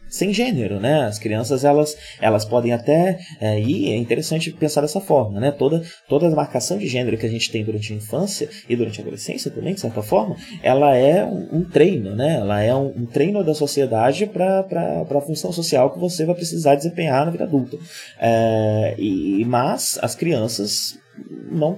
sem 0.10 0.34
gênero, 0.34 0.80
né? 0.80 1.04
As 1.06 1.20
crianças 1.20 1.64
elas, 1.64 1.96
elas 2.20 2.44
podem 2.44 2.74
até 2.74 3.20
é, 3.40 3.60
e 3.60 3.92
é 3.92 3.96
interessante 3.96 4.52
pensar 4.52 4.82
dessa 4.82 5.00
forma, 5.00 5.40
né? 5.40 5.52
Toda 5.52 5.84
toda 6.08 6.28
a 6.28 6.32
marcação 6.32 6.78
de 6.78 6.88
gênero 6.88 7.18
que 7.18 7.26
a 7.26 7.30
gente 7.30 7.52
tem 7.52 7.64
durante 7.64 7.94
a 7.94 7.96
infância 7.96 8.50
e 8.68 8.76
durante 8.76 9.00
a 9.00 9.04
adolescência 9.04 9.52
também, 9.52 9.74
de 9.74 9.82
certa 9.82 10.02
forma, 10.02 10.36
ela 10.64 10.96
é 10.96 11.24
um, 11.24 11.60
um 11.60 11.64
treino, 11.64 12.16
né? 12.16 12.38
Ela 12.38 12.62
é 12.62 12.74
um, 12.74 12.88
um 12.88 13.06
treino 13.06 13.44
da 13.44 13.54
sociedade 13.54 14.26
para 14.26 15.06
a 15.10 15.22
função 15.22 15.52
social 15.52 15.92
que 15.92 16.00
você 16.00 16.26
vai 16.26 16.36
precisar 16.36 16.76
desempenhar 16.76 17.26
na 17.26 17.32
vida 17.32 17.44
adulta. 17.44 17.78
É, 18.20 18.96
e 18.98 19.46
mas 19.46 20.00
as 20.02 20.16
crianças 20.16 20.98
não, 21.52 21.78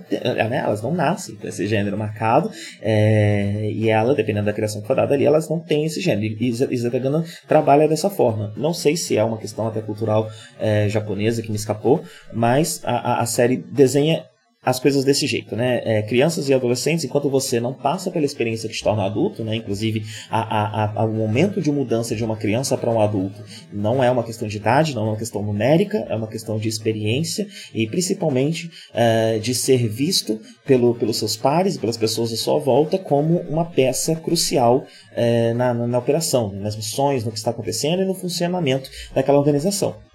né, 0.49 0.61
elas 0.63 0.81
não 0.81 0.93
nascem 0.93 1.35
com 1.35 1.47
esse 1.47 1.67
gênero 1.67 1.97
marcado 1.97 2.51
é, 2.81 3.69
e 3.71 3.89
ela, 3.89 4.13
dependendo 4.13 4.45
da 4.45 4.53
criação 4.53 4.81
que 4.81 4.87
for 4.87 4.95
dada 4.95 5.13
ali, 5.13 5.25
elas 5.25 5.49
não 5.49 5.59
têm 5.59 5.85
esse 5.85 6.01
gênero. 6.01 6.35
E 6.39 6.77
Zetagana 6.77 7.23
trabalha 7.47 7.87
dessa 7.87 8.09
forma. 8.09 8.53
Não 8.57 8.73
sei 8.73 8.95
se 8.95 9.17
é 9.17 9.23
uma 9.23 9.37
questão 9.37 9.67
até 9.67 9.81
cultural 9.81 10.29
é, 10.59 10.87
japonesa 10.89 11.41
que 11.41 11.49
me 11.49 11.57
escapou, 11.57 12.03
mas 12.33 12.81
a, 12.83 13.21
a 13.21 13.25
série 13.25 13.57
desenha 13.57 14.25
as 14.63 14.79
coisas 14.79 15.03
desse 15.03 15.25
jeito, 15.25 15.55
né? 15.55 15.81
É, 15.83 16.01
crianças 16.03 16.47
e 16.47 16.53
adolescentes, 16.53 17.03
enquanto 17.03 17.27
você 17.31 17.59
não 17.59 17.73
passa 17.73 18.11
pela 18.11 18.25
experiência 18.25 18.69
que 18.69 18.75
te 18.75 18.83
torna 18.83 19.03
adulto, 19.03 19.43
né? 19.43 19.55
Inclusive, 19.55 20.03
a, 20.29 20.39
a, 20.39 21.01
a, 21.01 21.05
o 21.05 21.13
momento 21.13 21.59
de 21.59 21.71
mudança 21.71 22.15
de 22.15 22.23
uma 22.23 22.37
criança 22.37 22.77
para 22.77 22.91
um 22.91 23.01
adulto 23.01 23.43
não 23.73 24.03
é 24.03 24.11
uma 24.11 24.23
questão 24.23 24.47
de 24.47 24.57
idade, 24.57 24.93
não 24.93 25.07
é 25.07 25.09
uma 25.09 25.17
questão 25.17 25.41
numérica, 25.41 25.97
é 26.07 26.15
uma 26.15 26.27
questão 26.27 26.59
de 26.59 26.69
experiência 26.69 27.47
e 27.73 27.87
principalmente 27.87 28.69
é, 28.93 29.39
de 29.39 29.55
ser 29.55 29.87
visto 29.87 30.39
pelo, 30.63 30.93
pelos 30.93 31.17
seus 31.17 31.35
pares, 31.35 31.75
pelas 31.75 31.97
pessoas 31.97 32.31
à 32.31 32.37
sua 32.37 32.59
volta, 32.59 32.99
como 32.99 33.39
uma 33.49 33.65
peça 33.65 34.15
crucial 34.15 34.85
é, 35.15 35.55
na, 35.55 35.73
na, 35.73 35.87
na 35.87 35.97
operação, 35.97 36.51
nas 36.53 36.75
missões, 36.75 37.25
no 37.25 37.31
que 37.31 37.37
está 37.39 37.49
acontecendo 37.49 38.03
e 38.03 38.05
no 38.05 38.13
funcionamento 38.13 38.91
daquela 39.15 39.39
organização. 39.39 40.10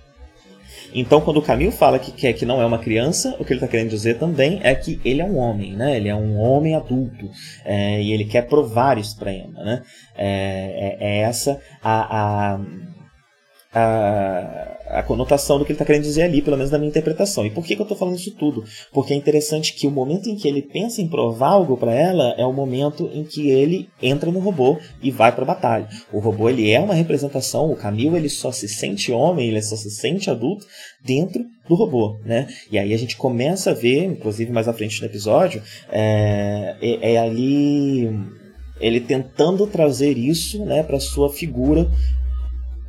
Então, 0.94 1.20
quando 1.20 1.38
o 1.38 1.42
Camil 1.42 1.70
fala 1.70 1.98
que, 1.98 2.12
que, 2.12 2.32
que 2.32 2.46
não 2.46 2.60
é 2.60 2.66
uma 2.66 2.78
criança, 2.78 3.36
o 3.38 3.44
que 3.44 3.52
ele 3.52 3.58
está 3.58 3.68
querendo 3.68 3.90
dizer 3.90 4.18
também 4.18 4.60
é 4.62 4.74
que 4.74 5.00
ele 5.04 5.20
é 5.20 5.24
um 5.24 5.36
homem, 5.36 5.74
né? 5.74 5.96
Ele 5.96 6.08
é 6.08 6.14
um 6.14 6.38
homem 6.38 6.74
adulto 6.74 7.30
é, 7.64 8.02
e 8.02 8.12
ele 8.12 8.24
quer 8.24 8.42
provar 8.46 8.98
isso 8.98 9.16
para 9.18 9.32
Emma, 9.32 9.62
né? 9.62 9.82
É, 10.16 10.96
é, 11.00 11.18
é 11.18 11.18
essa 11.20 11.60
a, 11.82 12.54
a 12.54 12.60
a, 13.78 14.98
a 15.00 15.02
conotação 15.02 15.58
do 15.58 15.64
que 15.66 15.72
ele 15.72 15.74
está 15.74 15.84
querendo 15.84 16.04
dizer 16.04 16.22
ali, 16.22 16.40
pelo 16.40 16.56
menos 16.56 16.72
na 16.72 16.78
minha 16.78 16.88
interpretação. 16.88 17.44
E 17.44 17.50
por 17.50 17.62
que, 17.62 17.76
que 17.76 17.82
eu 17.82 17.84
estou 17.84 17.96
falando 17.96 18.16
isso 18.16 18.30
tudo? 18.30 18.64
Porque 18.90 19.12
é 19.12 19.16
interessante 19.16 19.74
que 19.74 19.86
o 19.86 19.90
momento 19.90 20.30
em 20.30 20.34
que 20.34 20.48
ele 20.48 20.62
pensa 20.62 21.02
em 21.02 21.08
provar 21.08 21.50
algo 21.50 21.76
para 21.76 21.92
ela 21.92 22.34
é 22.38 22.46
o 22.46 22.54
momento 22.54 23.10
em 23.12 23.22
que 23.22 23.50
ele 23.50 23.90
entra 24.00 24.30
no 24.30 24.38
robô 24.38 24.78
e 25.02 25.10
vai 25.10 25.30
para 25.30 25.42
a 25.42 25.46
batalha. 25.46 25.88
O 26.10 26.18
robô 26.18 26.48
ele 26.48 26.70
é 26.70 26.80
uma 26.80 26.94
representação, 26.94 27.70
o 27.70 27.76
Camilo 27.76 28.16
ele 28.16 28.30
só 28.30 28.50
se 28.50 28.66
sente 28.66 29.12
homem, 29.12 29.48
ele 29.48 29.60
só 29.60 29.76
se 29.76 29.90
sente 29.90 30.30
adulto 30.30 30.64
dentro 31.04 31.44
do 31.68 31.74
robô, 31.74 32.18
né? 32.24 32.48
E 32.72 32.78
aí 32.78 32.94
a 32.94 32.98
gente 32.98 33.16
começa 33.16 33.72
a 33.72 33.74
ver, 33.74 34.04
inclusive 34.04 34.50
mais 34.50 34.68
à 34.68 34.72
frente 34.72 35.00
no 35.02 35.06
episódio, 35.06 35.62
é, 35.92 36.76
é, 36.80 37.12
é 37.12 37.18
ali 37.18 38.08
ele 38.80 39.00
tentando 39.00 39.66
trazer 39.66 40.16
isso 40.16 40.64
né, 40.64 40.82
para 40.82 41.00
sua 41.00 41.32
figura 41.32 41.90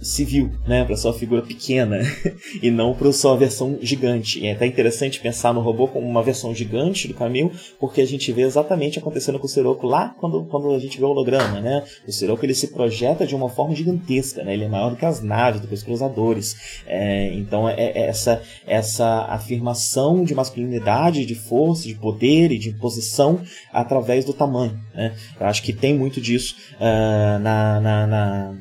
civil, 0.01 0.51
né, 0.67 0.85
para 0.85 0.95
sua 0.95 1.13
figura 1.13 1.41
pequena 1.41 1.99
e 2.61 2.69
não 2.69 2.93
para 2.93 3.11
sua 3.11 3.35
versão 3.35 3.77
gigante. 3.81 4.39
E 4.39 4.47
é 4.47 4.51
até 4.53 4.65
interessante 4.65 5.19
pensar 5.19 5.53
no 5.53 5.61
robô 5.61 5.87
como 5.87 6.07
uma 6.07 6.21
versão 6.21 6.53
gigante 6.53 7.07
do 7.07 7.13
Camil, 7.13 7.51
porque 7.79 8.01
a 8.01 8.05
gente 8.05 8.31
vê 8.31 8.43
exatamente 8.43 8.99
acontecendo 8.99 9.39
com 9.39 9.45
o 9.45 9.49
Siroco 9.49 9.87
lá 9.87 10.15
quando, 10.19 10.45
quando 10.45 10.73
a 10.73 10.79
gente 10.79 10.99
vê 10.99 11.05
o 11.05 11.09
holograma, 11.09 11.59
né? 11.59 11.83
O 12.07 12.11
Siroco 12.11 12.45
ele 12.45 12.53
se 12.53 12.67
projeta 12.67 13.25
de 13.25 13.35
uma 13.35 13.49
forma 13.49 13.75
gigantesca, 13.75 14.43
né? 14.43 14.53
Ele 14.53 14.65
é 14.65 14.67
maior 14.67 14.91
do 14.91 14.95
que 14.95 15.05
as 15.05 15.21
naves, 15.21 15.61
do 15.61 15.67
que 15.67 15.73
os 15.73 15.83
cruzadores. 15.83 16.81
É, 16.85 17.33
então 17.33 17.67
é, 17.67 17.75
é 17.77 18.07
essa 18.07 18.41
essa 18.65 19.25
afirmação 19.25 20.23
de 20.23 20.35
masculinidade, 20.35 21.25
de 21.25 21.35
força, 21.35 21.87
de 21.87 21.95
poder 21.95 22.51
e 22.51 22.57
de 22.57 22.71
posição 22.71 23.41
através 23.71 24.25
do 24.25 24.33
tamanho. 24.33 24.79
Né? 24.93 25.15
Eu 25.39 25.47
acho 25.47 25.63
que 25.63 25.73
tem 25.73 25.97
muito 25.97 26.21
disso 26.21 26.55
uh, 26.75 27.39
na, 27.39 27.79
na, 27.79 28.07
na 28.07 28.55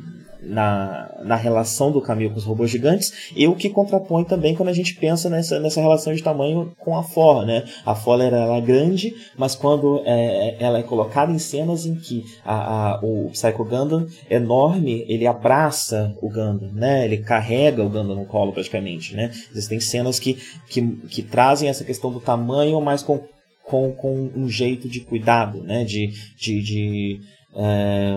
na, 0.49 1.11
na 1.23 1.37
relação 1.37 1.91
do 1.91 2.01
Camilo 2.01 2.33
com 2.33 2.39
os 2.39 2.45
robôs 2.45 2.71
gigantes 2.71 3.33
e 3.35 3.47
o 3.47 3.55
que 3.55 3.69
contrapõe 3.69 4.25
também 4.25 4.55
quando 4.55 4.69
a 4.69 4.73
gente 4.73 4.95
pensa 4.95 5.29
nessa, 5.29 5.59
nessa 5.59 5.81
relação 5.81 6.15
de 6.15 6.23
tamanho 6.23 6.73
com 6.79 6.97
a 6.97 7.03
For, 7.03 7.45
né? 7.45 7.65
A 7.85 7.95
For 7.95 8.21
era 8.21 8.37
ela 8.37 8.57
é 8.57 8.61
grande, 8.61 9.15
mas 9.37 9.55
quando 9.55 10.03
é, 10.05 10.49
é, 10.49 10.57
ela 10.61 10.79
é 10.79 10.83
colocada 10.83 11.33
em 11.33 11.39
cenas 11.39 11.87
em 11.87 11.95
que 11.97 12.25
a, 12.45 12.95
a, 12.95 13.01
o 13.03 13.31
Psycho 13.31 13.65
Gundam 13.65 14.07
enorme, 14.31 15.05
ele 15.09 15.27
abraça 15.27 16.15
o 16.23 16.29
Gundam, 16.29 16.71
né? 16.73 17.05
Ele 17.05 17.19
carrega 17.19 17.83
o 17.83 17.89
Gundam 17.89 18.17
no 18.17 18.27
colo 18.27 18.53
praticamente, 18.53 19.15
né? 19.15 19.31
Existem 19.51 19.81
cenas 19.81 20.19
que, 20.19 20.39
que, 20.69 20.83
que 21.09 21.23
trazem 21.23 21.69
essa 21.69 21.85
questão 21.85 22.13
do 22.13 22.21
tamanho, 22.21 22.81
mas 22.81 23.03
com, 23.03 23.21
com, 23.65 23.93
com 23.93 24.31
um 24.35 24.49
jeito 24.49 24.89
de 24.89 25.01
cuidado, 25.01 25.63
né? 25.63 25.85
De, 25.85 26.13
de, 26.37 26.63
de 26.63 27.21
é 27.55 28.15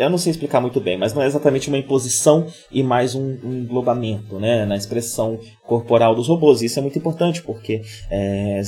eu 0.00 0.10
não 0.10 0.18
sei 0.18 0.30
explicar 0.30 0.60
muito 0.60 0.80
bem, 0.80 0.96
mas 0.96 1.12
não 1.12 1.22
é 1.22 1.26
exatamente 1.26 1.68
uma 1.68 1.78
imposição 1.78 2.46
e 2.70 2.82
mais 2.82 3.14
um, 3.14 3.36
um 3.44 3.52
englobamento 3.52 4.38
né, 4.38 4.64
na 4.64 4.76
expressão 4.76 5.38
corporal 5.62 6.14
dos 6.14 6.28
robôs. 6.28 6.62
E 6.62 6.66
isso 6.66 6.78
é 6.78 6.82
muito 6.82 6.98
importante, 6.98 7.42
porque 7.42 7.82
é, 8.10 8.60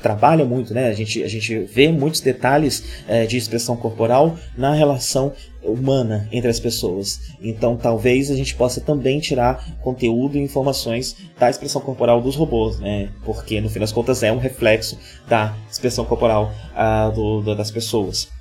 trabalha 0.00 0.44
muito, 0.44 0.74
né? 0.74 0.88
A 0.88 0.92
gente, 0.92 1.22
a 1.22 1.28
gente 1.28 1.58
vê 1.60 1.90
muitos 1.90 2.20
detalhes 2.20 3.02
é, 3.08 3.24
de 3.24 3.36
expressão 3.36 3.76
corporal 3.76 4.36
na 4.56 4.72
relação 4.74 5.32
humana 5.62 6.28
entre 6.30 6.48
as 6.48 6.60
pessoas. 6.60 7.18
Então, 7.40 7.76
talvez 7.76 8.30
a 8.30 8.36
gente 8.36 8.54
possa 8.54 8.80
também 8.80 9.18
tirar 9.18 9.78
conteúdo 9.82 10.36
e 10.36 10.40
informações 10.40 11.16
da 11.38 11.48
expressão 11.48 11.80
corporal 11.80 12.20
dos 12.20 12.36
robôs, 12.36 12.78
né? 12.78 13.08
Porque 13.24 13.60
no 13.60 13.68
fim 13.68 13.80
das 13.80 13.90
contas 13.90 14.22
é 14.22 14.30
um 14.30 14.38
reflexo 14.38 14.98
da 15.26 15.56
expressão 15.70 16.04
corporal 16.04 16.52
uh, 16.72 17.10
do, 17.42 17.54
das 17.54 17.70
pessoas. 17.70 18.35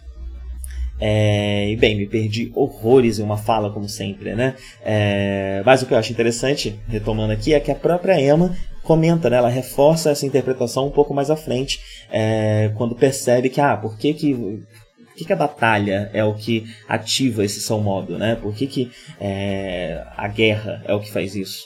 É, 1.00 1.70
e 1.70 1.76
bem, 1.76 1.96
me 1.96 2.08
perdi 2.08 2.52
horrores 2.56 3.20
em 3.20 3.24
uma 3.24 3.38
fala, 3.38 3.72
como 3.72 3.88
sempre, 3.88 4.34
né? 4.34 4.56
É, 4.84 5.62
mas 5.66 5.82
o 5.82 5.86
que 5.86 5.94
eu 5.94 5.98
acho 5.98 6.12
interessante, 6.12 6.80
retomando 6.88 7.34
aqui, 7.34 7.54
é 7.54 7.60
que 7.60 7.72
a 7.72 7.76
própria 7.76 8.20
Emma 8.20 8.56
comenta, 8.82 9.30
né? 9.30 9.38
Ela 9.38 9.50
reforça 9.50 10.12
essa 10.12 10.26
interpretação 10.26 10.88
um 10.88 10.92
pouco 10.92 11.14
mais 11.14 11.30
à 11.30 11.36
frente, 11.36 11.80
é, 12.10 12.72
quando 12.76 12.96
percebe 12.96 13.50
que, 13.50 13.60
ah, 13.60 13.76
por 13.76 13.98
que 13.98 14.14
que 14.14 14.34
por 14.34 15.20
que, 15.20 15.26
que, 15.26 15.34
a 15.34 15.38
batalha 15.38 16.10
é 16.14 16.26
o 16.26 16.34
que 16.34 16.66
ativa 16.90 17.46
esse 17.46 17.62
seu 17.62 17.80
modo, 17.80 18.18
né? 18.18 18.36
Por 18.36 18.54
que, 18.54 18.68
que 18.68 18.92
é, 19.20 20.04
a 20.18 20.28
guerra 20.28 20.84
é 20.86 20.94
o 20.94 21.00
que 21.00 21.10
faz 21.10 21.36
isso? 21.36 21.64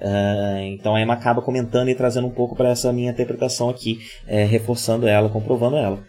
Uh, 0.00 0.58
então 0.62 0.94
a 0.94 1.00
Emma 1.00 1.14
acaba 1.14 1.42
comentando 1.42 1.88
e 1.88 1.94
trazendo 1.94 2.26
um 2.26 2.32
pouco 2.32 2.54
para 2.54 2.70
essa 2.70 2.92
minha 2.92 3.10
interpretação 3.10 3.68
aqui, 3.68 4.00
é, 4.26 4.44
reforçando 4.44 5.06
ela, 5.06 5.28
comprovando 5.28 5.76
ela. 5.76 6.02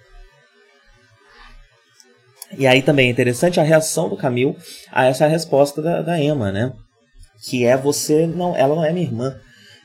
E 2.58 2.66
aí 2.66 2.82
também 2.82 3.08
é 3.08 3.12
interessante 3.12 3.60
a 3.60 3.64
reação 3.64 4.10
do 4.10 4.18
Camil 4.18 4.56
a 4.92 5.06
essa 5.06 5.28
resposta 5.28 5.82
da, 5.82 6.02
da 6.02 6.20
Emma, 6.20 6.52
né? 6.52 6.74
Que 7.48 7.66
é 7.66 7.78
você 7.78 8.28
não, 8.28 8.56
ela 8.56 8.76
não 8.76 8.84
é 8.84 8.92
minha 8.92 9.06
irmã. 9.06 9.40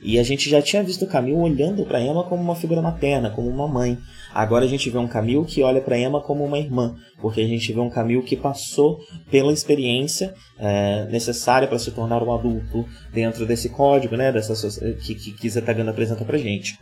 E 0.04 0.18
a 0.18 0.22
gente 0.22 0.50
já 0.50 0.60
tinha 0.60 0.82
visto 0.82 1.06
o 1.06 1.08
Camil 1.08 1.38
olhando 1.38 1.84
para 1.86 2.00
Emma 2.00 2.24
como 2.24 2.42
uma 2.42 2.54
figura 2.54 2.82
materna, 2.82 3.30
como 3.30 3.48
uma 3.48 3.66
mãe. 3.66 3.96
Agora 4.34 4.66
a 4.66 4.68
gente 4.68 4.90
vê 4.90 4.98
um 4.98 5.08
Camil 5.08 5.44
que 5.46 5.62
olha 5.62 5.80
para 5.80 5.98
Emma 5.98 6.20
como 6.20 6.44
uma 6.44 6.58
irmã, 6.58 6.94
porque 7.20 7.40
a 7.40 7.46
gente 7.46 7.72
vê 7.72 7.80
um 7.80 7.88
Camil 7.88 8.22
que 8.22 8.36
passou 8.36 8.98
pela 9.30 9.50
experiência 9.50 10.34
é, 10.58 11.06
necessária 11.06 11.66
para 11.66 11.78
se 11.78 11.90
tornar 11.90 12.22
um 12.22 12.34
adulto 12.34 12.84
dentro 13.14 13.46
desse 13.46 13.70
código, 13.70 14.14
né, 14.14 14.30
dessa 14.30 14.54
que 15.00 15.14
que, 15.14 15.48
Zetagana 15.48 15.90
apresenta 15.90 16.24
para 16.24 16.36
gente. 16.36 16.78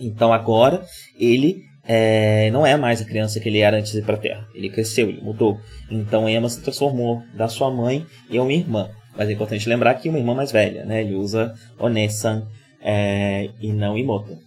Então 0.00 0.32
agora 0.32 0.82
ele 1.16 1.67
é, 1.90 2.50
não 2.50 2.66
é 2.66 2.76
mais 2.76 3.00
a 3.00 3.04
criança 3.06 3.40
que 3.40 3.48
ele 3.48 3.60
era 3.60 3.78
antes 3.78 3.92
de 3.92 3.98
ir 3.98 4.04
para 4.04 4.16
a 4.16 4.18
Terra. 4.18 4.46
Ele 4.54 4.68
cresceu, 4.68 5.08
ele 5.08 5.22
mudou. 5.22 5.58
Então 5.90 6.28
Emma 6.28 6.46
se 6.50 6.60
transformou 6.60 7.22
da 7.32 7.48
sua 7.48 7.70
mãe 7.70 8.04
em 8.30 8.38
uma 8.38 8.52
irmã. 8.52 8.90
Mas 9.16 9.30
é 9.30 9.32
importante 9.32 9.66
lembrar 9.66 9.94
que 9.94 10.10
uma 10.10 10.18
irmã 10.18 10.34
mais 10.34 10.52
velha, 10.52 10.84
né? 10.84 11.00
Ele 11.00 11.14
usa 11.14 11.54
Onesan 11.78 12.46
é, 12.82 13.48
e 13.58 13.72
não 13.72 13.96
Imoto. 13.96 14.38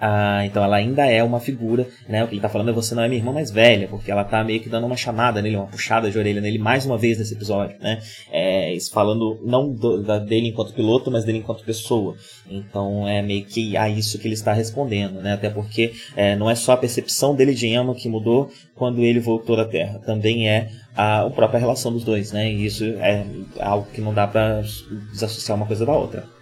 Ah, 0.00 0.44
então 0.44 0.62
ela 0.62 0.76
ainda 0.76 1.06
é 1.06 1.22
uma 1.22 1.40
figura, 1.40 1.86
né? 2.08 2.22
O 2.22 2.28
que 2.28 2.34
ele 2.34 2.40
tá 2.40 2.48
falando 2.48 2.70
é 2.70 2.72
você 2.72 2.94
não 2.94 3.02
é 3.02 3.08
minha 3.08 3.20
irmã 3.20 3.32
mais 3.32 3.50
velha, 3.50 3.88
porque 3.88 4.10
ela 4.10 4.22
tá 4.24 4.44
meio 4.44 4.60
que 4.60 4.68
dando 4.68 4.86
uma 4.86 4.96
chamada 4.96 5.42
nele, 5.42 5.56
uma 5.56 5.66
puxada 5.66 6.10
de 6.10 6.16
orelha 6.16 6.40
nele 6.40 6.58
mais 6.58 6.86
uma 6.86 6.96
vez 6.96 7.18
nesse 7.18 7.34
episódio, 7.34 7.76
né? 7.80 8.00
É, 8.30 8.76
falando 8.92 9.40
não 9.44 9.72
do, 9.72 10.02
da, 10.02 10.18
dele 10.18 10.48
enquanto 10.48 10.72
piloto, 10.72 11.10
mas 11.10 11.24
dele 11.24 11.38
enquanto 11.38 11.64
pessoa. 11.64 12.16
Então 12.48 13.08
é 13.08 13.20
meio 13.22 13.44
que 13.44 13.76
a 13.76 13.88
isso 13.88 14.18
que 14.18 14.28
ele 14.28 14.34
está 14.34 14.52
respondendo, 14.52 15.20
né? 15.20 15.32
Até 15.32 15.50
porque 15.50 15.92
é, 16.16 16.36
não 16.36 16.48
é 16.48 16.54
só 16.54 16.72
a 16.72 16.76
percepção 16.76 17.34
dele 17.34 17.54
de 17.54 17.66
Emma 17.66 17.94
que 17.94 18.08
mudou 18.08 18.50
quando 18.76 19.02
ele 19.02 19.18
voltou 19.18 19.56
da 19.56 19.64
Terra, 19.64 19.98
também 19.98 20.48
é 20.48 20.70
a, 20.96 21.22
a 21.22 21.30
própria 21.30 21.58
relação 21.58 21.92
dos 21.92 22.04
dois, 22.04 22.32
né? 22.32 22.52
E 22.52 22.64
isso 22.64 22.84
é 22.84 23.24
algo 23.60 23.88
que 23.92 24.00
não 24.00 24.14
dá 24.14 24.26
para 24.26 24.62
desassociar 25.10 25.56
uma 25.56 25.66
coisa 25.66 25.84
da 25.84 25.92
outra. 25.92 26.37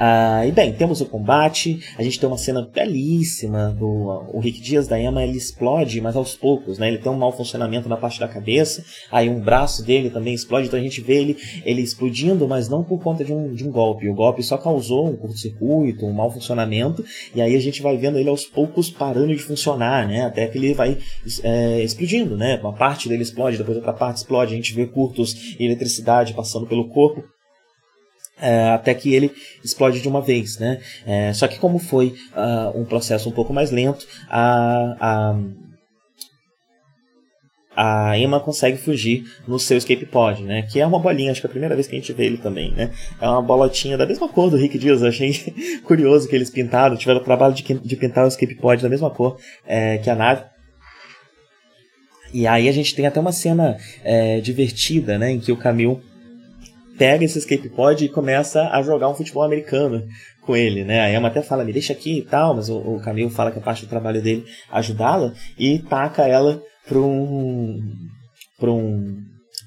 Ah, 0.00 0.46
e 0.46 0.52
bem, 0.52 0.72
temos 0.72 1.00
o 1.00 1.06
combate, 1.06 1.80
a 1.98 2.04
gente 2.04 2.20
tem 2.20 2.28
uma 2.28 2.38
cena 2.38 2.62
belíssima 2.62 3.74
do 3.76 4.28
o 4.32 4.38
Rick 4.38 4.60
Dias 4.60 4.86
da 4.86 5.00
Emma, 5.00 5.24
ele 5.24 5.36
explode, 5.36 6.00
mas 6.00 6.14
aos 6.14 6.36
poucos, 6.36 6.78
né? 6.78 6.86
Ele 6.86 6.98
tem 6.98 7.10
um 7.10 7.16
mau 7.16 7.32
funcionamento 7.32 7.88
na 7.88 7.96
parte 7.96 8.20
da 8.20 8.28
cabeça, 8.28 8.84
aí 9.10 9.28
um 9.28 9.40
braço 9.40 9.84
dele 9.84 10.08
também 10.08 10.34
explode, 10.34 10.68
então 10.68 10.78
a 10.78 10.82
gente 10.82 11.00
vê 11.00 11.14
ele, 11.14 11.36
ele 11.64 11.82
explodindo, 11.82 12.46
mas 12.46 12.68
não 12.68 12.84
por 12.84 13.02
conta 13.02 13.24
de 13.24 13.32
um, 13.32 13.52
de 13.52 13.66
um 13.66 13.72
golpe. 13.72 14.08
O 14.08 14.14
golpe 14.14 14.40
só 14.40 14.56
causou 14.56 15.08
um 15.08 15.16
curto-circuito, 15.16 16.06
um 16.06 16.12
mau 16.12 16.30
funcionamento, 16.30 17.04
e 17.34 17.42
aí 17.42 17.56
a 17.56 17.60
gente 17.60 17.82
vai 17.82 17.96
vendo 17.96 18.18
ele 18.18 18.28
aos 18.28 18.44
poucos 18.44 18.88
parando 18.88 19.34
de 19.34 19.42
funcionar, 19.42 20.06
né? 20.06 20.26
Até 20.26 20.46
que 20.46 20.58
ele 20.58 20.74
vai 20.74 20.96
é, 21.42 21.82
explodindo, 21.82 22.36
né? 22.36 22.56
Uma 22.62 22.72
parte 22.72 23.08
dele 23.08 23.24
explode, 23.24 23.58
depois 23.58 23.76
outra 23.76 23.92
parte 23.92 24.18
explode, 24.18 24.52
a 24.52 24.56
gente 24.56 24.72
vê 24.72 24.86
curtos 24.86 25.56
e 25.58 25.64
eletricidade 25.64 26.34
passando 26.34 26.68
pelo 26.68 26.88
corpo. 26.88 27.24
É, 28.40 28.70
até 28.70 28.94
que 28.94 29.12
ele 29.14 29.32
explode 29.64 30.00
de 30.00 30.08
uma 30.08 30.22
vez, 30.22 30.58
né? 30.58 30.80
É, 31.06 31.32
só 31.32 31.48
que 31.48 31.58
como 31.58 31.78
foi 31.78 32.14
uh, 32.32 32.78
um 32.78 32.84
processo 32.84 33.28
um 33.28 33.32
pouco 33.32 33.52
mais 33.52 33.70
lento, 33.70 34.06
a, 34.28 34.96
a, 35.00 35.38
a 37.80 38.18
Emma 38.18 38.40
consegue 38.40 38.76
fugir 38.76 39.24
no 39.46 39.56
seu 39.56 39.76
escape 39.76 40.04
pod, 40.04 40.42
né? 40.42 40.62
Que 40.62 40.80
é 40.80 40.86
uma 40.86 40.98
bolinha, 40.98 41.30
acho 41.30 41.40
que 41.40 41.46
é 41.46 41.48
a 41.48 41.50
primeira 41.50 41.76
vez 41.76 41.86
que 41.86 41.94
a 41.94 41.98
gente 41.98 42.12
vê 42.12 42.26
ele 42.26 42.38
também, 42.38 42.72
né? 42.72 42.92
É 43.20 43.28
uma 43.28 43.40
bolotinha 43.40 43.96
da 43.96 44.04
mesma 44.04 44.28
cor 44.28 44.50
do 44.50 44.56
Rick 44.56 44.76
Dias, 44.78 45.02
achei 45.02 45.32
curioso 45.86 46.28
que 46.28 46.34
eles 46.34 46.50
pintaram, 46.50 46.96
tiveram 46.96 47.20
o 47.20 47.24
trabalho 47.24 47.54
de, 47.54 47.62
de 47.62 47.96
pintar 47.96 48.24
o 48.24 48.28
escape 48.28 48.56
pod 48.56 48.82
da 48.82 48.88
mesma 48.88 49.10
cor 49.10 49.38
é, 49.64 49.98
que 49.98 50.10
a 50.10 50.16
nave. 50.16 50.42
E 52.32 52.46
aí 52.46 52.68
a 52.68 52.72
gente 52.72 52.94
tem 52.94 53.06
até 53.06 53.20
uma 53.20 53.32
cena 53.32 53.76
é, 54.02 54.40
divertida, 54.40 55.16
né? 55.16 55.30
Em 55.30 55.38
que 55.38 55.52
o 55.52 55.56
Camil 55.56 56.00
pega 56.98 57.24
esse 57.24 57.38
escape 57.38 57.68
pod 57.70 58.04
e 58.04 58.08
começa 58.08 58.68
a 58.70 58.82
jogar 58.82 59.08
um 59.08 59.14
futebol 59.14 59.44
americano 59.44 60.04
com 60.42 60.56
ele, 60.56 60.84
né? 60.84 61.00
A 61.00 61.12
Emma 61.12 61.28
até 61.28 61.40
fala, 61.40 61.64
me 61.64 61.72
deixa 61.72 61.92
aqui 61.92 62.18
e 62.18 62.22
tal, 62.22 62.54
mas 62.56 62.68
o, 62.68 62.76
o 62.76 63.00
Camilo 63.00 63.30
fala 63.30 63.52
que 63.52 63.58
é 63.58 63.62
parte 63.62 63.84
do 63.84 63.88
trabalho 63.88 64.20
dele 64.20 64.44
ajudá-la 64.70 65.32
e 65.58 65.78
taca 65.78 66.26
ela 66.26 66.60
para 66.86 66.98
um 66.98 67.80
para 68.58 68.72
um 68.72 69.16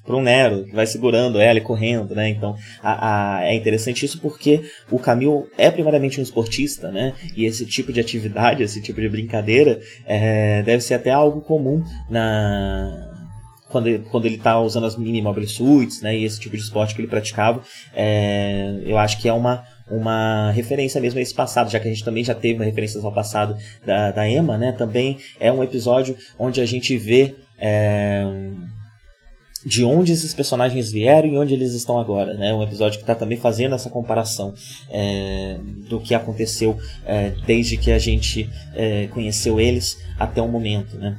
para 0.04 0.16
um 0.16 0.22
Nero 0.22 0.64
que 0.64 0.74
vai 0.74 0.84
segurando 0.84 1.40
ela 1.40 1.58
e 1.58 1.62
correndo, 1.62 2.14
né? 2.14 2.28
Então 2.28 2.56
a, 2.82 3.36
a, 3.38 3.44
é 3.44 3.54
interessante 3.54 4.04
isso 4.04 4.20
porque 4.20 4.64
o 4.90 4.98
Camilo 4.98 5.46
é 5.56 5.70
primariamente 5.70 6.18
um 6.18 6.22
esportista, 6.22 6.90
né? 6.90 7.14
E 7.36 7.44
esse 7.44 7.64
tipo 7.64 7.92
de 7.92 8.00
atividade, 8.00 8.62
esse 8.62 8.82
tipo 8.82 9.00
de 9.00 9.08
brincadeira 9.08 9.80
é, 10.04 10.62
deve 10.62 10.82
ser 10.82 10.94
até 10.94 11.10
algo 11.10 11.40
comum 11.40 11.82
na 12.10 13.11
quando 13.72 13.86
ele, 13.88 13.98
quando 14.10 14.26
ele 14.26 14.38
tá 14.38 14.60
usando 14.60 14.86
as 14.86 14.96
mini 14.96 15.22
mobile 15.22 15.48
suits, 15.48 16.02
né, 16.02 16.16
e 16.16 16.24
esse 16.24 16.38
tipo 16.38 16.56
de 16.56 16.62
esporte 16.62 16.94
que 16.94 17.00
ele 17.00 17.08
praticava, 17.08 17.62
é, 17.94 18.78
eu 18.84 18.98
acho 18.98 19.18
que 19.18 19.28
é 19.28 19.32
uma, 19.32 19.64
uma 19.90 20.52
referência 20.52 21.00
mesmo 21.00 21.18
a 21.18 21.22
esse 21.22 21.34
passado, 21.34 21.70
já 21.70 21.80
que 21.80 21.88
a 21.88 21.90
gente 21.90 22.04
também 22.04 22.22
já 22.22 22.34
teve 22.34 22.58
uma 22.58 22.64
referência 22.64 23.00
ao 23.02 23.12
passado 23.12 23.56
da, 23.84 24.12
da 24.12 24.28
Emma, 24.28 24.58
né, 24.58 24.72
também 24.72 25.16
é 25.40 25.50
um 25.50 25.64
episódio 25.64 26.16
onde 26.38 26.60
a 26.60 26.66
gente 26.66 26.96
vê 26.96 27.34
é, 27.58 28.24
de 29.64 29.84
onde 29.84 30.12
esses 30.12 30.34
personagens 30.34 30.92
vieram 30.92 31.28
e 31.28 31.38
onde 31.38 31.54
eles 31.54 31.72
estão 31.72 31.98
agora, 31.98 32.34
né, 32.34 32.52
um 32.52 32.62
episódio 32.62 32.98
que 32.98 33.04
está 33.04 33.14
também 33.14 33.38
fazendo 33.38 33.74
essa 33.74 33.88
comparação 33.88 34.52
é, 34.90 35.58
do 35.88 35.98
que 35.98 36.14
aconteceu 36.14 36.76
é, 37.06 37.32
desde 37.46 37.76
que 37.76 37.90
a 37.90 37.98
gente 37.98 38.50
é, 38.74 39.06
conheceu 39.08 39.58
eles 39.58 39.98
até 40.18 40.42
o 40.42 40.48
momento, 40.48 40.96
né. 40.98 41.18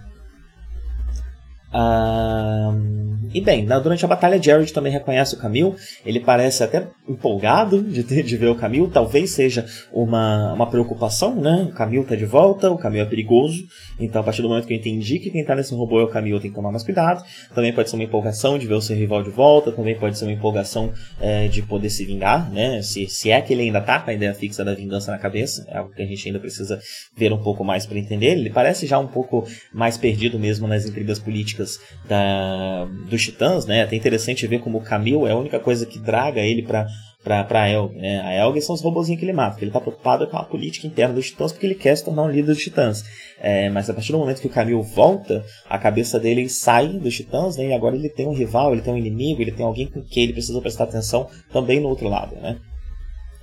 E 3.33 3.41
bem, 3.41 3.65
durante 3.65 4.05
a 4.05 4.07
batalha, 4.07 4.41
Jared 4.41 4.71
também 4.71 4.91
reconhece 4.91 5.33
o 5.33 5.39
Camille. 5.39 5.73
Ele 6.05 6.19
parece 6.19 6.63
até 6.63 6.87
empolgado 7.09 7.81
de, 7.81 8.03
ter, 8.03 8.21
de 8.21 8.37
ver 8.37 8.47
o 8.47 8.55
Camille. 8.55 8.87
Talvez 8.91 9.31
seja 9.31 9.65
uma, 9.91 10.53
uma 10.53 10.69
preocupação, 10.69 11.33
né? 11.35 11.67
O 11.69 11.73
Camille 11.73 12.05
tá 12.05 12.15
de 12.15 12.25
volta, 12.25 12.69
o 12.69 12.77
Camille 12.77 13.01
é 13.01 13.05
perigoso. 13.05 13.63
Então, 13.99 14.21
a 14.21 14.23
partir 14.23 14.43
do 14.43 14.49
momento 14.49 14.67
que 14.67 14.73
eu 14.73 14.77
entendi 14.77 15.17
que 15.17 15.31
quem 15.31 15.43
tá 15.43 15.55
nesse 15.55 15.73
robô 15.73 15.99
é 15.99 16.03
o 16.03 16.07
Camille, 16.07 16.35
eu 16.35 16.39
tenho 16.39 16.53
que 16.53 16.59
tomar 16.59 16.69
mais 16.69 16.83
cuidado. 16.83 17.23
Também 17.55 17.73
pode 17.73 17.89
ser 17.89 17.95
uma 17.95 18.03
empolgação 18.03 18.59
de 18.59 18.67
ver 18.67 18.75
o 18.75 18.81
seu 18.81 18.95
rival 18.95 19.23
de 19.23 19.31
volta. 19.31 19.71
Também 19.71 19.97
pode 19.97 20.15
ser 20.15 20.25
uma 20.25 20.33
empolgação 20.33 20.93
é, 21.19 21.47
de 21.47 21.63
poder 21.63 21.89
se 21.89 22.05
vingar, 22.05 22.51
né? 22.51 22.83
Se, 22.83 23.07
se 23.07 23.31
é 23.31 23.41
que 23.41 23.51
ele 23.51 23.63
ainda 23.63 23.81
tá 23.81 23.99
com 23.99 24.11
a 24.11 24.13
ideia 24.13 24.33
fixa 24.35 24.63
da 24.63 24.75
vingança 24.75 25.11
na 25.11 25.17
cabeça. 25.17 25.65
É 25.69 25.77
algo 25.79 25.91
que 25.91 26.03
a 26.03 26.05
gente 26.05 26.27
ainda 26.27 26.39
precisa 26.39 26.79
ver 27.17 27.33
um 27.33 27.41
pouco 27.41 27.63
mais 27.63 27.87
para 27.87 27.97
entender. 27.97 28.37
Ele 28.37 28.51
parece 28.51 28.85
já 28.85 28.99
um 28.99 29.07
pouco 29.07 29.43
mais 29.73 29.97
perdido 29.97 30.37
mesmo 30.37 30.67
nas 30.67 30.85
intrigas 30.85 31.17
políticas 31.17 31.62
da, 32.07 32.85
dos 33.09 33.21
titãs, 33.21 33.65
né? 33.65 33.79
É 33.79 33.83
até 33.83 33.95
interessante 33.95 34.47
ver 34.47 34.59
como 34.59 34.77
o 34.77 34.83
Camil 34.83 35.27
é 35.27 35.31
a 35.31 35.37
única 35.37 35.59
coisa 35.59 35.85
que 35.85 35.99
draga 35.99 36.41
ele 36.41 36.63
para 36.63 36.87
pra, 37.23 37.43
pra 37.43 37.69
Elg, 37.69 37.95
né? 37.95 38.19
A 38.21 38.33
Elg 38.33 38.61
são 38.61 38.75
os 38.75 38.81
robôzinhos 38.81 39.19
que 39.19 39.25
ele 39.25 39.33
mata, 39.33 39.57
que 39.57 39.63
ele 39.63 39.71
tá 39.71 39.79
preocupado 39.79 40.27
com 40.27 40.37
a 40.37 40.43
política 40.43 40.85
interna 40.85 41.15
dos 41.15 41.27
titãs 41.27 41.51
porque 41.51 41.65
ele 41.65 41.75
quer 41.75 41.95
se 41.95 42.03
tornar 42.03 42.23
um 42.23 42.29
líder 42.29 42.47
dos 42.47 42.61
titãs. 42.61 43.03
É, 43.39 43.69
mas 43.69 43.89
a 43.89 43.93
partir 43.93 44.11
do 44.11 44.17
momento 44.17 44.41
que 44.41 44.47
o 44.47 44.49
Camil 44.49 44.81
volta, 44.81 45.43
a 45.69 45.77
cabeça 45.77 46.19
dele 46.19 46.49
sai 46.49 46.87
dos 46.99 47.15
titãs, 47.15 47.57
né? 47.57 47.67
E 47.67 47.73
agora 47.73 47.95
ele 47.95 48.09
tem 48.09 48.27
um 48.27 48.33
rival, 48.33 48.73
ele 48.73 48.81
tem 48.81 48.93
um 48.93 48.97
inimigo, 48.97 49.41
ele 49.41 49.51
tem 49.51 49.65
alguém 49.65 49.87
com 49.87 50.01
quem 50.01 50.23
ele 50.23 50.33
precisa 50.33 50.59
prestar 50.61 50.83
atenção 50.83 51.29
também 51.51 51.79
no 51.79 51.87
outro 51.87 52.09
lado, 52.09 52.35
né? 52.35 52.57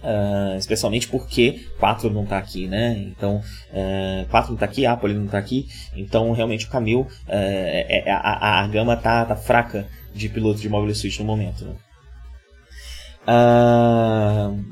Uh, 0.02 0.56
especialmente 0.56 1.06
porque 1.08 1.66
4 1.78 2.08
não 2.08 2.24
está 2.24 2.38
aqui, 2.38 2.66
né? 2.66 2.96
Então, 2.98 3.42
uh, 3.70 4.26
4 4.30 4.48
não 4.48 4.54
está 4.54 4.64
aqui, 4.64 4.86
Apple 4.86 5.12
não 5.12 5.26
está 5.26 5.36
aqui. 5.36 5.68
Então, 5.94 6.32
realmente, 6.32 6.66
o 6.66 6.70
Camil, 6.70 7.00
uh, 7.00 7.06
é, 7.28 8.08
é, 8.08 8.10
a, 8.10 8.60
a, 8.60 8.66
gama 8.66 8.96
tá, 8.96 9.26
tá 9.26 9.36
fraca 9.36 9.86
de 10.14 10.28
piloto 10.30 10.58
de 10.58 10.68
Mobile 10.70 10.94
Suit 10.94 11.20
no 11.20 11.26
momento. 11.26 11.66
Né? 11.66 11.74
Uh, 13.28 14.64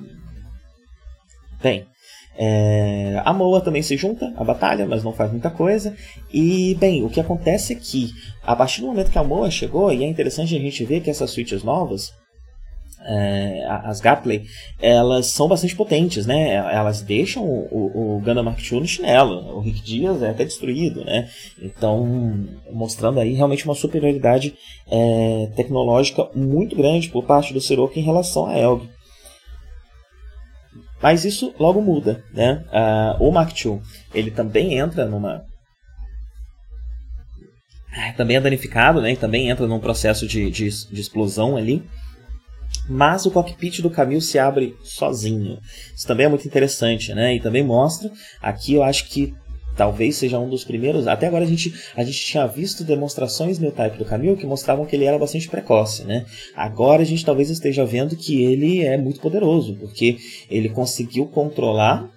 bem, 1.63 1.87
é, 2.41 3.21
a 3.25 3.33
Moa 3.33 3.61
também 3.61 3.83
se 3.83 3.97
junta 3.97 4.33
à 4.37 4.45
batalha, 4.45 4.87
mas 4.87 5.03
não 5.03 5.13
faz 5.13 5.31
muita 5.31 5.51
coisa. 5.51 5.97
E, 6.33 6.77
bem, 6.77 7.05
o 7.05 7.11
que 7.11 7.21
acontece 7.21 7.73
é 7.73 7.77
que, 7.77 8.13
a 8.43 8.55
partir 8.55 8.81
do 8.81 8.87
momento 8.87 9.11
que 9.11 9.19
a 9.19 9.25
Moa 9.25 9.51
chegou, 9.51 9.93
e 9.93 10.05
é 10.05 10.07
interessante 10.07 10.55
a 10.57 10.61
gente 10.61 10.85
ver 10.85 11.01
que 11.01 11.11
essas 11.11 11.31
suítes 11.31 11.65
novas, 11.65 12.15
é, 13.05 13.65
as 13.85 14.01
Gapley, 14.01 14.45
elas 14.81 15.27
são 15.27 15.49
bastante 15.49 15.75
potentes, 15.75 16.27
né? 16.27 16.55
Elas 16.55 17.01
deixam 17.01 17.45
o, 17.45 17.69
o, 17.71 18.17
o 18.17 18.21
Gundam 18.21 18.43
Mark 18.43 18.61
II 18.61 18.81
no 18.81 18.87
chinelo. 18.87 19.57
O 19.57 19.61
Rick 19.61 19.83
Dias 19.83 20.23
é 20.23 20.31
até 20.31 20.45
destruído, 20.45 21.05
né? 21.05 21.29
Então, 21.61 22.47
mostrando 22.71 23.21
aí 23.21 23.33
realmente 23.35 23.65
uma 23.65 23.75
superioridade 23.75 24.55
é, 24.91 25.51
tecnológica 25.57 26.29
muito 26.35 26.77
grande 26.77 27.09
por 27.09 27.25
parte 27.25 27.53
do 27.53 27.61
Siroka 27.61 27.99
em 27.99 28.05
relação 28.05 28.47
a 28.47 28.59
Elg. 28.59 28.89
Mas 31.01 31.25
isso 31.25 31.55
logo 31.59 31.81
muda, 31.81 32.25
né? 32.35 32.65
O 33.21 33.31
Mark 33.31 33.57
II, 33.65 33.81
ele 34.13 34.33
também 34.33 34.77
entra 34.77 35.07
numa 35.07 35.45
também 38.17 38.37
é 38.37 38.41
danificado, 38.41 39.01
né? 39.01 39.17
também 39.17 39.49
entra 39.49 39.67
num 39.67 39.81
processo 39.81 40.27
de, 40.27 40.51
de, 40.51 40.69
de 40.69 41.01
explosão 41.01 41.57
ali 41.57 41.85
mas 42.89 43.27
o 43.27 43.31
cockpit 43.31 43.81
do 43.81 43.91
Camil 43.91 44.21
se 44.21 44.39
abre 44.39 44.75
sozinho. 44.83 45.59
Isso 45.95 46.07
também 46.07 46.27
é 46.27 46.29
muito 46.29 46.47
interessante, 46.47 47.13
né? 47.15 47.35
E 47.35 47.41
também 47.41 47.63
mostra, 47.63 48.11
aqui 48.41 48.75
eu 48.75 48.83
acho 48.83 49.09
que 49.09 49.35
talvez 49.79 50.17
seja 50.17 50.39
um 50.39 50.51
dos 50.51 50.65
primeiros. 50.65 51.07
Até 51.07 51.29
agora 51.29 51.45
a 51.45 51.47
gente, 51.47 51.73
a 51.97 52.03
gente 52.03 52.19
tinha 52.19 52.47
visto 52.47 52.83
demonstrações 52.83 53.59
no 53.59 53.71
type 53.71 53.97
do 53.97 54.05
Camil 54.05 54.37
que 54.37 54.45
mostravam 54.45 54.85
que 54.85 54.97
ele 54.97 55.05
era 55.05 55.19
bastante 55.19 55.49
precoce, 55.49 56.05
né? 56.05 56.27
Agora 56.55 57.03
a 57.03 57.07
gente 57.07 57.25
talvez 57.25 57.49
esteja 57.49 57.87
vendo 57.87 58.17
que 58.17 58.43
ele 58.43 58.83
é 58.83 58.99
muito 58.99 59.21
poderoso, 59.21 59.77
porque 59.77 60.19
ele 60.51 60.69
conseguiu 60.69 61.27
controlar 61.27 62.11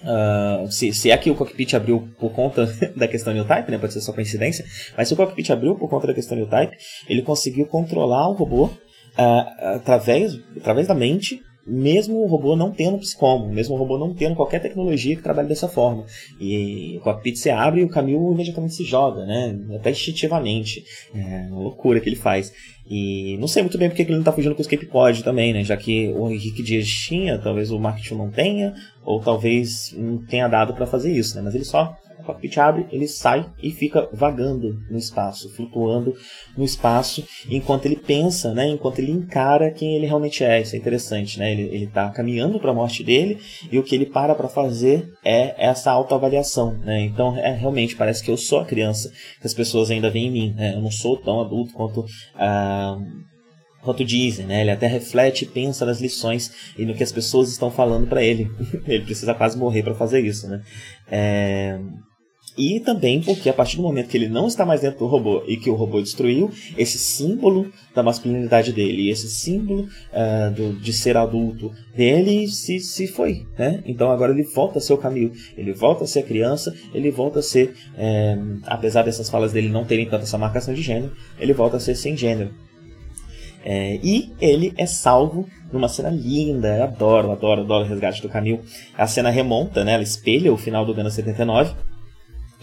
Uh, 0.00 0.70
se, 0.70 0.92
se, 0.92 1.10
é 1.10 1.16
que 1.16 1.28
o 1.28 1.34
cockpit 1.34 1.74
abriu 1.74 2.08
por 2.20 2.30
conta 2.30 2.66
da 2.94 3.08
questão 3.08 3.34
new 3.34 3.44
type, 3.44 3.68
né? 3.68 3.78
Pode 3.78 3.92
ser 3.92 4.00
só 4.00 4.12
coincidência, 4.12 4.64
mas 4.96 5.08
se 5.08 5.14
o 5.14 5.16
cockpit 5.16 5.50
abriu 5.50 5.74
por 5.74 5.90
conta 5.90 6.06
da 6.06 6.14
questão 6.14 6.38
new 6.38 6.46
type, 6.46 6.76
ele 7.08 7.20
conseguiu 7.20 7.66
controlar 7.66 8.28
o 8.28 8.34
robô 8.34 8.70
uh, 9.18 9.74
através, 9.76 10.38
através 10.56 10.86
da 10.86 10.94
mente 10.94 11.40
mesmo 11.68 12.22
o 12.22 12.26
robô 12.26 12.56
não 12.56 12.70
tendo 12.70 12.98
psicomo, 12.98 13.46
mesmo 13.48 13.74
o 13.74 13.78
robô 13.78 13.98
não 13.98 14.14
tendo 14.14 14.34
qualquer 14.34 14.60
tecnologia 14.60 15.14
que 15.14 15.22
trabalhe 15.22 15.48
dessa 15.48 15.68
forma. 15.68 16.06
E 16.40 16.96
o 16.96 17.00
cockpit 17.00 17.36
se 17.36 17.50
abre 17.50 17.82
e 17.82 17.84
o 17.84 17.88
Camil 17.88 18.32
imediatamente 18.32 18.74
se 18.74 18.84
joga, 18.84 19.26
né? 19.26 19.58
Até 19.76 19.90
instintivamente. 19.90 20.82
É 21.14 21.46
uma 21.50 21.60
loucura 21.60 22.00
que 22.00 22.08
ele 22.08 22.16
faz. 22.16 22.52
E 22.88 23.36
não 23.38 23.46
sei 23.46 23.62
muito 23.62 23.76
bem 23.76 23.90
porque 23.90 24.00
ele 24.00 24.12
não 24.12 24.20
está 24.20 24.32
fugindo 24.32 24.54
com 24.54 24.60
o 24.60 24.62
escape 24.62 24.86
pod 24.86 25.22
também, 25.22 25.52
né? 25.52 25.62
Já 25.62 25.76
que 25.76 26.08
o 26.08 26.30
Henrique 26.30 26.62
Dias 26.62 26.88
tinha, 26.88 27.38
talvez 27.38 27.70
o 27.70 27.78
Marketing 27.78 28.14
não 28.14 28.30
tenha, 28.30 28.74
ou 29.04 29.20
talvez 29.20 29.94
não 29.94 30.24
tenha 30.24 30.48
dado 30.48 30.72
para 30.72 30.86
fazer 30.86 31.12
isso, 31.12 31.36
né? 31.36 31.42
Mas 31.42 31.54
ele 31.54 31.64
só 31.64 31.94
cockpit 32.28 32.58
abre, 32.58 32.86
ele 32.92 33.08
sai 33.08 33.50
e 33.62 33.70
fica 33.70 34.08
vagando 34.12 34.80
no 34.90 34.98
espaço, 34.98 35.48
flutuando 35.54 36.14
no 36.56 36.64
espaço, 36.64 37.26
enquanto 37.48 37.86
ele 37.86 37.96
pensa, 37.96 38.52
né, 38.52 38.68
enquanto 38.68 38.98
ele 38.98 39.12
encara 39.12 39.70
quem 39.70 39.96
ele 39.96 40.06
realmente 40.06 40.44
é. 40.44 40.60
Isso 40.60 40.76
é 40.76 40.78
interessante, 40.78 41.38
né? 41.38 41.52
Ele 41.52 41.84
está 41.84 42.10
caminhando 42.10 42.60
para 42.60 42.70
a 42.70 42.74
morte 42.74 43.02
dele 43.02 43.38
e 43.70 43.78
o 43.78 43.82
que 43.82 43.94
ele 43.94 44.06
para 44.06 44.34
para 44.34 44.48
fazer 44.48 45.10
é 45.24 45.54
essa 45.58 45.90
autoavaliação, 45.90 46.76
né? 46.78 47.02
Então, 47.02 47.36
é 47.36 47.52
realmente 47.52 47.96
parece 47.96 48.22
que 48.22 48.30
eu 48.30 48.36
sou 48.36 48.60
a 48.60 48.64
criança 48.64 49.10
que 49.40 49.46
as 49.46 49.54
pessoas 49.54 49.90
ainda 49.90 50.10
veem 50.10 50.26
em 50.26 50.30
mim, 50.30 50.54
né? 50.54 50.74
Eu 50.74 50.82
não 50.82 50.90
sou 50.90 51.16
tão 51.16 51.40
adulto 51.40 51.72
quanto 51.72 52.04
ah, 52.34 52.98
quanto 53.82 54.04
dizem, 54.04 54.46
né? 54.46 54.60
Ele 54.60 54.70
até 54.70 54.86
reflete 54.86 55.44
e 55.44 55.48
pensa 55.48 55.86
nas 55.86 56.00
lições 56.00 56.72
e 56.76 56.84
no 56.84 56.94
que 56.94 57.02
as 57.02 57.12
pessoas 57.12 57.50
estão 57.50 57.70
falando 57.70 58.06
para 58.06 58.22
ele. 58.22 58.50
ele 58.86 59.04
precisa 59.04 59.34
quase 59.34 59.56
morrer 59.56 59.82
para 59.82 59.94
fazer 59.94 60.20
isso, 60.20 60.48
né? 60.48 60.62
É... 61.10 61.78
E 62.58 62.80
também 62.80 63.22
porque 63.22 63.48
a 63.48 63.52
partir 63.52 63.76
do 63.76 63.84
momento 63.84 64.08
que 64.08 64.16
ele 64.16 64.28
não 64.28 64.48
está 64.48 64.66
mais 64.66 64.80
dentro 64.80 64.98
do 64.98 65.06
robô 65.06 65.44
e 65.46 65.56
que 65.56 65.70
o 65.70 65.76
robô 65.76 66.02
destruiu, 66.02 66.50
esse 66.76 66.98
símbolo 66.98 67.70
da 67.94 68.02
masculinidade 68.02 68.72
dele, 68.72 69.08
esse 69.08 69.28
símbolo 69.28 69.82
uh, 69.82 70.50
do, 70.52 70.72
de 70.72 70.92
ser 70.92 71.16
adulto 71.16 71.70
dele 71.94 72.48
se, 72.48 72.80
se 72.80 73.06
foi. 73.06 73.46
Né? 73.56 73.80
Então 73.86 74.10
agora 74.10 74.32
ele 74.32 74.42
volta 74.42 74.78
a 74.78 74.82
ser 74.82 74.92
o 74.92 74.98
Camilo, 74.98 75.30
ele 75.56 75.72
volta 75.72 76.02
a 76.02 76.06
ser 76.08 76.24
criança, 76.24 76.74
ele 76.92 77.12
volta 77.12 77.38
a 77.38 77.42
ser, 77.42 77.76
é, 77.96 78.36
apesar 78.66 79.04
dessas 79.04 79.30
falas 79.30 79.52
dele 79.52 79.68
não 79.68 79.84
terem 79.84 80.06
tanta 80.06 80.24
essa 80.24 80.36
marcação 80.36 80.74
de 80.74 80.82
gênero, 80.82 81.12
ele 81.38 81.52
volta 81.52 81.76
a 81.76 81.80
ser 81.80 81.94
sem 81.94 82.16
gênero. 82.16 82.50
É, 83.64 84.00
e 84.02 84.32
ele 84.40 84.72
é 84.76 84.86
salvo 84.86 85.48
numa 85.72 85.88
cena 85.88 86.10
linda, 86.10 86.76
eu 86.76 86.84
adoro, 86.84 87.30
adoro, 87.30 87.60
adoro 87.60 87.84
o 87.84 87.88
resgate 87.88 88.20
do 88.22 88.28
Camil. 88.28 88.60
A 88.96 89.06
cena 89.06 89.30
remonta, 89.30 89.84
né, 89.84 89.92
ela 89.92 90.02
espelha 90.02 90.52
o 90.52 90.56
final 90.56 90.84
do 90.84 90.94
Gana 90.94 91.10
79 91.10 91.74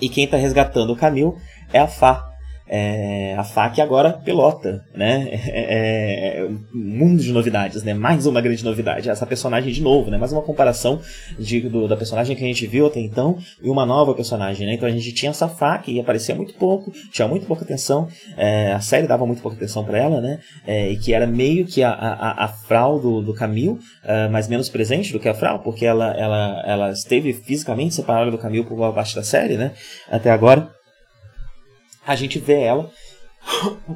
e 0.02 0.10
quem 0.10 0.26
está 0.26 0.38
resgatando 0.38 0.92
o 0.92 0.96
Camil 0.96 1.38
é 1.72 1.80
a 1.80 1.88
Fá. 1.88 2.35
É, 2.68 3.36
a 3.38 3.44
FAC 3.44 3.80
agora 3.80 4.12
pilota, 4.12 4.84
né? 4.94 5.30
É, 5.48 6.40
é, 6.40 6.46
um 6.46 6.60
mundo 6.74 7.22
de 7.22 7.32
novidades, 7.32 7.84
né? 7.84 7.94
Mais 7.94 8.26
uma 8.26 8.42
grande 8.42 8.64
novidade. 8.64 9.10
Essa 9.10 9.26
personagem 9.26 9.72
de 9.72 9.82
novo, 9.82 10.10
né? 10.10 10.18
Mais 10.18 10.32
uma 10.32 10.42
comparação 10.42 11.00
de, 11.38 11.62
do, 11.62 11.88
da 11.88 11.96
personagem 11.96 12.36
que 12.36 12.44
a 12.44 12.48
gente 12.48 12.66
viu 12.66 12.88
até 12.88 13.00
então 13.00 13.38
e 13.62 13.70
uma 13.70 13.86
nova 13.86 14.14
personagem, 14.14 14.66
né? 14.66 14.74
Então 14.74 14.88
a 14.88 14.92
gente 14.92 15.12
tinha 15.14 15.30
essa 15.30 15.48
FAC 15.48 15.92
e 15.92 16.00
aparecia 16.00 16.34
muito 16.34 16.54
pouco, 16.56 16.92
tinha 17.12 17.28
muito 17.28 17.46
pouca 17.46 17.64
atenção. 17.64 18.08
É, 18.36 18.74
a 18.74 18.80
série 18.80 19.08
dava 19.08 19.26
muito 19.26 19.42
pouca 19.42 19.58
atenção 19.58 19.84
para 19.84 20.00
ela, 20.00 20.20
né? 20.20 20.40
É, 20.66 20.90
e 20.90 20.98
que 20.98 21.14
era 21.14 21.28
meio 21.28 21.66
que 21.66 21.84
a, 21.84 21.92
a, 21.92 22.46
a 22.46 22.48
Frau 22.48 23.00
do, 23.00 23.22
do 23.22 23.34
Camille, 23.34 23.70
uh, 23.70 24.32
mas 24.32 24.48
menos 24.48 24.70
presente 24.70 25.14
do 25.14 25.20
que 25.20 25.30
a 25.30 25.34
Frau, 25.34 25.60
porque 25.60 25.86
ela, 25.86 26.12
ela, 26.14 26.64
ela 26.66 26.92
esteve 26.92 27.32
fisicamente 27.34 27.94
separada 27.94 28.32
do 28.32 28.38
Camille 28.38 28.66
por 28.66 28.76
boa 28.76 28.92
parte 28.92 29.16
da 29.16 29.24
série, 29.24 29.56
né? 29.56 29.72
Até 30.10 30.32
agora 30.32 30.75
a 32.06 32.16
gente 32.16 32.40
vê 32.40 32.62
ela 32.62 32.90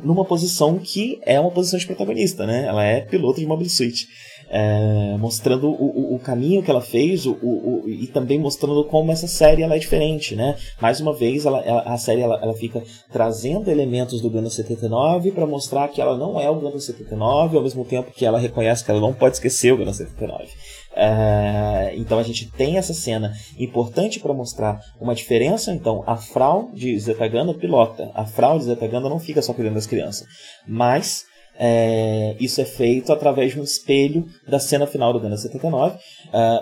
numa 0.03 0.26
posição 0.26 0.78
que 0.78 1.20
é 1.26 1.39
uma 1.39 1.51
posição 1.51 1.80
de 1.80 1.86
protagonista, 1.86 2.45
né? 2.45 2.66
Ela 2.66 2.84
é 2.84 3.01
piloto 3.01 3.39
de 3.39 3.45
Mobile 3.45 3.70
Suit. 3.70 4.07
É, 4.51 5.16
mostrando 5.20 5.70
o, 5.70 5.74
o, 5.74 6.16
o, 6.16 6.20
caminho 6.20 6.64
que 6.64 6.72
ela 6.72 6.82
fez 6.82 7.28
o, 7.28 7.34
o, 7.34 7.84
e 7.88 8.07
também 8.07 8.39
mostrando 8.39 8.84
como 8.84 9.12
essa 9.12 9.28
série 9.28 9.62
ela 9.62 9.76
é 9.76 9.80
diferente, 9.80 10.36
né? 10.36 10.57
Mais 10.82 10.99
uma 10.99 11.14
vez, 11.14 11.45
ela, 11.45 11.60
ela, 11.60 11.82
a 11.82 11.97
série 11.99 12.22
ela, 12.22 12.39
ela, 12.41 12.55
fica 12.55 12.82
trazendo 13.12 13.70
elementos 13.70 14.22
do 14.22 14.30
Gundam 14.30 14.49
79 14.49 15.32
para 15.34 15.45
mostrar 15.45 15.88
que 15.89 16.01
ela 16.01 16.18
não 16.18 16.41
é 16.41 16.49
o 16.49 16.55
Gundam 16.55 16.80
79, 16.80 17.57
ao 17.57 17.64
mesmo 17.64 17.86
tempo 17.86 18.12
que 18.12 18.26
ela 18.26 18.39
reconhece 18.39 18.84
que 18.84 18.89
ela 18.89 18.99
não 18.99 19.14
pode 19.14 19.36
esquecer 19.36 19.72
o 19.72 19.78
Gundam 19.78 19.93
79. 19.93 20.47
É, 21.02 21.93
então 21.95 22.20
a 22.20 22.24
gente 22.24 22.52
tem 22.52 22.78
essa 22.78 22.93
cena 22.93 23.32
importante 23.58 24.20
para 24.20 24.34
mostrar 24.34 24.82
uma 25.00 25.16
diferença. 25.16 25.72
Então 25.72 26.04
a 26.06 26.18
Frau 26.18 26.70
de 26.74 27.00
Zetaganda 27.00 27.54
pilota, 27.54 28.12
a 28.14 28.26
Frau 28.26 28.60
de 28.60 28.66
Zetaganda 28.66 29.08
não 29.08 29.18
fica 29.18 29.41
só 29.41 29.54
cuidando 29.54 29.76
das 29.76 29.88
crianças, 29.88 30.28
mas 30.68 31.24
é, 31.58 32.36
isso 32.39 32.60
é 32.60 32.66
feito 32.66 33.14
através 33.14 33.54
de 33.54 33.60
um 33.60 33.64
espelho 33.64 34.26
da 34.47 34.60
cena 34.60 34.86
final 34.88 35.12
do 35.12 35.20
Gundam 35.20 35.38
79, 35.38 35.95
uh, 35.95 36.00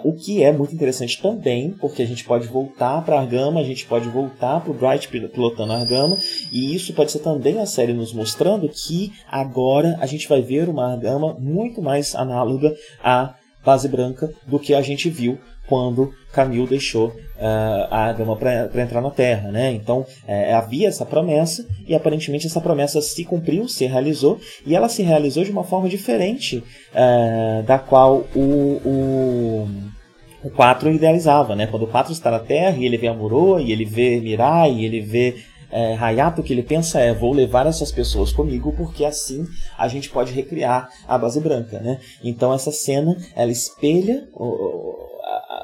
o 0.03 0.13
que 0.13 0.43
é 0.43 0.51
muito 0.51 0.73
interessante 0.73 1.21
também, 1.21 1.71
porque 1.71 2.01
a 2.01 2.05
gente 2.05 2.23
pode 2.23 2.47
voltar 2.47 3.03
para 3.05 3.19
Argama, 3.19 3.59
a 3.59 3.63
gente 3.63 3.85
pode 3.85 4.09
voltar 4.09 4.59
para 4.59 4.71
o 4.71 4.73
Bright 4.73 5.07
pilotando 5.07 5.73
Argama, 5.73 6.17
e 6.51 6.75
isso 6.75 6.93
pode 6.93 7.11
ser 7.11 7.19
também 7.19 7.59
a 7.59 7.67
série 7.67 7.93
nos 7.93 8.11
mostrando 8.11 8.67
que 8.69 9.13
agora 9.29 9.97
a 10.01 10.07
gente 10.07 10.27
vai 10.27 10.41
ver 10.41 10.67
uma 10.67 10.93
Argama 10.93 11.35
muito 11.39 11.79
mais 11.79 12.15
análoga 12.15 12.75
a 13.03 13.35
base 13.66 13.88
branca 13.88 14.32
do 14.45 14.60
que 14.60 14.74
a 14.74 14.82
gente 14.82 15.10
viu 15.10 15.38
quando 15.68 16.14
Camil 16.32 16.66
deixou 16.66 17.08
uh, 17.08 17.88
a 17.91 18.14
Gama 18.14 18.36
para 18.38 18.82
entrar 18.82 19.01
na 19.01 19.12
Terra, 19.12 19.51
né? 19.51 19.72
Então 19.74 20.05
é, 20.26 20.53
havia 20.53 20.88
essa 20.88 21.05
promessa 21.05 21.68
e 21.86 21.93
aparentemente 21.93 22.47
essa 22.47 22.62
promessa 22.62 23.01
se 23.01 23.26
cumpriu, 23.26 23.68
se 23.68 23.86
realizou 23.86 24.39
e 24.66 24.76
ela 24.76 24.88
se 24.88 25.03
realizou 25.03 25.43
de 25.43 25.51
uma 25.51 25.64
forma 25.64 25.89
diferente 25.89 26.64
uh, 26.93 27.64
da 27.64 27.78
qual 27.78 28.26
o, 28.34 28.82
o 28.86 29.68
o 30.43 30.49
4 30.51 30.91
idealizava, 30.91 31.55
né? 31.55 31.68
Quando 31.68 31.84
o 31.84 31.88
4 31.88 32.14
está 32.14 32.32
na 32.32 32.39
Terra 32.39 32.78
e 32.78 32.86
ele 32.86 32.97
vê 32.97 33.08
Amuro, 33.08 33.60
e 33.60 33.72
ele 33.72 33.84
vê 33.84 34.20
Mirai, 34.20 34.72
e 34.72 34.86
ele 34.86 35.01
vê 35.01 35.36
é, 35.72 35.95
Hayato, 35.95 36.41
o 36.41 36.43
que 36.43 36.53
ele 36.53 36.63
pensa 36.63 36.99
é: 36.99 37.13
vou 37.13 37.34
levar 37.34 37.65
essas 37.65 37.91
pessoas 37.91 38.32
comigo 38.32 38.74
porque 38.74 39.05
assim 39.05 39.45
a 39.78 39.88
gente 39.88 40.09
pode 40.09 40.32
recriar 40.32 40.89
a 41.07 41.18
base 41.18 41.39
branca, 41.39 41.80
né? 41.80 41.99
Então 42.24 42.53
essa 42.53 42.72
cena 42.72 43.18
ela 43.36 43.51
espelha 43.51 44.28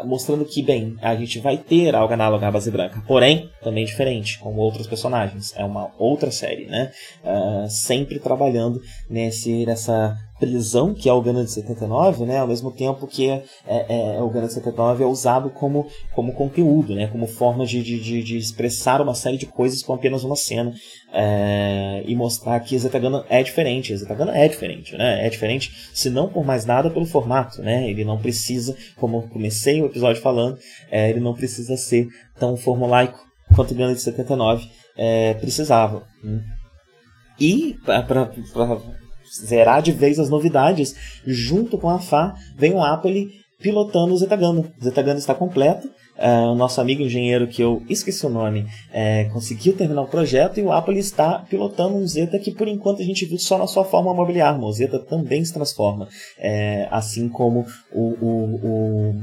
mostrando 0.06 0.46
que, 0.46 0.62
bem, 0.62 0.96
a 1.02 1.16
gente 1.16 1.40
vai 1.40 1.58
ter 1.58 1.96
algo 1.96 2.14
análogo 2.14 2.44
à 2.44 2.52
base 2.52 2.70
branca, 2.70 3.02
porém, 3.08 3.50
também 3.62 3.86
diferente, 3.86 4.40
com 4.40 4.56
outros 4.56 4.88
personagens. 4.88 5.54
É 5.56 5.64
uma 5.64 5.92
outra 5.98 6.32
série, 6.32 6.66
né? 6.66 6.92
Uh, 7.24 7.70
sempre 7.70 8.20
trabalhando 8.20 8.82
nesse, 9.10 9.66
nessa 9.66 10.18
prisão 10.40 10.94
que 10.94 11.08
é 11.08 11.14
o 11.14 11.22
Gana 11.22 11.44
de 11.44 11.52
79, 11.52 12.26
né? 12.26 12.40
Ao 12.40 12.48
mesmo 12.48 12.72
tempo 12.72 13.08
que 13.08 13.30
é, 13.30 13.44
é, 13.66 14.16
é 14.18 14.22
o 14.22 14.30
Gana 14.30 14.48
de 14.48 14.54
79 14.54 15.04
é 15.04 15.08
usado 15.08 15.50
como, 15.50 15.88
como 16.14 16.34
conteúdo, 16.34 16.96
né? 16.96 17.08
Como 17.08 17.28
forma 17.28 17.66
de, 17.66 17.82
de, 17.82 18.24
de 18.24 18.38
expressar 18.38 19.02
uma 19.02 19.16
série 19.16 19.38
de 19.38 19.46
coisas 19.46 19.82
com 19.82 19.94
apenas 19.94 20.24
uma 20.24 20.36
cena 20.36 20.74
é, 21.14 22.04
e 22.06 22.16
mostrar 22.16 22.60
que 22.60 22.78
Zetagana 22.78 23.26
é 23.30 23.42
diferente. 23.44 23.96
Zetagana 23.96 24.38
é 24.38 24.48
diferente, 24.48 24.98
né? 24.98 25.26
É 25.26 25.30
diferente, 25.30 25.72
se 25.94 26.10
não 26.10 26.28
por 26.28 26.46
mais 26.46 26.66
nada, 26.66 26.90
pelo 26.90 27.06
formato, 27.06 27.62
né? 27.62 27.90
Ele 27.90 28.04
não 28.04 28.18
precisa, 28.18 28.76
como 28.98 29.18
eu 29.18 29.22
comecei 29.30 29.82
o 29.82 29.86
episódio 29.86 30.22
falando, 30.22 30.58
é, 30.92 31.10
ele 31.10 31.20
não 31.20 31.34
precisa 31.34 31.78
ser 31.78 32.08
tão 32.38 32.58
formulaico 32.58 33.20
quanto 33.56 33.72
o 33.72 33.76
Gana 33.76 33.94
de 33.94 34.02
79 34.02 34.68
é, 34.98 35.34
precisava. 35.36 36.04
Né? 36.24 36.44
E 37.40 37.76
para 37.86 38.32
zerar 39.34 39.82
de 39.82 39.92
vez 39.92 40.20
as 40.20 40.30
novidades, 40.30 40.96
junto 41.26 41.78
com 41.78 41.90
a 41.90 42.00
FA, 42.00 42.34
vem 42.58 42.74
o 42.74 42.84
Apple 42.84 43.32
pilotando 43.60 44.14
o 44.14 44.18
Zetaganda. 44.18 44.62
O 44.62 44.84
Zetaganda 44.84 45.20
está 45.20 45.34
completo. 45.34 45.88
Uh, 46.16 46.52
o 46.52 46.56
nosso 46.56 46.80
amigo 46.80 47.02
engenheiro, 47.02 47.48
que 47.48 47.64
eu 47.64 47.82
esqueci 47.90 48.24
o 48.24 48.30
nome, 48.30 48.68
é, 48.92 49.24
conseguiu 49.34 49.76
terminar 49.76 50.04
o 50.04 50.08
projeto 50.08 50.60
e 50.60 50.64
o 50.64 50.72
Apple 50.72 51.00
está 51.00 51.40
pilotando 51.40 51.96
um 51.96 52.06
Zeta 52.06 52.38
que 52.38 52.52
por 52.52 52.68
enquanto 52.68 53.02
a 53.02 53.06
gente 53.06 53.26
viu 53.26 53.40
só 53.40 53.58
na 53.58 53.66
sua 53.66 53.84
forma 53.84 54.14
mobiliar. 54.14 54.60
O 54.60 54.72
Zeta 54.72 55.00
também 55.00 55.44
se 55.44 55.52
transforma, 55.52 56.08
é, 56.38 56.88
assim 56.92 57.28
como 57.28 57.66
o, 57.92 58.10
o, 58.22 58.60
o 58.64 59.16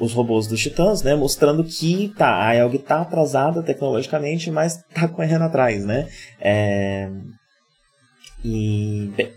os 0.00 0.14
robôs 0.14 0.46
dos 0.46 0.60
Titãs, 0.60 1.02
né? 1.02 1.14
Mostrando 1.14 1.62
que 1.62 2.12
tá, 2.16 2.46
a 2.46 2.56
Elg 2.56 2.78
tá 2.78 3.02
atrasada 3.02 3.62
tecnologicamente, 3.62 4.50
mas 4.50 4.82
tá 4.94 5.06
correndo 5.06 5.42
atrás, 5.42 5.84
né? 5.84 6.08
É... 6.40 7.10
E, 8.42 9.12
bem, 9.14 9.30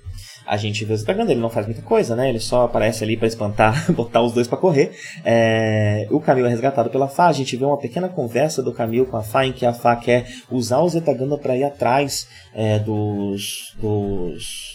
a 0.45 0.57
gente 0.57 0.83
vê 0.85 0.93
o 0.93 0.97
Zetaganda, 0.97 1.31
ele 1.31 1.41
não 1.41 1.49
faz 1.49 1.65
muita 1.65 1.81
coisa, 1.81 2.15
né? 2.15 2.29
Ele 2.29 2.39
só 2.39 2.65
aparece 2.65 3.03
ali 3.03 3.15
para 3.15 3.27
espantar, 3.27 3.91
botar 3.93 4.21
os 4.21 4.33
dois 4.33 4.47
para 4.47 4.57
correr. 4.57 4.91
É... 5.23 6.07
O 6.11 6.19
Camil 6.19 6.45
é 6.45 6.49
resgatado 6.49 6.89
pela 6.89 7.07
Fá. 7.07 7.27
A 7.27 7.33
gente 7.33 7.55
vê 7.55 7.65
uma 7.65 7.77
pequena 7.77 8.09
conversa 8.09 8.61
do 8.61 8.73
Camil 8.73 9.05
com 9.05 9.17
a 9.17 9.23
Fá, 9.23 9.45
em 9.45 9.53
que 9.53 9.65
a 9.65 9.73
Fá 9.73 9.95
quer 9.95 10.27
usar 10.49 10.79
o 10.79 10.89
Zetaganda 10.89 11.37
para 11.37 11.55
ir 11.55 11.63
atrás 11.63 12.27
é, 12.53 12.79
dos, 12.79 13.73
dos 13.79 14.72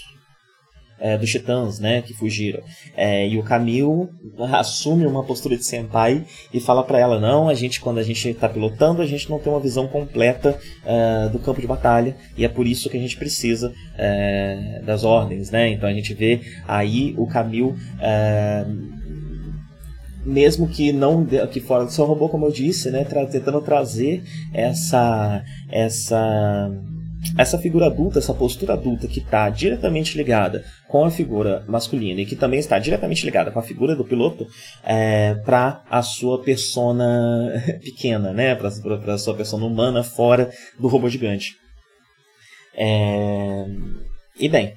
é, 1.00 1.16
dos 1.16 1.30
titãs, 1.30 1.78
né, 1.78 2.02
que 2.02 2.14
fugiram. 2.14 2.62
É, 2.96 3.28
e 3.28 3.38
o 3.38 3.42
Camil 3.42 4.10
assume 4.52 5.06
uma 5.06 5.24
postura 5.24 5.56
de 5.56 5.64
senpai 5.64 6.24
e 6.52 6.60
fala 6.60 6.82
para 6.82 6.98
ela, 6.98 7.20
não, 7.20 7.48
a 7.48 7.54
gente 7.54 7.80
quando 7.80 7.98
a 7.98 8.02
gente 8.02 8.28
está 8.28 8.48
pilotando, 8.48 9.02
a 9.02 9.06
gente 9.06 9.28
não 9.30 9.38
tem 9.38 9.52
uma 9.52 9.60
visão 9.60 9.86
completa 9.86 10.58
é, 10.84 11.28
do 11.28 11.38
campo 11.38 11.60
de 11.60 11.66
batalha 11.66 12.16
e 12.36 12.44
é 12.44 12.48
por 12.48 12.66
isso 12.66 12.88
que 12.90 12.96
a 12.96 13.00
gente 13.00 13.16
precisa 13.16 13.72
é, 13.96 14.82
das 14.84 15.04
ordens, 15.04 15.50
né? 15.50 15.70
Então 15.70 15.88
a 15.88 15.92
gente 15.92 16.14
vê 16.14 16.40
aí 16.66 17.14
o 17.16 17.26
Camil 17.26 17.76
é, 18.00 18.64
mesmo 20.24 20.68
que 20.68 20.92
não 20.92 21.24
que 21.50 21.60
fora 21.60 21.84
do 21.84 21.92
seu 21.92 22.04
robô, 22.04 22.28
como 22.28 22.46
eu 22.46 22.52
disse, 22.52 22.90
né, 22.90 23.04
tra 23.04 23.24
tentando 23.26 23.60
trazer 23.60 24.22
essa 24.52 25.42
essa 25.70 26.70
essa 27.36 27.58
figura 27.58 27.86
adulta, 27.86 28.18
essa 28.18 28.34
postura 28.34 28.74
adulta 28.74 29.06
que 29.06 29.20
está 29.20 29.48
diretamente 29.50 30.16
ligada 30.16 30.64
com 30.88 31.04
a 31.04 31.10
figura 31.10 31.64
masculina 31.68 32.20
e 32.20 32.26
que 32.26 32.36
também 32.36 32.58
está 32.58 32.78
diretamente 32.78 33.24
ligada 33.24 33.50
com 33.50 33.58
a 33.58 33.62
figura 33.62 33.94
do 33.94 34.04
piloto 34.04 34.46
é, 34.84 35.34
para 35.44 35.82
a 35.90 36.02
sua 36.02 36.42
persona 36.42 37.52
pequena, 37.82 38.32
né, 38.32 38.54
para 38.54 38.68
a 39.14 39.18
sua 39.18 39.34
persona 39.34 39.66
humana 39.66 40.02
fora 40.02 40.50
do 40.78 40.88
robô 40.88 41.08
gigante. 41.08 41.54
É... 42.74 43.66
E 44.38 44.48
bem, 44.48 44.74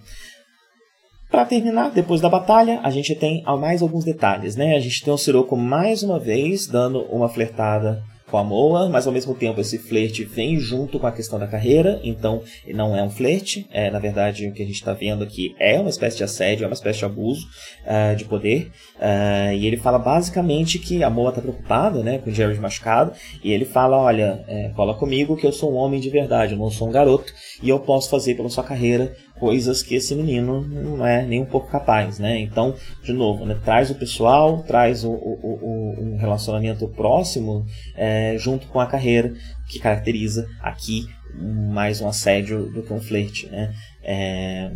para 1.30 1.46
terminar, 1.46 1.92
depois 1.92 2.20
da 2.20 2.28
batalha, 2.28 2.82
a 2.84 2.90
gente 2.90 3.16
tem 3.16 3.44
mais 3.60 3.82
alguns 3.82 4.04
detalhes, 4.04 4.56
né? 4.56 4.76
A 4.76 4.80
gente 4.80 5.04
tem 5.04 5.14
o 5.14 5.18
Sirocco 5.18 5.56
mais 5.56 6.04
uma 6.04 6.20
vez 6.20 6.68
dando 6.68 7.04
uma 7.04 7.30
flertada 7.30 8.04
com 8.32 8.38
a 8.38 8.44
Moa, 8.44 8.88
mas 8.90 9.06
ao 9.06 9.14
mesmo 9.14 9.36
tempo 9.36 9.60
esse 9.60 9.78
flerte 9.78 10.24
vem 10.24 10.58
junto 10.58 10.98
com 10.98 11.06
a 11.06 11.12
questão 11.12 11.38
da 11.38 11.46
carreira, 11.46 12.00
então 12.02 12.42
não 12.74 12.96
é 12.96 13.04
um 13.04 13.10
flerte, 13.10 13.68
é, 13.72 13.92
na 13.92 14.00
verdade 14.00 14.48
o 14.48 14.54
que 14.54 14.64
a 14.64 14.66
gente 14.66 14.76
está 14.76 14.94
vendo 14.94 15.24
aqui 15.24 15.54
é 15.60 15.78
uma 15.78 15.90
espécie 15.90 16.18
de 16.18 16.24
assédio, 16.24 16.64
é 16.64 16.68
uma 16.68 16.74
espécie 16.74 17.00
de 17.00 17.06
abuso 17.06 17.46
uh, 17.86 18.16
de 18.16 18.24
poder, 18.24 18.72
uh, 18.96 19.54
e 19.54 19.68
ele 19.68 19.76
fala 19.76 20.00
basicamente 20.00 20.80
que 20.80 21.04
a 21.04 21.10
Moa 21.10 21.30
está 21.30 21.42
preocupada 21.42 22.02
né, 22.02 22.20
com 22.20 22.30
o 22.30 22.34
Jared 22.34 22.60
machucado, 22.60 23.12
e 23.44 23.52
ele 23.52 23.66
fala, 23.66 23.98
olha, 23.98 24.46
é, 24.48 24.70
cola 24.70 24.94
comigo 24.94 25.36
que 25.36 25.46
eu 25.46 25.52
sou 25.52 25.74
um 25.74 25.76
homem 25.76 26.00
de 26.00 26.10
verdade, 26.10 26.54
eu 26.54 26.58
não 26.58 26.72
sou 26.72 26.88
um 26.88 26.92
garoto, 26.92 27.34
e 27.62 27.68
eu 27.68 27.80
posso 27.80 28.10
fazer 28.10 28.36
pela 28.36 28.50
sua 28.50 28.64
carreira 28.64 29.14
coisas 29.42 29.82
que 29.82 29.96
esse 29.96 30.14
menino 30.14 30.62
não 30.62 31.04
é 31.04 31.26
nem 31.26 31.42
um 31.42 31.46
pouco 31.46 31.68
capaz, 31.68 32.20
né? 32.20 32.40
Então, 32.40 32.76
de 33.04 33.12
novo, 33.12 33.44
né, 33.44 33.58
traz 33.66 33.90
o 33.90 33.96
pessoal, 33.96 34.62
traz 34.68 35.04
o, 35.04 35.10
o, 35.10 35.60
o 35.62 35.96
um 36.00 36.18
relacionamento 36.18 36.88
próximo 36.88 37.66
é, 37.96 38.21
junto 38.38 38.68
com 38.68 38.80
a 38.80 38.88
carreira, 38.88 39.34
que 39.68 39.80
caracteriza 39.80 40.48
aqui 40.62 41.08
mais 41.34 42.02
um 42.02 42.08
assédio 42.08 42.66
do 42.72 42.84
que 42.84 42.94
um 42.94 43.00
flerte, 43.00 43.48
né? 43.48 43.74
É, 44.04 44.72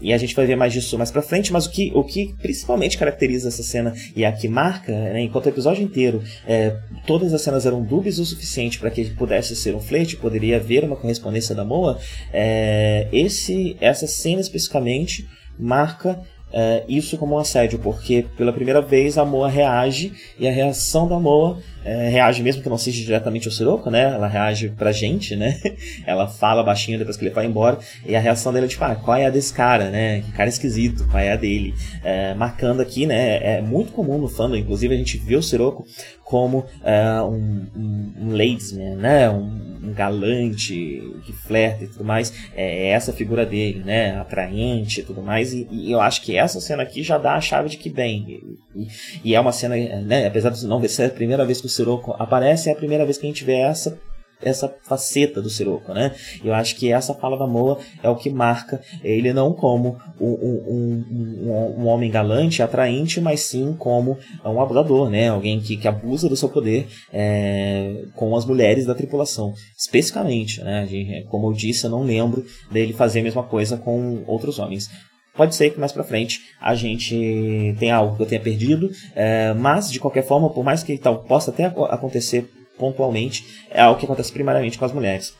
e 0.00 0.12
a 0.12 0.18
gente 0.18 0.34
vai 0.34 0.44
ver 0.44 0.56
mais 0.56 0.72
disso 0.72 0.98
mais 0.98 1.10
pra 1.10 1.22
frente, 1.22 1.52
mas 1.52 1.66
o 1.66 1.70
que, 1.70 1.90
o 1.94 2.04
que 2.04 2.34
principalmente 2.40 2.98
caracteriza 2.98 3.48
essa 3.48 3.62
cena 3.62 3.94
e 4.14 4.24
a 4.24 4.32
que 4.32 4.46
marca, 4.46 4.92
né, 4.92 5.22
enquanto 5.22 5.46
o 5.46 5.48
episódio 5.48 5.82
inteiro 5.82 6.22
é, 6.46 6.76
todas 7.06 7.32
as 7.32 7.40
cenas 7.40 7.64
eram 7.64 7.82
dúbias 7.82 8.18
o 8.18 8.26
suficiente 8.26 8.78
para 8.78 8.90
que 8.90 9.06
pudesse 9.14 9.56
ser 9.56 9.74
um 9.74 9.80
flerte, 9.80 10.16
poderia 10.16 10.56
haver 10.56 10.84
uma 10.84 10.96
correspondência 10.96 11.54
da 11.54 11.64
Moa, 11.64 11.98
é, 12.32 13.08
esse, 13.10 13.76
essa 13.80 14.06
cena 14.06 14.40
especificamente 14.40 15.26
marca 15.58 16.20
é, 16.52 16.84
isso 16.88 17.16
como 17.16 17.34
um 17.34 17.38
assédio, 17.38 17.78
porque 17.78 18.24
pela 18.36 18.52
primeira 18.52 18.80
vez 18.80 19.18
a 19.18 19.24
Moa 19.24 19.48
reage 19.48 20.12
e 20.38 20.46
a 20.46 20.52
reação 20.52 21.08
da 21.08 21.18
Moa 21.18 21.58
é, 21.86 22.08
reage 22.08 22.42
mesmo 22.42 22.62
que 22.62 22.68
não 22.68 22.76
seja 22.76 23.04
diretamente 23.04 23.46
o 23.46 23.50
Sirocco, 23.52 23.90
né? 23.90 24.02
Ela 24.02 24.26
reage 24.26 24.70
pra 24.70 24.90
gente, 24.90 25.36
né? 25.36 25.60
Ela 26.04 26.26
fala 26.26 26.64
baixinho 26.64 26.98
depois 26.98 27.16
que 27.16 27.24
ele 27.24 27.32
vai 27.32 27.46
embora 27.46 27.78
e 28.04 28.16
a 28.16 28.20
reação 28.20 28.52
dele 28.52 28.66
é 28.66 28.68
tipo, 28.68 28.82
ah, 28.82 28.96
qual 28.96 29.16
é 29.16 29.26
a 29.26 29.30
desse 29.30 29.52
cara, 29.52 29.88
né? 29.88 30.20
Que 30.20 30.32
cara 30.32 30.48
esquisito, 30.48 31.06
qual 31.08 31.22
é 31.22 31.32
a 31.32 31.36
dele? 31.36 31.74
É, 32.02 32.34
marcando 32.34 32.80
aqui, 32.80 33.06
né? 33.06 33.58
É 33.58 33.62
muito 33.62 33.92
comum 33.92 34.18
no 34.18 34.28
fandom, 34.28 34.56
inclusive 34.56 34.92
a 34.92 34.98
gente 34.98 35.16
vê 35.16 35.36
o 35.36 35.42
Sirocco 35.42 35.86
como 36.26 36.58
uh, 36.58 37.24
um, 37.24 37.66
um, 37.76 38.12
um 38.18 38.96
né? 38.96 39.30
Um, 39.30 39.76
um, 39.84 39.92
galante 39.94 41.00
que 41.24 41.32
flerta 41.32 41.84
e 41.84 41.86
tudo 41.86 42.04
mais. 42.04 42.32
É, 42.56 42.88
é, 42.88 42.88
essa 42.88 43.12
figura 43.12 43.46
dele, 43.46 43.84
né? 43.84 44.18
Atraente 44.18 45.00
e 45.00 45.04
tudo 45.04 45.22
mais. 45.22 45.52
E, 45.52 45.68
e, 45.70 45.92
eu 45.92 46.00
acho 46.00 46.22
que 46.22 46.36
essa 46.36 46.60
cena 46.60 46.82
aqui 46.82 47.04
já 47.04 47.16
dá 47.16 47.34
a 47.34 47.40
chave 47.40 47.68
de 47.68 47.76
que 47.76 47.88
bem. 47.88 48.42
E, 48.74 48.88
e 49.22 49.34
é 49.36 49.40
uma 49.40 49.52
cena, 49.52 49.76
né? 50.02 50.26
Apesar 50.26 50.50
de 50.50 50.66
não 50.66 50.82
ser 50.88 51.04
a 51.04 51.10
primeira 51.10 51.46
vez 51.46 51.60
que 51.60 51.68
o 51.68 51.70
Sirocco 51.76 52.14
aparece, 52.18 52.68
é 52.68 52.72
a 52.72 52.76
primeira 52.76 53.04
vez 53.04 53.18
que 53.18 53.26
a 53.26 53.28
gente 53.28 53.44
vê 53.44 53.54
essa 53.54 53.98
essa 54.40 54.68
faceta 54.82 55.40
do 55.40 55.48
Sirocco, 55.48 55.92
né? 55.94 56.14
Eu 56.44 56.52
acho 56.52 56.76
que 56.76 56.92
essa 56.92 57.14
fala 57.14 57.38
da 57.38 57.46
Moa 57.46 57.78
é 58.02 58.08
o 58.08 58.16
que 58.16 58.28
marca 58.28 58.80
ele 59.02 59.32
não 59.32 59.52
como 59.52 59.96
um, 60.20 60.26
um, 60.28 61.04
um, 61.08 61.74
um 61.80 61.86
homem 61.86 62.10
galante, 62.10 62.62
atraente, 62.62 63.20
mas 63.20 63.40
sim 63.40 63.74
como 63.78 64.18
um 64.44 64.60
abusador, 64.60 65.08
né? 65.08 65.28
Alguém 65.28 65.60
que, 65.60 65.76
que 65.76 65.88
abusa 65.88 66.28
do 66.28 66.36
seu 66.36 66.48
poder 66.48 66.86
é, 67.12 68.04
com 68.14 68.36
as 68.36 68.44
mulheres 68.44 68.84
da 68.84 68.94
tripulação, 68.94 69.54
especificamente, 69.76 70.62
né? 70.62 71.24
Como 71.28 71.48
eu 71.48 71.52
disse, 71.52 71.86
eu 71.86 71.90
não 71.90 72.02
lembro 72.02 72.44
dele 72.70 72.92
fazer 72.92 73.20
a 73.20 73.24
mesma 73.24 73.42
coisa 73.42 73.76
com 73.76 74.22
outros 74.26 74.58
homens. 74.58 74.90
Pode 75.36 75.54
ser 75.54 75.70
que 75.70 75.78
mais 75.78 75.92
pra 75.92 76.02
frente 76.02 76.40
a 76.60 76.74
gente 76.74 77.76
tenha 77.78 77.96
algo 77.96 78.16
que 78.16 78.22
eu 78.22 78.26
tenha 78.26 78.40
perdido, 78.40 78.90
é, 79.14 79.52
mas 79.54 79.90
de 79.90 80.00
qualquer 80.00 80.24
forma, 80.24 80.50
por 80.50 80.64
mais 80.64 80.82
que 80.82 80.96
tal 80.96 81.24
possa 81.24 81.50
até 81.50 81.64
acontecer 81.64 82.50
pontualmente, 82.78 83.44
é 83.70 83.82
algo 83.82 83.98
que 83.98 84.06
acontece 84.06 84.32
primariamente 84.32 84.78
com 84.78 84.84
as 84.84 84.92
mulheres. 84.92 85.30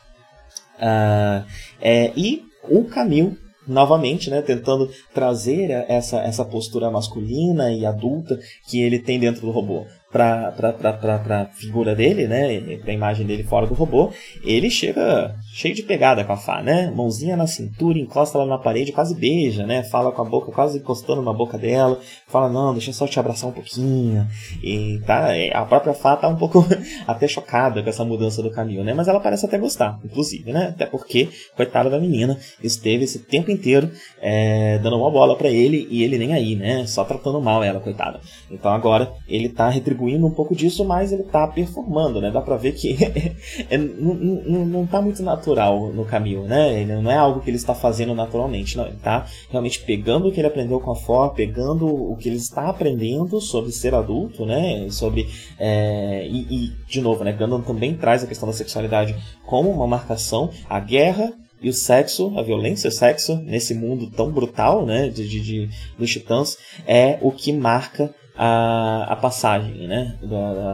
Uh, 0.79 1.43
é, 1.81 2.11
e 2.15 2.43
o 2.69 2.83
Camil, 2.85 3.37
novamente, 3.67 4.29
né, 4.29 4.41
tentando 4.41 4.89
trazer 5.13 5.71
essa, 5.87 6.19
essa 6.19 6.45
postura 6.45 6.91
masculina 6.91 7.71
e 7.71 7.85
adulta 7.85 8.39
que 8.67 8.81
ele 8.81 8.99
tem 8.99 9.19
dentro 9.19 9.41
do 9.41 9.51
robô 9.51 9.85
para 10.17 11.41
a 11.41 11.45
figura 11.53 11.95
dele, 11.95 12.27
né, 12.27 12.77
para 12.77 12.91
a 12.91 12.93
imagem 12.93 13.25
dele 13.25 13.43
fora 13.43 13.67
do 13.67 13.73
robô, 13.73 14.11
ele 14.43 14.69
chega 14.69 15.35
cheio 15.53 15.73
de 15.73 15.83
pegada 15.83 16.23
com 16.23 16.33
a 16.33 16.37
Fá, 16.37 16.61
né? 16.61 16.91
Mãozinha 16.95 17.35
na 17.35 17.47
cintura, 17.47 17.97
encosta 17.97 18.37
ela 18.37 18.45
na 18.45 18.57
parede, 18.57 18.91
quase 18.91 19.15
beija, 19.15 19.65
né? 19.65 19.83
Fala 19.83 20.11
com 20.11 20.21
a 20.21 20.25
boca 20.25 20.51
quase 20.51 20.77
encostando 20.77 21.21
na 21.21 21.33
boca 21.33 21.57
dela, 21.57 21.99
fala, 22.27 22.49
não, 22.49 22.73
deixa 22.73 22.91
eu 22.91 22.93
só 22.93 23.07
te 23.07 23.19
abraçar 23.19 23.49
um 23.49 23.53
pouquinho. 23.53 24.27
E 24.61 25.01
tá, 25.05 25.35
é, 25.35 25.55
a 25.55 25.65
própria 25.65 25.93
Fá 25.93 26.15
tá 26.15 26.27
um 26.27 26.35
pouco 26.35 26.65
até 27.07 27.27
chocada 27.27 27.81
com 27.81 27.89
essa 27.89 28.05
mudança 28.05 28.41
do 28.41 28.51
caminho, 28.51 28.83
né? 28.83 28.93
Mas 28.93 29.07
ela 29.07 29.19
parece 29.19 29.45
até 29.45 29.57
gostar, 29.57 29.99
inclusive, 30.03 30.51
né? 30.51 30.67
Até 30.67 30.85
porque, 30.85 31.29
coitada 31.55 31.89
da 31.89 31.99
menina, 31.99 32.37
esteve 32.61 33.03
esse 33.05 33.19
tempo 33.19 33.49
inteiro 33.51 33.89
é, 34.21 34.77
dando 34.79 34.97
uma 34.97 35.09
bola 35.09 35.35
para 35.35 35.49
ele 35.49 35.87
e 35.89 36.03
ele 36.03 36.17
nem 36.17 36.33
aí, 36.33 36.55
né? 36.55 36.85
Só 36.85 37.03
tratando 37.03 37.41
mal 37.41 37.63
ela, 37.63 37.79
coitada. 37.79 38.19
Então 38.51 38.71
agora 38.71 39.11
ele 39.27 39.49
tá 39.49 39.69
retribuindo 39.69 40.06
um 40.15 40.31
pouco 40.31 40.55
disso, 40.55 40.85
mas 40.85 41.11
ele 41.11 41.23
tá 41.23 41.47
performando, 41.47 42.21
né? 42.21 42.31
Dá 42.31 42.41
pra 42.41 42.57
ver 42.57 42.73
que 42.73 42.97
é, 43.69 43.77
não, 43.77 44.13
não, 44.13 44.65
não 44.65 44.87
tá 44.87 45.01
muito 45.01 45.21
natural 45.21 45.91
no 45.91 46.05
caminho, 46.05 46.43
né? 46.43 46.81
Ele 46.81 46.95
não 46.95 47.11
é 47.11 47.17
algo 47.17 47.41
que 47.41 47.49
ele 47.49 47.57
está 47.57 47.73
fazendo 47.73 48.13
naturalmente, 48.15 48.77
não. 48.77 48.85
Ele 48.85 48.95
está 48.95 49.25
realmente 49.49 49.81
pegando 49.81 50.27
o 50.27 50.31
que 50.31 50.39
ele 50.39 50.47
aprendeu 50.47 50.79
com 50.79 50.91
a 50.91 50.95
For, 50.95 51.33
pegando 51.33 51.87
o 51.87 52.15
que 52.15 52.29
ele 52.29 52.37
está 52.37 52.69
aprendendo 52.69 53.41
sobre 53.41 53.71
ser 53.71 53.93
adulto, 53.93 54.45
né? 54.45 54.87
Sobre 54.89 55.27
é, 55.59 56.27
e, 56.27 56.47
e, 56.49 56.71
de 56.87 57.01
novo, 57.01 57.23
né? 57.23 57.31
Gundam 57.31 57.61
também 57.61 57.95
traz 57.95 58.23
a 58.23 58.27
questão 58.27 58.47
da 58.47 58.53
sexualidade 58.53 59.15
como 59.45 59.69
uma 59.69 59.87
marcação. 59.87 60.49
A 60.69 60.79
guerra 60.79 61.33
e 61.61 61.69
o 61.69 61.73
sexo, 61.73 62.37
a 62.37 62.43
violência, 62.43 62.89
o 62.89 62.91
sexo 62.91 63.35
nesse 63.37 63.73
mundo 63.73 64.09
tão 64.11 64.31
brutal, 64.31 64.85
né? 64.85 65.09
De, 65.09 65.27
de, 65.27 65.39
de 65.41 65.69
dos 65.97 66.09
titãs 66.09 66.57
é 66.85 67.17
o 67.21 67.31
que 67.31 67.51
marca 67.51 68.13
a, 68.37 69.05
a 69.09 69.15
passagem 69.15 69.87
né, 69.87 70.15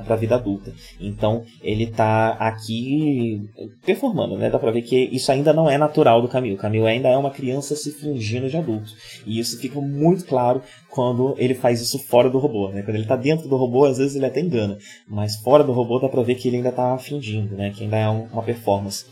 para 0.05 0.15
a 0.15 0.17
vida 0.17 0.35
adulta. 0.35 0.73
Então 0.99 1.43
ele 1.61 1.85
está 1.85 2.31
aqui 2.31 3.41
performando, 3.85 4.37
né? 4.37 4.49
Dá 4.49 4.59
para 4.59 4.71
ver 4.71 4.81
que 4.81 4.95
isso 5.11 5.31
ainda 5.31 5.53
não 5.53 5.69
é 5.69 5.77
natural 5.77 6.21
do 6.21 6.27
Camilo. 6.27 6.57
Camilo 6.57 6.85
ainda 6.85 7.07
é 7.07 7.17
uma 7.17 7.31
criança 7.31 7.75
se 7.75 7.91
fingindo 7.91 8.49
de 8.49 8.57
adulto. 8.57 8.91
E 9.25 9.39
isso 9.39 9.57
fica 9.59 9.79
muito 9.79 10.25
claro 10.25 10.61
quando 10.89 11.35
ele 11.37 11.55
faz 11.55 11.81
isso 11.81 11.97
fora 11.97 12.29
do 12.29 12.37
robô. 12.37 12.69
Né? 12.69 12.81
Quando 12.81 12.95
ele 12.95 13.05
está 13.05 13.15
dentro 13.15 13.47
do 13.47 13.55
robô, 13.55 13.85
às 13.85 13.97
vezes 13.97 14.15
ele 14.15 14.25
até 14.25 14.41
engana. 14.41 14.77
Mas 15.07 15.37
fora 15.37 15.63
do 15.63 15.71
robô 15.71 15.99
dá 15.99 16.09
para 16.09 16.21
ver 16.21 16.35
que 16.35 16.47
ele 16.47 16.57
ainda 16.57 16.69
está 16.69 16.97
fingindo, 16.97 17.55
né? 17.55 17.71
que 17.73 17.83
ainda 17.83 17.97
é 17.97 18.09
uma 18.09 18.43
performance. 18.43 19.05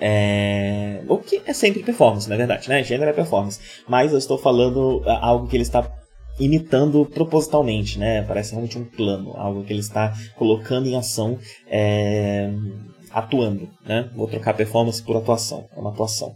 É... 0.00 1.00
O 1.08 1.16
que 1.16 1.40
é 1.46 1.52
sempre 1.52 1.82
performance, 1.82 2.28
na 2.28 2.36
verdade, 2.36 2.68
né? 2.68 2.82
Gênero 2.82 3.10
é 3.10 3.14
performance. 3.14 3.58
Mas 3.88 4.12
eu 4.12 4.18
estou 4.18 4.36
falando 4.36 5.02
é, 5.06 5.18
algo 5.22 5.46
que 5.46 5.56
ele 5.56 5.62
está 5.62 5.90
imitando 6.38 7.04
propositalmente, 7.06 7.98
né? 7.98 8.22
Parece 8.22 8.52
realmente 8.52 8.78
um 8.78 8.84
plano, 8.84 9.32
algo 9.36 9.64
que 9.64 9.72
ele 9.72 9.80
está 9.80 10.12
colocando 10.36 10.86
em 10.86 10.96
ação, 10.96 11.38
é, 11.66 12.50
atuando, 13.10 13.68
né? 13.84 14.10
Vou 14.14 14.28
trocar 14.28 14.54
performance 14.54 15.02
por 15.02 15.16
atuação, 15.16 15.66
é 15.74 15.80
uma 15.80 15.90
atuação. 15.90 16.34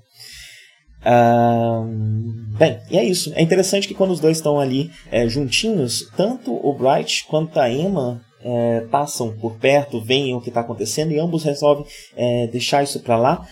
bem, 2.58 2.78
e 2.90 2.98
é 2.98 3.04
isso. 3.04 3.32
É 3.34 3.42
interessante 3.42 3.86
que 3.86 3.94
quando 3.94 4.10
os 4.10 4.20
dois 4.20 4.38
estão 4.38 4.58
ali 4.58 4.90
é, 5.10 5.28
juntinhos, 5.28 6.10
tanto 6.16 6.52
o 6.52 6.72
Bright 6.74 7.26
quanto 7.28 7.58
a 7.60 7.70
Emma 7.70 8.20
é, 8.42 8.86
passam 8.90 9.36
por 9.36 9.58
perto, 9.58 10.00
veem 10.00 10.34
o 10.34 10.40
que 10.40 10.48
está 10.48 10.60
acontecendo 10.60 11.12
e 11.12 11.18
ambos 11.18 11.44
resolvem 11.44 11.84
é, 12.16 12.46
deixar 12.46 12.82
isso 12.82 13.00
para 13.00 13.16
lá. 13.16 13.46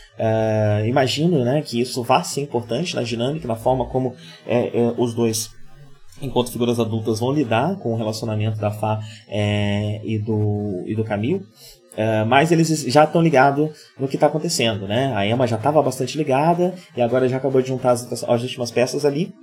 Imagino 0.86 1.44
né, 1.44 1.62
que 1.62 1.80
isso 1.80 2.02
vá 2.02 2.22
ser 2.22 2.40
importante 2.40 2.96
na 2.96 3.02
dinâmica, 3.02 3.46
na 3.46 3.56
forma 3.56 3.86
como 3.86 4.14
é, 4.46 4.68
é, 4.68 4.94
os 4.96 5.12
dois 5.12 5.50
enquanto 6.20 6.50
figuras 6.52 6.78
adultas 6.78 7.20
vão 7.20 7.32
lidar 7.32 7.76
com 7.76 7.92
o 7.92 7.96
relacionamento 7.96 8.58
da 8.58 8.70
Fá 8.70 9.00
é, 9.28 10.00
e, 10.04 10.18
do, 10.18 10.82
e 10.86 10.94
do 10.94 11.04
Camille. 11.04 11.44
Uh, 11.98 12.24
mas 12.28 12.52
eles 12.52 12.68
já 12.84 13.02
estão 13.02 13.20
ligados 13.20 13.70
no 13.98 14.06
que 14.06 14.14
está 14.14 14.28
acontecendo, 14.28 14.86
né? 14.86 15.12
A 15.16 15.26
Emma 15.26 15.48
já 15.48 15.56
estava 15.56 15.82
bastante 15.82 16.16
ligada 16.16 16.72
e 16.96 17.02
agora 17.02 17.28
já 17.28 17.38
acabou 17.38 17.60
de 17.60 17.68
juntar 17.68 17.90
as, 17.90 18.22
as 18.22 18.42
últimas 18.42 18.70
peças 18.70 19.04
ali. 19.04 19.34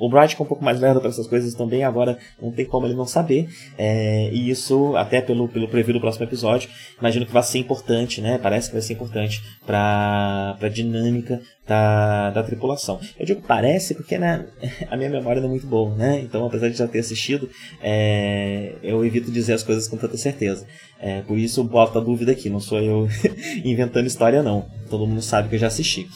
O 0.00 0.08
Bright 0.08 0.34
é 0.34 0.42
um 0.42 0.46
pouco 0.46 0.64
mais 0.64 0.80
lerdo 0.80 0.98
para 0.98 1.10
essas 1.10 1.26
coisas 1.26 1.54
também, 1.54 1.84
agora 1.84 2.18
não 2.40 2.50
tem 2.50 2.64
como 2.64 2.86
ele 2.86 2.94
não 2.94 3.04
saber. 3.04 3.48
É, 3.76 4.30
e 4.32 4.48
isso, 4.48 4.96
até 4.96 5.20
pelo, 5.20 5.46
pelo 5.46 5.68
preview 5.68 5.94
do 5.94 6.00
próximo 6.00 6.24
episódio, 6.24 6.70
imagino 6.98 7.26
que 7.26 7.32
vai 7.32 7.42
ser 7.42 7.58
importante, 7.58 8.20
né? 8.22 8.38
Parece 8.42 8.68
que 8.68 8.72
vai 8.72 8.82
ser 8.82 8.94
importante 8.94 9.42
para 9.66 10.56
a 10.58 10.68
dinâmica 10.68 11.42
da, 11.66 12.30
da 12.30 12.42
tripulação. 12.42 12.98
Eu 13.18 13.26
digo 13.26 13.42
parece 13.46 13.94
porque 13.94 14.18
né, 14.18 14.46
a 14.90 14.96
minha 14.96 15.10
memória 15.10 15.40
não 15.40 15.48
é 15.48 15.50
muito 15.50 15.66
boa, 15.66 15.94
né? 15.94 16.20
Então, 16.20 16.46
apesar 16.46 16.70
de 16.70 16.78
já 16.78 16.88
ter 16.88 17.00
assistido, 17.00 17.48
é, 17.82 18.72
eu 18.82 19.04
evito 19.04 19.30
dizer 19.30 19.52
as 19.52 19.62
coisas 19.62 19.86
com 19.86 19.98
tanta 19.98 20.16
certeza. 20.16 20.66
É, 20.98 21.20
por 21.20 21.38
isso, 21.38 21.62
boto 21.62 21.98
a 21.98 22.00
dúvida 22.02 22.32
aqui, 22.32 22.48
não 22.48 22.60
sou 22.60 22.80
eu 22.80 23.06
inventando 23.64 24.06
história, 24.06 24.42
não. 24.42 24.66
Todo 24.88 25.06
mundo 25.06 25.22
sabe 25.22 25.48
que 25.48 25.56
eu 25.56 25.60
já 25.60 25.66
assisti. 25.66 26.08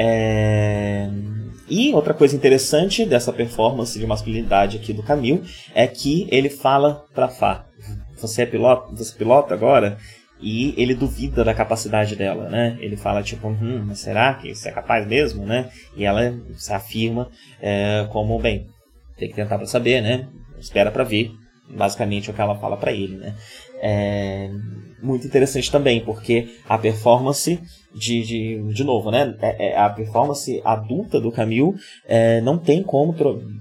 É... 0.00 1.08
E 1.68 1.92
outra 1.92 2.14
coisa 2.14 2.36
interessante 2.36 3.04
dessa 3.04 3.32
performance 3.32 3.98
de 3.98 4.06
masculinidade 4.06 4.76
aqui 4.76 4.92
do 4.92 5.02
Camil 5.02 5.42
é 5.74 5.88
que 5.88 6.28
ele 6.30 6.48
fala 6.48 7.04
para 7.12 7.28
Fá: 7.28 7.66
"Você 8.16 8.42
é 8.42 8.46
piloto, 8.46 8.94
você 8.96 9.12
é 9.12 9.18
piloto 9.18 9.52
agora?" 9.52 9.98
E 10.40 10.72
ele 10.80 10.94
duvida 10.94 11.42
da 11.42 11.52
capacidade 11.52 12.14
dela, 12.14 12.48
né? 12.48 12.78
Ele 12.80 12.96
fala 12.96 13.24
tipo, 13.24 13.48
hum, 13.48 13.86
mas 13.88 13.98
será 13.98 14.34
que 14.34 14.54
você 14.54 14.68
é 14.68 14.72
capaz 14.72 15.04
mesmo, 15.04 15.44
né? 15.44 15.68
E 15.96 16.04
ela 16.04 16.32
se 16.56 16.72
afirma 16.72 17.28
é, 17.60 18.06
como 18.12 18.38
bem, 18.38 18.68
tem 19.16 19.28
que 19.28 19.34
tentar 19.34 19.58
para 19.58 19.66
saber, 19.66 20.00
né? 20.00 20.28
Espera 20.60 20.92
para 20.92 21.02
ver, 21.02 21.32
basicamente 21.68 22.30
o 22.30 22.32
que 22.32 22.40
ela 22.40 22.54
fala 22.54 22.76
para 22.76 22.92
ele, 22.92 23.16
né? 23.16 23.34
É 23.82 24.48
muito 25.02 25.26
interessante 25.26 25.70
também, 25.70 26.00
porque 26.04 26.48
a 26.68 26.78
performance 26.78 27.60
de, 27.98 28.22
de, 28.22 28.72
de 28.72 28.84
novo, 28.84 29.10
né? 29.10 29.34
É, 29.40 29.70
é, 29.70 29.78
a 29.78 29.90
performance 29.90 30.60
adulta 30.64 31.20
do 31.20 31.32
Camille 31.32 31.74
é, 32.06 32.40
não 32.40 32.56
tem 32.56 32.82
como 32.82 33.14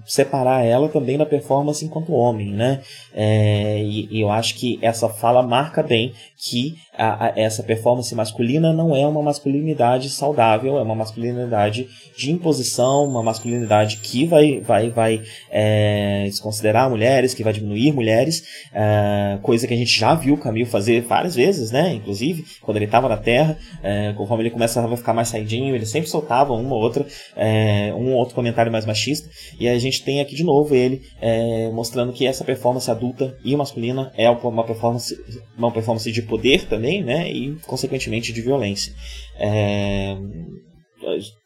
separar 0.06 0.64
ela 0.64 0.88
também 0.88 1.18
da 1.18 1.26
performance 1.26 1.84
enquanto 1.84 2.14
homem, 2.14 2.54
né? 2.54 2.82
É, 3.14 3.82
e, 3.84 4.08
e, 4.12 4.22
eu 4.22 4.30
acho 4.32 4.56
que 4.56 4.80
essa 4.82 5.10
fala 5.10 5.42
marca 5.42 5.84
bem 5.84 6.14
que 6.38 6.76
a, 6.96 7.26
a, 7.26 7.34
essa 7.36 7.64
performance 7.64 8.14
masculina 8.14 8.72
não 8.72 8.96
é 8.96 9.06
uma 9.08 9.22
masculinidade 9.22 10.10
saudável, 10.10 10.78
é 10.78 10.82
uma 10.82 10.96
masculinidade 10.96 11.88
de 12.16 12.32
imposição, 12.32 13.06
uma 13.06 13.24
masculinidade 13.24 13.98
que 13.98 14.26
vai, 14.26 14.60
vai, 14.62 14.90
vai 14.90 15.22
é, 15.50 16.26
desconsiderar 16.26 16.90
mulheres, 16.90 17.34
que 17.34 17.44
vai 17.44 17.54
diminuir 17.54 17.92
mulheres, 17.92 18.44
é, 18.74 19.38
coisa 19.42 19.68
que 19.68 19.74
a 19.74 19.78
gente 19.78 19.98
já 19.98 20.14
viu 20.14 20.36
o 20.36 20.38
Camille 20.38 20.66
fazer 20.66 21.02
várias 21.02 21.36
vezes, 21.36 21.72
né? 21.72 21.94
Inclusive, 21.94 22.46
quando 22.62 22.78
ele 22.78 22.86
estava 22.86 23.10
na 23.10 23.18
Terra, 23.18 23.58
é, 23.84 24.14
conforme 24.14 24.27
ele 24.42 24.52
começava 24.52 24.94
a 24.94 24.98
ficar 24.98 25.14
mais 25.14 25.30
saidinho, 25.30 25.76
ele 25.76 25.86
sempre 25.86 26.10
soltava 26.10 26.54
uma 26.54 26.76
ou 26.76 26.82
outra, 26.82 27.06
é, 27.36 27.94
um 27.94 28.12
ou 28.12 28.20
outro 28.20 28.36
comentário 28.36 28.72
mais 28.72 28.86
machista, 28.86 29.30
e 29.60 29.68
a 29.68 29.78
gente 29.80 30.04
tem 30.04 30.20
aqui 30.20 30.36
de 30.36 30.44
novo 30.44 30.76
ele 30.76 31.02
é, 31.22 31.70
mostrando 31.72 32.14
que 32.14 32.26
essa 32.26 32.44
performance 32.44 32.90
adulta 32.90 33.38
e 33.44 33.56
masculina 33.56 34.12
é 34.16 34.30
uma 34.30 34.64
performance, 34.64 35.16
uma 35.58 35.72
performance 35.72 36.12
de 36.12 36.22
poder 36.22 36.68
também, 36.68 37.04
né? 37.04 37.32
E, 37.32 37.56
consequentemente, 37.66 38.34
de 38.34 38.42
violência. 38.42 38.94
É, 39.40 40.18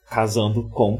casando 0.09 0.69
com 0.69 0.99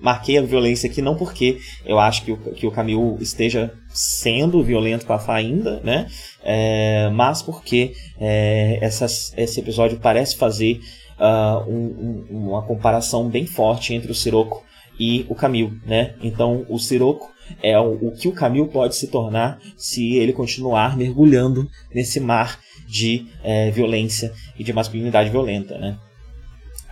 marquei 0.00 0.38
a 0.38 0.42
violência 0.42 0.88
aqui 0.88 1.02
não 1.02 1.16
porque 1.16 1.58
eu 1.84 1.98
acho 1.98 2.24
que 2.24 2.32
o, 2.32 2.36
que 2.36 2.66
o 2.66 2.70
Camil 2.70 3.18
esteja 3.20 3.72
sendo 3.88 4.62
violento 4.62 5.04
com 5.04 5.12
a 5.12 5.18
Fá 5.18 5.34
ainda, 5.34 5.80
né? 5.80 6.06
É, 6.42 7.10
mas 7.10 7.42
porque 7.42 7.92
é, 8.18 8.78
essas, 8.80 9.32
esse 9.36 9.60
episódio 9.60 9.98
parece 9.98 10.36
fazer 10.36 10.80
uh, 11.20 11.70
um, 11.70 12.26
um, 12.30 12.48
uma 12.48 12.62
comparação 12.62 13.28
bem 13.28 13.46
forte 13.46 13.94
entre 13.94 14.10
o 14.10 14.14
Siroco 14.14 14.64
e 14.98 15.24
o 15.28 15.34
Camil, 15.34 15.72
né? 15.86 16.14
Então 16.22 16.64
o 16.68 16.78
Siroco 16.78 17.30
é 17.62 17.78
o, 17.78 18.08
o 18.08 18.12
que 18.12 18.28
o 18.28 18.32
Camil 18.32 18.66
pode 18.68 18.96
se 18.96 19.08
tornar 19.08 19.58
se 19.76 20.16
ele 20.16 20.32
continuar 20.32 20.96
mergulhando 20.96 21.68
nesse 21.94 22.20
mar 22.20 22.58
de 22.86 23.26
é, 23.44 23.70
violência 23.70 24.32
e 24.58 24.64
de 24.64 24.72
masculinidade 24.72 25.30
violenta, 25.30 25.78
né? 25.78 25.98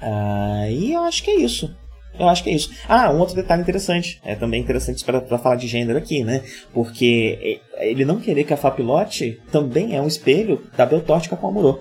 Uh, 0.01 0.70
e 0.70 0.93
eu 0.93 1.03
acho 1.03 1.22
que 1.24 1.31
é 1.31 1.41
isso. 1.41 1.74
Eu 2.18 2.29
acho 2.29 2.43
que 2.43 2.51
é 2.51 2.53
isso. 2.53 2.70
Ah, 2.89 3.11
um 3.12 3.18
outro 3.18 3.35
detalhe 3.35 3.62
interessante. 3.62 4.20
É 4.24 4.35
também 4.35 4.61
interessante 4.61 5.05
para 5.05 5.39
falar 5.39 5.57
de 5.57 5.68
gênero 5.68 5.99
aqui, 5.99 6.24
né? 6.24 6.43
Porque 6.72 7.61
é, 7.76 7.91
ele 7.91 8.05
não 8.05 8.20
querer 8.20 8.45
que 8.45 8.53
a 8.53 8.57
Fapilote 8.57 9.41
também 9.53 9.97
é 9.97 10.03
um 10.03 10.07
espelho 10.07 10.62
da 10.76 10.85
Beltótica 10.85 11.37
com 11.37 11.49
Amorô. 11.49 11.81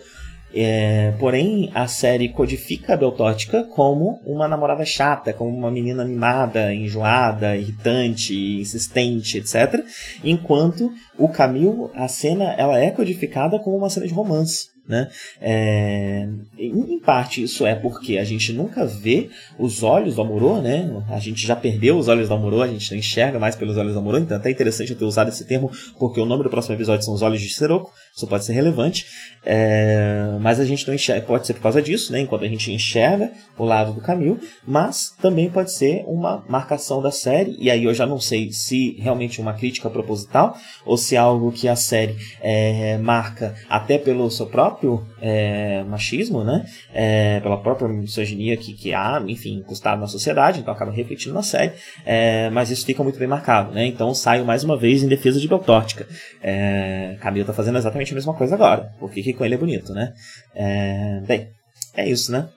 É, 0.60 1.14
porém, 1.20 1.70
a 1.76 1.88
série 1.88 2.30
codifica 2.30 2.94
a 2.94 2.98
Beltótica 2.98 3.64
como 3.64 4.20
uma 4.26 4.48
namorada 4.48 4.84
chata, 4.84 5.32
como 5.32 5.56
uma 5.56 5.70
menina 5.70 6.02
animada, 6.02 6.74
enjoada, 6.74 7.56
irritante, 7.56 8.34
insistente, 8.60 9.38
etc. 9.38 9.86
Enquanto 10.24 10.92
o 11.16 11.30
Camil, 11.30 11.92
a 11.94 12.08
cena, 12.08 12.54
ela 12.54 12.80
é 12.80 12.90
codificada 12.90 13.60
como 13.60 13.78
uma 13.78 13.90
cena 13.90 14.08
de 14.08 14.14
romance. 14.14 14.76
Né? 14.88 15.10
É, 15.42 16.26
em 16.58 17.00
parte 17.02 17.44
isso 17.44 17.66
é 17.66 17.76
porque 17.76 18.18
a 18.18 18.24
gente 18.24 18.54
nunca 18.54 18.86
vê 18.86 19.30
os 19.60 19.84
olhos 19.84 20.16
do 20.16 20.22
Amorô, 20.22 20.62
né? 20.62 21.04
a 21.10 21.20
gente 21.20 21.46
já 21.46 21.58
perdeu 21.58 21.98
os 21.98 22.08
olhos 22.08 22.30
do 22.30 22.34
Amorô, 22.34 22.62
a 22.62 22.68
gente 22.70 22.90
não 22.92 22.98
enxerga 22.98 23.38
mais 23.38 23.54
pelos 23.54 23.76
olhos 23.76 23.94
do 23.94 24.00
Amorô, 24.00 24.18
então 24.18 24.38
é 24.38 24.40
até 24.40 24.50
interessante 24.50 24.92
eu 24.92 24.98
ter 24.98 25.04
usado 25.04 25.28
esse 25.28 25.44
termo, 25.44 25.70
porque 26.00 26.22
o 26.22 26.26
nome 26.26 26.44
do 26.44 26.50
próximo 26.50 26.74
episódio 26.74 27.04
são 27.04 27.14
os 27.14 27.22
olhos 27.22 27.42
de 27.42 27.50
Siroco, 27.50 27.92
isso 28.18 28.26
pode 28.26 28.46
ser 28.46 28.54
relevante, 28.54 29.06
é, 29.46 30.38
mas 30.42 30.60
a 30.60 30.66
gente 30.66 30.88
não 30.88 30.96
enxerga, 30.96 31.24
pode 31.26 31.46
ser 31.46 31.54
por 31.54 31.62
causa 31.62 31.80
disso, 31.80 32.12
né? 32.12 32.20
enquanto 32.20 32.44
a 32.44 32.48
gente 32.48 32.72
enxerga 32.74 33.32
o 33.56 33.64
lado 33.64 33.94
do 33.94 34.02
Camil, 34.02 34.40
mas 34.66 35.16
também 35.22 35.52
pode 35.52 35.72
ser 35.72 36.04
uma 36.08 36.44
marcação 36.50 37.00
da 37.00 37.12
série, 37.12 37.56
e 37.60 37.70
aí 37.70 37.84
eu 37.84 37.94
já 37.94 38.08
não 38.08 38.20
sei 38.20 38.52
se 38.52 38.98
realmente 39.00 39.40
uma 39.40 39.54
crítica 39.54 39.88
proposital 39.88 40.58
ou 40.84 40.98
se 40.98 41.16
é 41.16 41.20
algo 41.20 41.52
que 41.52 41.68
a 41.68 41.76
série 41.76 42.16
é, 42.42 42.98
marca 42.98 43.54
até 43.70 44.00
pelo 44.00 44.32
seu 44.32 44.48
próprio 44.48 45.06
é, 45.22 45.84
machismo, 45.84 46.44
né? 46.44 46.66
É, 46.92 47.40
pela 47.42 47.58
própria 47.58 47.88
misoginia 47.88 48.58
que, 48.58 48.74
que 48.74 48.94
há, 48.96 49.24
enfim, 49.28 49.60
incrustado 49.60 50.02
na 50.02 50.08
sociedade, 50.08 50.60
então 50.60 50.74
acaba 50.74 50.92
refletindo 50.92 51.36
na 51.36 51.44
série, 51.44 51.74
é, 52.04 52.50
mas 52.50 52.72
isso 52.72 52.84
fica 52.84 53.04
muito 53.04 53.20
bem 53.20 53.28
marcado, 53.28 53.74
né? 53.74 53.86
Então 53.86 54.12
saio 54.16 54.44
mais 54.44 54.64
uma 54.64 54.76
vez 54.76 55.04
em 55.04 55.08
defesa 55.08 55.40
de 55.40 55.48
Beltórtica. 55.48 56.08
É, 56.42 57.16
Camila 57.20 57.46
tá 57.46 57.54
fazendo 57.54 57.78
exatamente 57.78 58.07
a 58.12 58.16
mesma 58.16 58.34
coisa 58.34 58.56
agora, 58.56 58.94
porque 59.00 59.22
que 59.22 59.34
com 59.34 59.46
ele 59.46 59.56
é 59.56 59.58
bonito, 59.58 59.94
né? 59.94 60.14
É, 60.54 61.22
bem, 61.28 61.52
é 61.94 62.08
isso, 62.08 62.32
né? 62.32 62.50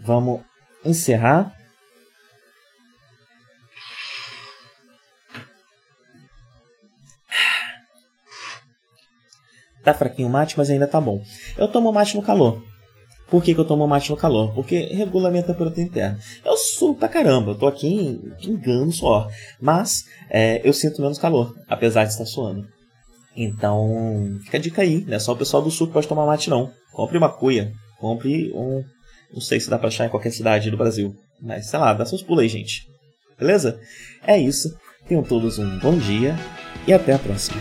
Vamos 0.00 0.40
encerrar. 0.84 1.54
Tá 9.82 9.94
fraquinho 9.94 10.28
o 10.28 10.30
mate, 10.30 10.56
mas 10.58 10.68
ainda 10.68 10.86
tá 10.86 11.00
bom. 11.00 11.22
Eu 11.56 11.68
tomo 11.68 11.92
mate 11.92 12.16
no 12.16 12.22
calor. 12.22 12.62
Por 13.30 13.42
que, 13.42 13.54
que 13.54 13.60
eu 13.60 13.64
tomo 13.64 13.86
mate 13.86 14.10
no 14.10 14.16
calor? 14.16 14.54
Porque 14.54 14.86
regula 14.94 15.28
a 15.28 15.42
temperatura 15.42 15.80
interna. 15.82 16.18
Eu 16.44 16.56
suo 16.56 16.94
pra 16.94 17.08
caramba, 17.08 17.52
eu 17.52 17.58
tô 17.58 17.66
aqui 17.66 18.20
pingando 18.40 18.90
suor. 18.92 19.30
Mas 19.60 20.06
é, 20.30 20.66
eu 20.66 20.72
sinto 20.72 21.02
menos 21.02 21.18
calor, 21.18 21.54
apesar 21.68 22.04
de 22.04 22.12
estar 22.12 22.24
suando. 22.24 22.66
Então, 23.40 24.36
fica 24.42 24.56
a 24.56 24.60
dica 24.60 24.82
aí, 24.82 25.04
não 25.06 25.14
é 25.14 25.18
só 25.20 25.32
o 25.32 25.36
pessoal 25.36 25.62
do 25.62 25.70
sul 25.70 25.86
que 25.86 25.92
pode 25.92 26.08
tomar 26.08 26.26
mate 26.26 26.50
não. 26.50 26.72
Compre 26.92 27.16
uma 27.16 27.28
cuia, 27.28 27.72
compre 28.00 28.50
um. 28.52 28.82
Não 29.32 29.40
sei 29.40 29.60
se 29.60 29.70
dá 29.70 29.78
pra 29.78 29.86
achar 29.86 30.06
em 30.06 30.10
qualquer 30.10 30.32
cidade 30.32 30.72
do 30.72 30.76
Brasil. 30.76 31.14
Mas 31.40 31.66
sei 31.66 31.78
lá, 31.78 31.94
dá 31.94 32.04
seus 32.04 32.20
pulos 32.20 32.42
aí, 32.42 32.48
gente. 32.48 32.82
Beleza? 33.38 33.78
É 34.26 34.36
isso. 34.36 34.76
Tenham 35.06 35.22
todos 35.22 35.56
um 35.56 35.78
bom 35.78 35.96
dia 35.96 36.34
e 36.84 36.92
até 36.92 37.12
a 37.12 37.18
próxima. 37.18 37.60